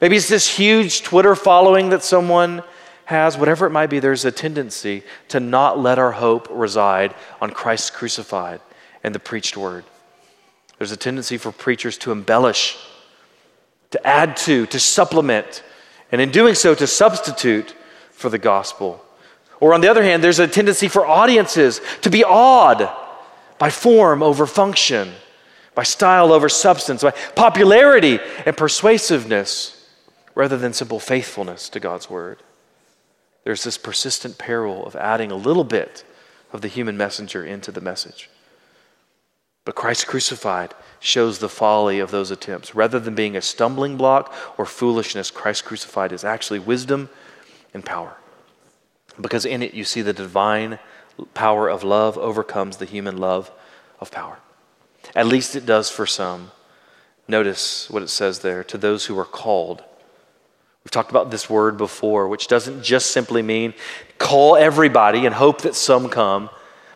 Maybe 0.00 0.16
it's 0.16 0.28
this 0.28 0.48
huge 0.48 1.02
Twitter 1.02 1.34
following 1.34 1.90
that 1.90 2.04
someone 2.04 2.62
has. 3.06 3.36
Whatever 3.36 3.66
it 3.66 3.70
might 3.70 3.90
be, 3.90 3.98
there's 3.98 4.24
a 4.24 4.30
tendency 4.30 5.02
to 5.26 5.40
not 5.40 5.80
let 5.80 5.98
our 5.98 6.12
hope 6.12 6.46
reside 6.48 7.14
on 7.40 7.50
Christ 7.50 7.94
crucified 7.94 8.60
and 9.02 9.12
the 9.12 9.18
preached 9.18 9.56
word. 9.56 9.84
There's 10.78 10.92
a 10.92 10.96
tendency 10.96 11.38
for 11.38 11.50
preachers 11.50 11.98
to 11.98 12.12
embellish, 12.12 12.78
to 13.90 14.06
add 14.06 14.36
to, 14.36 14.66
to 14.66 14.78
supplement, 14.78 15.64
and 16.10 16.20
in 16.20 16.30
doing 16.30 16.54
so, 16.54 16.74
to 16.74 16.86
substitute 16.86 17.74
for 18.12 18.30
the 18.30 18.38
gospel. 18.38 19.04
Or 19.60 19.74
on 19.74 19.80
the 19.80 19.88
other 19.88 20.02
hand, 20.02 20.22
there's 20.22 20.38
a 20.38 20.48
tendency 20.48 20.88
for 20.88 21.06
audiences 21.06 21.80
to 22.02 22.10
be 22.10 22.24
awed 22.24 22.88
by 23.58 23.70
form 23.70 24.22
over 24.22 24.46
function, 24.46 25.12
by 25.74 25.82
style 25.82 26.32
over 26.32 26.48
substance, 26.48 27.02
by 27.02 27.10
popularity 27.10 28.20
and 28.46 28.56
persuasiveness 28.56 29.74
rather 30.34 30.56
than 30.56 30.72
simple 30.72 31.00
faithfulness 31.00 31.68
to 31.70 31.80
God's 31.80 32.08
word. 32.08 32.38
There's 33.44 33.64
this 33.64 33.78
persistent 33.78 34.38
peril 34.38 34.86
of 34.86 34.94
adding 34.94 35.30
a 35.30 35.36
little 35.36 35.64
bit 35.64 36.04
of 36.52 36.60
the 36.60 36.68
human 36.68 36.96
messenger 36.96 37.44
into 37.44 37.72
the 37.72 37.80
message. 37.80 38.30
But 39.64 39.74
Christ 39.74 40.06
crucified 40.06 40.74
shows 41.00 41.38
the 41.38 41.48
folly 41.48 41.98
of 41.98 42.10
those 42.10 42.30
attempts. 42.30 42.74
Rather 42.74 42.98
than 42.98 43.14
being 43.14 43.36
a 43.36 43.42
stumbling 43.42 43.96
block 43.96 44.34
or 44.56 44.66
foolishness, 44.66 45.30
Christ 45.30 45.64
crucified 45.64 46.12
is 46.12 46.24
actually 46.24 46.58
wisdom 46.58 47.08
and 47.72 47.84
power. 47.84 48.16
Because 49.20 49.44
in 49.44 49.62
it 49.62 49.74
you 49.74 49.84
see 49.84 50.02
the 50.02 50.12
divine 50.12 50.78
power 51.34 51.68
of 51.68 51.82
love 51.82 52.16
overcomes 52.18 52.76
the 52.76 52.84
human 52.84 53.16
love 53.16 53.50
of 54.00 54.10
power. 54.10 54.38
At 55.14 55.26
least 55.26 55.56
it 55.56 55.66
does 55.66 55.90
for 55.90 56.06
some. 56.06 56.52
Notice 57.26 57.90
what 57.90 58.02
it 58.02 58.08
says 58.08 58.40
there 58.40 58.64
to 58.64 58.78
those 58.78 59.06
who 59.06 59.18
are 59.18 59.24
called. 59.24 59.82
We've 60.84 60.90
talked 60.90 61.10
about 61.10 61.30
this 61.30 61.50
word 61.50 61.76
before, 61.76 62.28
which 62.28 62.48
doesn't 62.48 62.82
just 62.82 63.10
simply 63.10 63.42
mean 63.42 63.74
call 64.18 64.56
everybody 64.56 65.26
and 65.26 65.34
hope 65.34 65.62
that 65.62 65.74
some 65.74 66.08
come. 66.08 66.50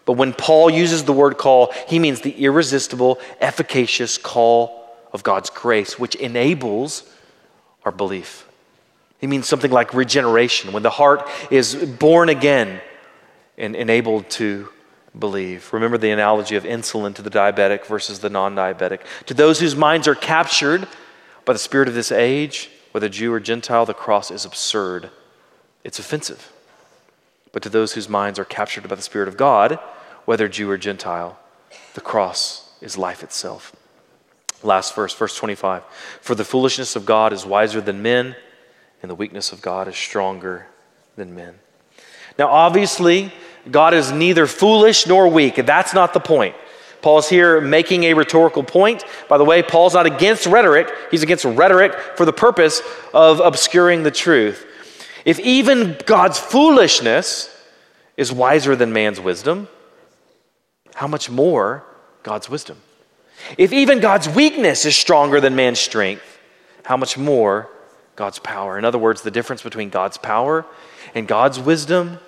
But 0.05 0.15
when 0.15 0.33
Paul 0.33 0.71
uses 0.71 1.05
the 1.05 1.13
word 1.13 1.39
call, 1.39 1.73
he 1.87 1.99
means 1.99 2.21
the 2.21 2.45
irresistible, 2.45 3.21
efficacious 3.41 4.19
call 4.19 4.89
of 5.13 5.23
God's 5.23 5.51
grace, 5.51 5.99
which 5.99 6.15
enables 6.17 7.05
our 7.85 7.93
belief. 7.93 8.49
He 9.19 9.27
means 9.27 9.47
something 9.47 9.71
like 9.71 9.95
regeneration, 9.95 10.73
when 10.73 10.83
the 10.83 10.91
heart 10.91 11.29
is 11.51 11.75
born 11.77 12.29
again 12.29 12.81
and 13.57 13.77
enabled 13.77 14.29
to 14.31 14.69
believe. 15.17 15.73
Remember 15.73 15.99
the 15.99 16.11
analogy 16.11 16.57
of 16.57 16.65
insulin 16.65 17.15
to 17.15 17.23
the 17.23 17.31
diabetic 17.31 17.87
versus 17.87 18.19
the 18.19 18.31
non 18.31 18.57
diabetic. 18.57 19.01
To 19.27 19.35
those 19.35 19.61
whose 19.61 19.77
minds 19.77 20.09
are 20.09 20.15
captured 20.15 20.89
by 21.45 21.53
the 21.53 21.59
spirit 21.59 21.87
of 21.87 21.95
this 21.95 22.11
age, 22.11 22.71
whether 22.93 23.09
Jew 23.09 23.33
or 23.33 23.41
Gentile, 23.41 23.87
the 23.87 23.95
cross 23.95 24.31
is 24.31 24.45
absurd. 24.45 25.11
It's 25.85 25.99
offensive. 25.99 26.53
But 27.53 27.63
to 27.63 27.69
those 27.69 27.93
whose 27.93 28.09
minds 28.09 28.39
are 28.39 28.45
captured 28.45 28.89
by 28.89 28.95
the 28.95 29.03
Spirit 29.03 29.29
of 29.29 29.37
God, 29.37 29.79
whether 30.25 30.49
Jew 30.49 30.71
or 30.71 30.79
Gentile, 30.79 31.39
the 31.95 32.01
cross 32.01 32.71
is 32.81 32.99
life 32.99 33.23
itself. 33.23 33.75
Last 34.63 34.95
verse, 34.95 35.15
verse 35.15 35.37
25. 35.37 35.83
For 36.21 36.35
the 36.35 36.45
foolishness 36.45 36.97
of 36.97 37.05
God 37.05 37.33
is 37.33 37.45
wiser 37.45 37.81
than 37.81 38.03
men, 38.03 38.37
and 39.03 39.11
the 39.11 39.15
weakness 39.15 39.53
of 39.53 39.61
God 39.61 39.89
is 39.89 39.97
stronger 39.97 40.67
than 41.17 41.35
men. 41.35 41.55
Now, 42.39 42.49
obviously, 42.49 43.33
God 43.71 43.95
is 43.95 44.11
neither 44.13 44.47
foolish 44.47 45.07
nor 45.07 45.29
weak. 45.29 45.57
That's 45.57 45.95
not 45.95 46.15
the 46.15 46.21
point. 46.21 46.55
Paul's 47.03 47.29
here 47.29 47.61
making 47.61 48.05
a 48.05 48.15
rhetorical 48.15 48.63
point. 48.63 49.05
By 49.29 49.37
the 49.37 49.45
way, 49.45 49.63
Paul's 49.63 49.95
not 49.95 50.07
against 50.07 50.47
rhetoric, 50.47 50.89
he's 51.11 51.23
against 51.23 51.45
rhetoric 51.45 51.99
for 52.17 52.25
the 52.25 52.33
purpose 52.33 52.81
of 53.13 53.41
obscuring 53.41 54.05
the 54.05 54.11
truth. 54.11 54.67
If 55.25 55.39
even 55.41 55.97
God's 56.07 56.39
foolishness 56.39 57.49
is 58.17 58.33
wiser 58.33 58.77
than 58.77 58.93
man's 58.93 59.21
wisdom, 59.21 59.69
how 60.95 61.07
much 61.07 61.31
more 61.31 61.85
God's 62.23 62.49
wisdom? 62.49 62.81
If 63.59 63.73
even 63.73 64.01
God's 64.01 64.29
weakness 64.29 64.85
is 64.85 64.97
stronger 64.97 65.41
than 65.41 65.57
man's 65.57 65.81
strength, 65.81 66.39
how 66.85 66.97
much 66.97 67.17
more 67.17 67.69
God's 68.17 68.39
power? 68.39 68.79
In 68.79 68.85
other 68.85 68.99
words, 68.99 69.23
the 69.23 69.31
difference 69.31 69.63
between 69.63 69.91
God's 69.91 70.19
power 70.19 70.65
and 71.15 71.27
God's 71.27 71.59
wisdom 71.59 72.19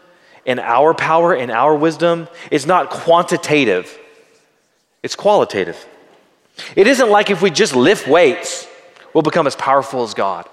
and 0.47 0.61
our 0.61 0.95
power 0.95 1.35
and 1.35 1.51
our 1.51 1.75
wisdom 1.75 2.29
is 2.51 2.67
not 2.67 2.91
quantitative, 2.91 3.99
it's 5.03 5.17
qualitative. 5.17 5.87
It 6.77 6.87
isn't 6.87 7.11
like 7.11 7.31
if 7.31 7.43
we 7.43 7.51
just 7.51 7.75
lift 7.75 8.07
weights, 8.07 8.69
we'll 9.13 9.23
become 9.23 9.47
as 9.47 9.57
powerful 9.57 10.05
as 10.05 10.15
God. 10.15 10.49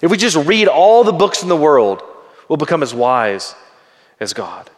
If 0.00 0.10
we 0.10 0.16
just 0.16 0.36
read 0.36 0.68
all 0.68 1.04
the 1.04 1.12
books 1.12 1.42
in 1.42 1.48
the 1.48 1.56
world, 1.56 2.02
we'll 2.48 2.56
become 2.56 2.82
as 2.82 2.94
wise 2.94 3.54
as 4.20 4.32
God. 4.32 4.70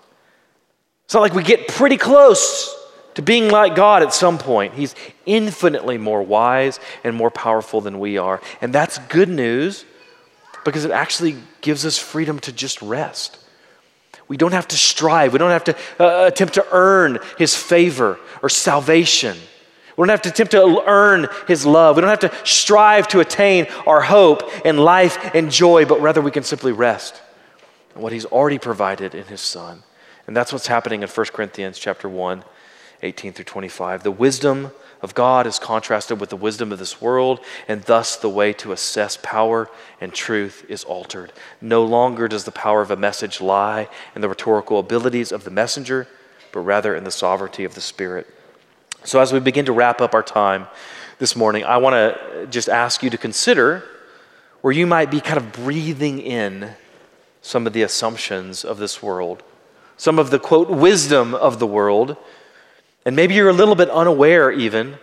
It's 1.04 1.14
not 1.14 1.20
like 1.20 1.34
we 1.34 1.42
get 1.42 1.68
pretty 1.68 1.96
close 1.96 2.74
to 3.14 3.22
being 3.22 3.50
like 3.50 3.74
God 3.74 4.02
at 4.02 4.12
some 4.12 4.38
point. 4.38 4.74
He's 4.74 4.94
infinitely 5.26 5.98
more 5.98 6.22
wise 6.22 6.80
and 7.04 7.14
more 7.14 7.30
powerful 7.30 7.80
than 7.80 8.00
we 8.00 8.18
are. 8.18 8.40
And 8.60 8.72
that's 8.72 8.98
good 8.98 9.28
news 9.28 9.84
because 10.64 10.84
it 10.84 10.90
actually 10.90 11.36
gives 11.60 11.86
us 11.86 11.98
freedom 11.98 12.38
to 12.40 12.52
just 12.52 12.82
rest. 12.82 13.38
We 14.26 14.36
don't 14.36 14.52
have 14.52 14.68
to 14.68 14.76
strive. 14.76 15.32
We 15.32 15.38
don't 15.38 15.50
have 15.50 15.64
to 15.64 15.76
uh, 16.00 16.26
attempt 16.26 16.54
to 16.54 16.66
earn 16.72 17.18
his 17.38 17.54
favor 17.54 18.18
or 18.42 18.48
salvation. 18.48 19.36
We 19.96 20.02
don't 20.02 20.10
have 20.10 20.22
to 20.22 20.28
attempt 20.30 20.52
to 20.52 20.82
earn 20.86 21.28
his 21.46 21.64
love. 21.64 21.96
We 21.96 22.02
don't 22.02 22.10
have 22.10 22.30
to 22.30 22.32
strive 22.44 23.06
to 23.08 23.20
attain 23.20 23.66
our 23.86 24.00
hope 24.00 24.42
and 24.64 24.80
life 24.80 25.34
and 25.34 25.50
joy, 25.50 25.84
but 25.84 26.00
rather 26.00 26.20
we 26.20 26.30
can 26.30 26.42
simply 26.42 26.72
rest 26.72 27.22
what 27.94 28.12
he's 28.12 28.24
already 28.24 28.58
provided 28.58 29.14
in 29.14 29.24
his 29.26 29.40
son. 29.40 29.84
And 30.26 30.36
that's 30.36 30.52
what's 30.52 30.66
happening 30.66 31.02
in 31.02 31.08
1 31.08 31.26
Corinthians 31.32 31.78
chapter 31.78 32.08
1, 32.08 32.44
18 33.02 33.32
through 33.32 33.44
25. 33.44 34.02
The 34.02 34.10
wisdom 34.10 34.72
of 35.02 35.14
God 35.14 35.46
is 35.46 35.58
contrasted 35.58 36.18
with 36.18 36.30
the 36.30 36.36
wisdom 36.36 36.72
of 36.72 36.78
this 36.78 37.00
world, 37.00 37.40
and 37.68 37.82
thus 37.82 38.16
the 38.16 38.28
way 38.28 38.52
to 38.54 38.72
assess 38.72 39.18
power 39.22 39.68
and 40.00 40.12
truth 40.12 40.64
is 40.68 40.82
altered. 40.84 41.32
No 41.60 41.84
longer 41.84 42.26
does 42.26 42.44
the 42.44 42.50
power 42.50 42.80
of 42.80 42.90
a 42.90 42.96
message 42.96 43.40
lie 43.40 43.88
in 44.14 44.22
the 44.22 44.28
rhetorical 44.28 44.78
abilities 44.78 45.30
of 45.30 45.44
the 45.44 45.50
messenger, 45.50 46.08
but 46.52 46.60
rather 46.60 46.94
in 46.94 47.04
the 47.04 47.10
sovereignty 47.10 47.64
of 47.64 47.74
the 47.74 47.80
Spirit. 47.80 48.26
So, 49.04 49.20
as 49.20 49.32
we 49.32 49.40
begin 49.40 49.66
to 49.66 49.72
wrap 49.72 50.00
up 50.00 50.14
our 50.14 50.22
time 50.22 50.66
this 51.18 51.36
morning, 51.36 51.64
I 51.64 51.76
want 51.76 51.94
to 51.94 52.46
just 52.50 52.68
ask 52.68 53.02
you 53.02 53.10
to 53.10 53.18
consider 53.18 53.84
where 54.62 54.72
you 54.72 54.86
might 54.86 55.10
be 55.10 55.20
kind 55.20 55.36
of 55.36 55.52
breathing 55.52 56.20
in 56.20 56.70
some 57.42 57.66
of 57.66 57.72
the 57.72 57.82
assumptions 57.82 58.64
of 58.64 58.78
this 58.78 59.02
world, 59.02 59.42
some 59.96 60.18
of 60.18 60.30
the 60.30 60.38
quote, 60.38 60.70
wisdom 60.70 61.34
of 61.34 61.58
the 61.58 61.66
world 61.66 62.16
and 63.04 63.14
maybe 63.14 63.34
you're 63.34 63.48
a 63.48 63.54
little 63.54 63.74
bit 63.74 63.90
unaware 63.90 64.50
even 64.50 64.96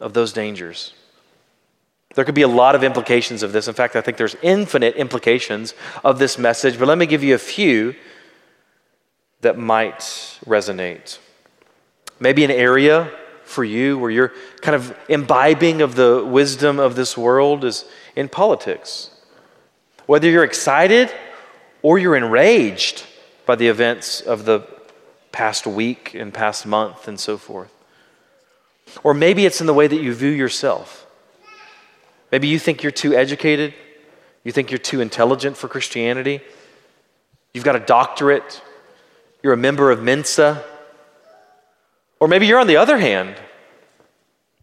of 0.00 0.14
those 0.14 0.32
dangers. 0.32 0.94
There 2.14 2.24
could 2.24 2.34
be 2.34 2.42
a 2.42 2.48
lot 2.48 2.74
of 2.74 2.82
implications 2.82 3.42
of 3.42 3.52
this. 3.52 3.68
In 3.68 3.74
fact, 3.74 3.94
I 3.94 4.00
think 4.00 4.16
there's 4.16 4.36
infinite 4.42 4.96
implications 4.96 5.74
of 6.02 6.18
this 6.18 6.38
message, 6.38 6.78
but 6.78 6.88
let 6.88 6.98
me 6.98 7.06
give 7.06 7.22
you 7.22 7.34
a 7.34 7.38
few 7.38 7.94
that 9.42 9.58
might 9.58 10.00
resonate. 10.46 11.18
Maybe 12.18 12.42
an 12.44 12.50
area 12.50 13.10
for 13.46 13.64
you 13.64 13.98
where 13.98 14.10
you're 14.10 14.32
kind 14.60 14.74
of 14.74 14.96
imbibing 15.08 15.80
of 15.80 15.94
the 15.94 16.24
wisdom 16.24 16.78
of 16.78 16.96
this 16.96 17.16
world 17.16 17.64
is 17.64 17.84
in 18.14 18.28
politics. 18.28 19.10
Whether 20.06 20.28
you're 20.28 20.44
excited 20.44 21.10
or 21.82 21.98
you're 21.98 22.16
enraged 22.16 23.04
by 23.46 23.54
the 23.54 23.68
events 23.68 24.20
of 24.20 24.44
the 24.44 24.66
past 25.32 25.66
week 25.66 26.14
and 26.14 26.32
past 26.34 26.66
month 26.66 27.08
and 27.08 27.18
so 27.18 27.36
forth. 27.36 27.72
Or 29.02 29.14
maybe 29.14 29.46
it's 29.46 29.60
in 29.60 29.66
the 29.66 29.74
way 29.74 29.86
that 29.86 30.00
you 30.00 30.14
view 30.14 30.30
yourself. 30.30 31.06
Maybe 32.32 32.48
you 32.48 32.58
think 32.58 32.82
you're 32.82 32.92
too 32.92 33.14
educated, 33.14 33.74
you 34.42 34.52
think 34.52 34.70
you're 34.70 34.78
too 34.78 35.00
intelligent 35.00 35.56
for 35.56 35.68
Christianity, 35.68 36.40
you've 37.52 37.64
got 37.64 37.76
a 37.76 37.80
doctorate, 37.80 38.62
you're 39.42 39.52
a 39.52 39.56
member 39.56 39.90
of 39.90 40.02
Mensa. 40.02 40.64
Or 42.20 42.28
maybe 42.28 42.46
you're 42.46 42.60
on 42.60 42.66
the 42.66 42.76
other 42.76 42.98
hand. 42.98 43.36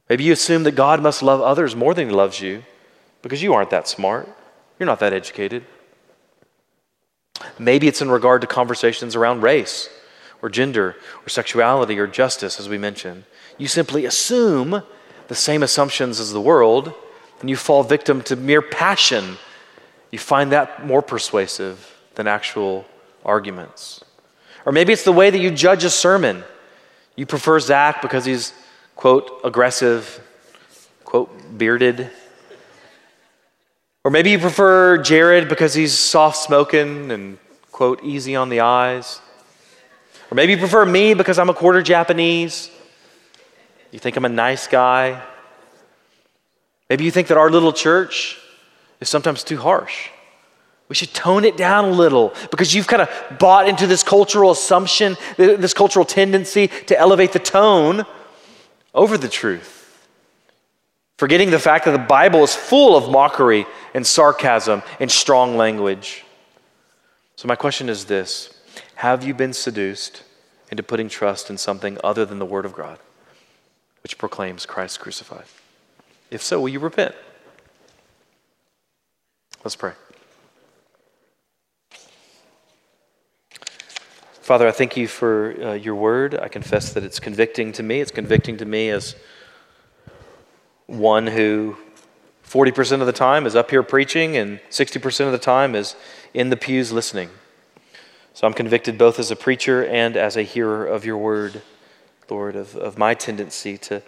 Maybe 0.09 0.23
you 0.23 0.33
assume 0.33 0.63
that 0.63 0.73
God 0.73 1.01
must 1.01 1.23
love 1.23 1.41
others 1.41 1.75
more 1.75 1.93
than 1.93 2.09
He 2.09 2.13
loves 2.13 2.41
you 2.41 2.63
because 3.21 3.41
you 3.41 3.53
aren't 3.53 3.69
that 3.69 3.87
smart, 3.87 4.27
you're 4.77 4.85
not 4.87 4.99
that 4.99 5.13
educated. 5.13 5.63
Maybe 7.57 7.87
it's 7.87 8.01
in 8.01 8.11
regard 8.11 8.41
to 8.41 8.47
conversations 8.47 9.15
around 9.15 9.41
race 9.41 9.89
or 10.41 10.49
gender 10.49 10.95
or 11.25 11.29
sexuality 11.29 11.97
or 11.97 12.07
justice, 12.07 12.59
as 12.59 12.67
we 12.67 12.77
mentioned. 12.77 13.23
You 13.57 13.67
simply 13.67 14.05
assume 14.05 14.83
the 15.27 15.35
same 15.35 15.63
assumptions 15.63 16.19
as 16.19 16.33
the 16.33 16.41
world, 16.41 16.93
and 17.39 17.49
you 17.49 17.55
fall 17.55 17.83
victim 17.83 18.21
to 18.23 18.35
mere 18.35 18.61
passion. 18.61 19.37
You 20.11 20.19
find 20.19 20.51
that 20.51 20.85
more 20.85 21.01
persuasive 21.01 21.97
than 22.15 22.27
actual 22.27 22.85
arguments. 23.25 24.03
Or 24.65 24.71
maybe 24.71 24.93
it's 24.93 25.03
the 25.03 25.11
way 25.11 25.29
that 25.29 25.39
you 25.39 25.51
judge 25.51 25.83
a 25.83 25.89
sermon. 25.89 26.43
You 27.16 27.26
prefer 27.26 27.59
Zach 27.59 28.01
because 28.01 28.26
he's, 28.26 28.53
quote, 28.95 29.41
aggressive, 29.43 30.22
quote, 31.03 31.57
bearded. 31.57 32.09
Or 34.03 34.11
maybe 34.11 34.32
you 34.32 34.39
prefer 34.39 34.97
Jared 34.97 35.47
because 35.47 35.74
he's 35.74 35.97
soft 35.97 36.38
smoking 36.38 37.11
and, 37.11 37.38
quote, 37.72 38.03
easy 38.03 38.36
on 38.36 38.49
the 38.49 38.61
eyes. 38.61 39.22
Or 40.32 40.36
maybe 40.36 40.53
you 40.53 40.57
prefer 40.57 40.86
me 40.86 41.14
because 41.14 41.38
I'm 41.38 41.49
a 41.49 41.53
quarter 41.53 41.82
Japanese. 41.82 42.72
You 43.91 43.99
think 43.99 44.18
I'm 44.18 44.26
a 44.26 44.30
nice 44.30 44.68
guy. 44.68 45.22
Maybe 46.89 47.05
you 47.05 47.11
think 47.11 47.28
that 47.28 47.38
our 47.38 47.51
little 47.51 47.72
church 47.72 48.39
is 48.99 49.09
sometimes 49.09 49.43
too 49.43 49.57
harsh. 49.57 50.09
We 50.89 50.95
should 50.95 51.13
tone 51.13 51.45
it 51.45 51.57
down 51.57 51.86
a 51.86 51.91
little 51.91 52.34
because 52.51 52.73
you've 52.73 52.88
kind 52.88 53.01
of 53.01 53.39
bought 53.39 53.67
into 53.67 53.88
this 53.88 54.03
cultural 54.03 54.51
assumption, 54.51 55.15
this 55.38 55.73
cultural 55.73 56.05
tendency 56.05 56.67
to 56.67 56.97
elevate 56.97 57.31
the 57.31 57.39
tone 57.39 58.05
over 58.93 59.17
the 59.17 59.29
truth. 59.29 59.79
Forgetting 61.17 61.51
the 61.51 61.59
fact 61.59 61.86
that 61.86 61.91
the 61.91 61.97
Bible 61.97 62.43
is 62.43 62.55
full 62.55 62.97
of 62.97 63.09
mockery 63.09 63.65
and 63.93 64.05
sarcasm 64.05 64.84
and 64.99 65.11
strong 65.11 65.55
language. 65.55 66.25
So, 67.36 67.47
my 67.47 67.55
question 67.55 67.88
is 67.88 68.05
this 68.05 68.53
Have 68.95 69.23
you 69.23 69.34
been 69.34 69.53
seduced 69.53 70.23
into 70.69 70.84
putting 70.84 71.07
trust 71.07 71.49
in 71.49 71.57
something 71.57 71.97
other 72.03 72.25
than 72.25 72.39
the 72.39 72.45
Word 72.45 72.65
of 72.65 72.73
God, 72.73 72.99
which 74.01 74.17
proclaims 74.17 74.65
Christ 74.65 74.99
crucified? 74.99 75.45
If 76.29 76.41
so, 76.41 76.59
will 76.59 76.69
you 76.69 76.79
repent? 76.79 77.15
Let's 79.63 79.75
pray. 79.75 79.93
Father, 84.43 84.67
I 84.67 84.71
thank 84.71 84.97
you 84.97 85.07
for 85.07 85.55
uh, 85.63 85.71
your 85.71 85.95
word. 85.95 86.35
I 86.37 86.49
confess 86.49 86.91
that 86.91 87.03
it's 87.05 87.17
convicting 87.17 87.71
to 87.71 87.81
me. 87.81 88.01
It's 88.01 88.11
convicting 88.11 88.57
to 88.57 88.65
me 88.65 88.89
as 88.89 89.15
one 90.85 91.27
who 91.27 91.77
40% 92.45 92.99
of 92.99 93.07
the 93.07 93.13
time 93.13 93.45
is 93.45 93.55
up 93.55 93.69
here 93.69 93.83
preaching 93.83 94.35
and 94.35 94.59
60% 94.69 95.27
of 95.27 95.31
the 95.31 95.37
time 95.37 95.75
is 95.75 95.95
in 96.33 96.49
the 96.49 96.57
pews 96.57 96.91
listening. 96.91 97.29
So 98.33 98.45
I'm 98.45 98.53
convicted 98.53 98.97
both 98.97 99.17
as 99.17 99.31
a 99.31 99.37
preacher 99.37 99.85
and 99.85 100.17
as 100.17 100.35
a 100.35 100.43
hearer 100.43 100.85
of 100.85 101.05
your 101.05 101.17
word, 101.17 101.61
Lord, 102.29 102.57
of, 102.57 102.75
of 102.75 102.97
my 102.97 103.13
tendency 103.13 103.77
to 103.77 104.03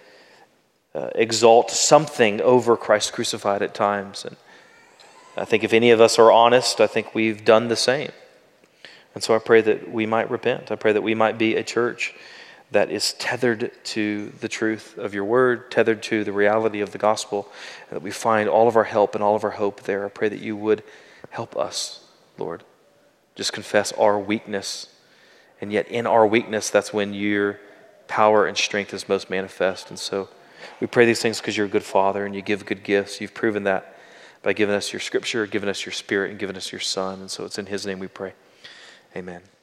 uh, 0.93 1.11
exalt 1.15 1.71
something 1.71 2.41
over 2.41 2.75
Christ 2.75 3.13
crucified 3.13 3.61
at 3.61 3.73
times. 3.73 4.25
And 4.25 4.36
I 5.38 5.45
think 5.45 5.63
if 5.63 5.71
any 5.71 5.91
of 5.91 6.01
us 6.01 6.19
are 6.19 6.29
honest, 6.29 6.81
I 6.81 6.88
think 6.88 7.15
we've 7.15 7.45
done 7.45 7.69
the 7.69 7.77
same. 7.77 8.11
And 9.16 9.24
so 9.24 9.34
I 9.34 9.39
pray 9.39 9.61
that 9.61 9.91
we 9.91 10.05
might 10.05 10.30
repent. 10.30 10.72
I 10.72 10.76
pray 10.76 10.91
that 10.91 11.01
we 11.01 11.16
might 11.16 11.38
be 11.38 11.55
a 11.55 11.63
church 11.63 12.13
that 12.72 12.91
is 12.91 13.13
tethered 13.13 13.72
to 13.84 14.34
the 14.41 14.49
truth 14.49 14.97
of 14.97 15.13
your 15.13 15.24
word, 15.24 15.72
tethered 15.72 16.03
to 16.03 16.24
the 16.24 16.34
reality 16.34 16.82
of 16.82 16.91
the 16.91 16.97
gospel, 16.97 17.49
and 17.89 17.95
that 17.95 18.03
we 18.03 18.11
find 18.11 18.49
all 18.49 18.68
of 18.68 18.76
our 18.76 18.84
help 18.84 19.16
and 19.16 19.24
all 19.24 19.36
of 19.36 19.43
our 19.43 19.51
hope 19.51 19.84
there. 19.84 20.05
I 20.05 20.09
pray 20.09 20.30
that 20.30 20.39
you 20.39 20.57
would 20.57 20.84
help 21.30 21.55
us, 21.55 22.03
Lord. 22.38 22.63
Just 23.36 23.53
confess 23.53 23.91
our 23.93 24.20
weakness. 24.20 24.88
And 25.61 25.72
yet, 25.72 25.88
in 25.88 26.05
our 26.05 26.28
weakness, 26.28 26.70
that's 26.70 26.91
when 26.91 27.13
your 27.13 27.59
power 28.07 28.45
and 28.45 28.57
strength 28.57 28.93
is 28.93 29.07
most 29.07 29.30
manifest. 29.30 29.89
And 29.89 29.97
so 29.97 30.28
we 30.82 30.88
pray 30.88 31.05
these 31.05 31.22
things 31.22 31.39
because 31.39 31.55
you're 31.55 31.68
a 31.68 31.70
good 31.70 31.84
father 31.84 32.26
and 32.26 32.36
you 32.36 32.41
give 32.41 32.66
good 32.66 32.84
gifts. 32.84 33.22
You've 33.22 33.34
proven 33.34 33.63
that 33.63 33.97
by 34.41 34.53
giving 34.53 34.76
us 34.76 34.91
your 34.91 34.99
scripture, 34.99 35.47
giving 35.47 35.70
us 35.70 35.86
your 35.86 35.93
spirit, 35.93 36.32
and 36.32 36.39
giving 36.39 36.57
us 36.57 36.72
your 36.72 36.82
son. 36.82 37.22
And 37.22 37.32
so 37.32 37.45
it's 37.45 37.57
in 37.57 37.68
his 37.68 37.86
name 37.86 37.99
we 37.99 38.07
pray. 38.07 38.34
Amen. 39.16 39.55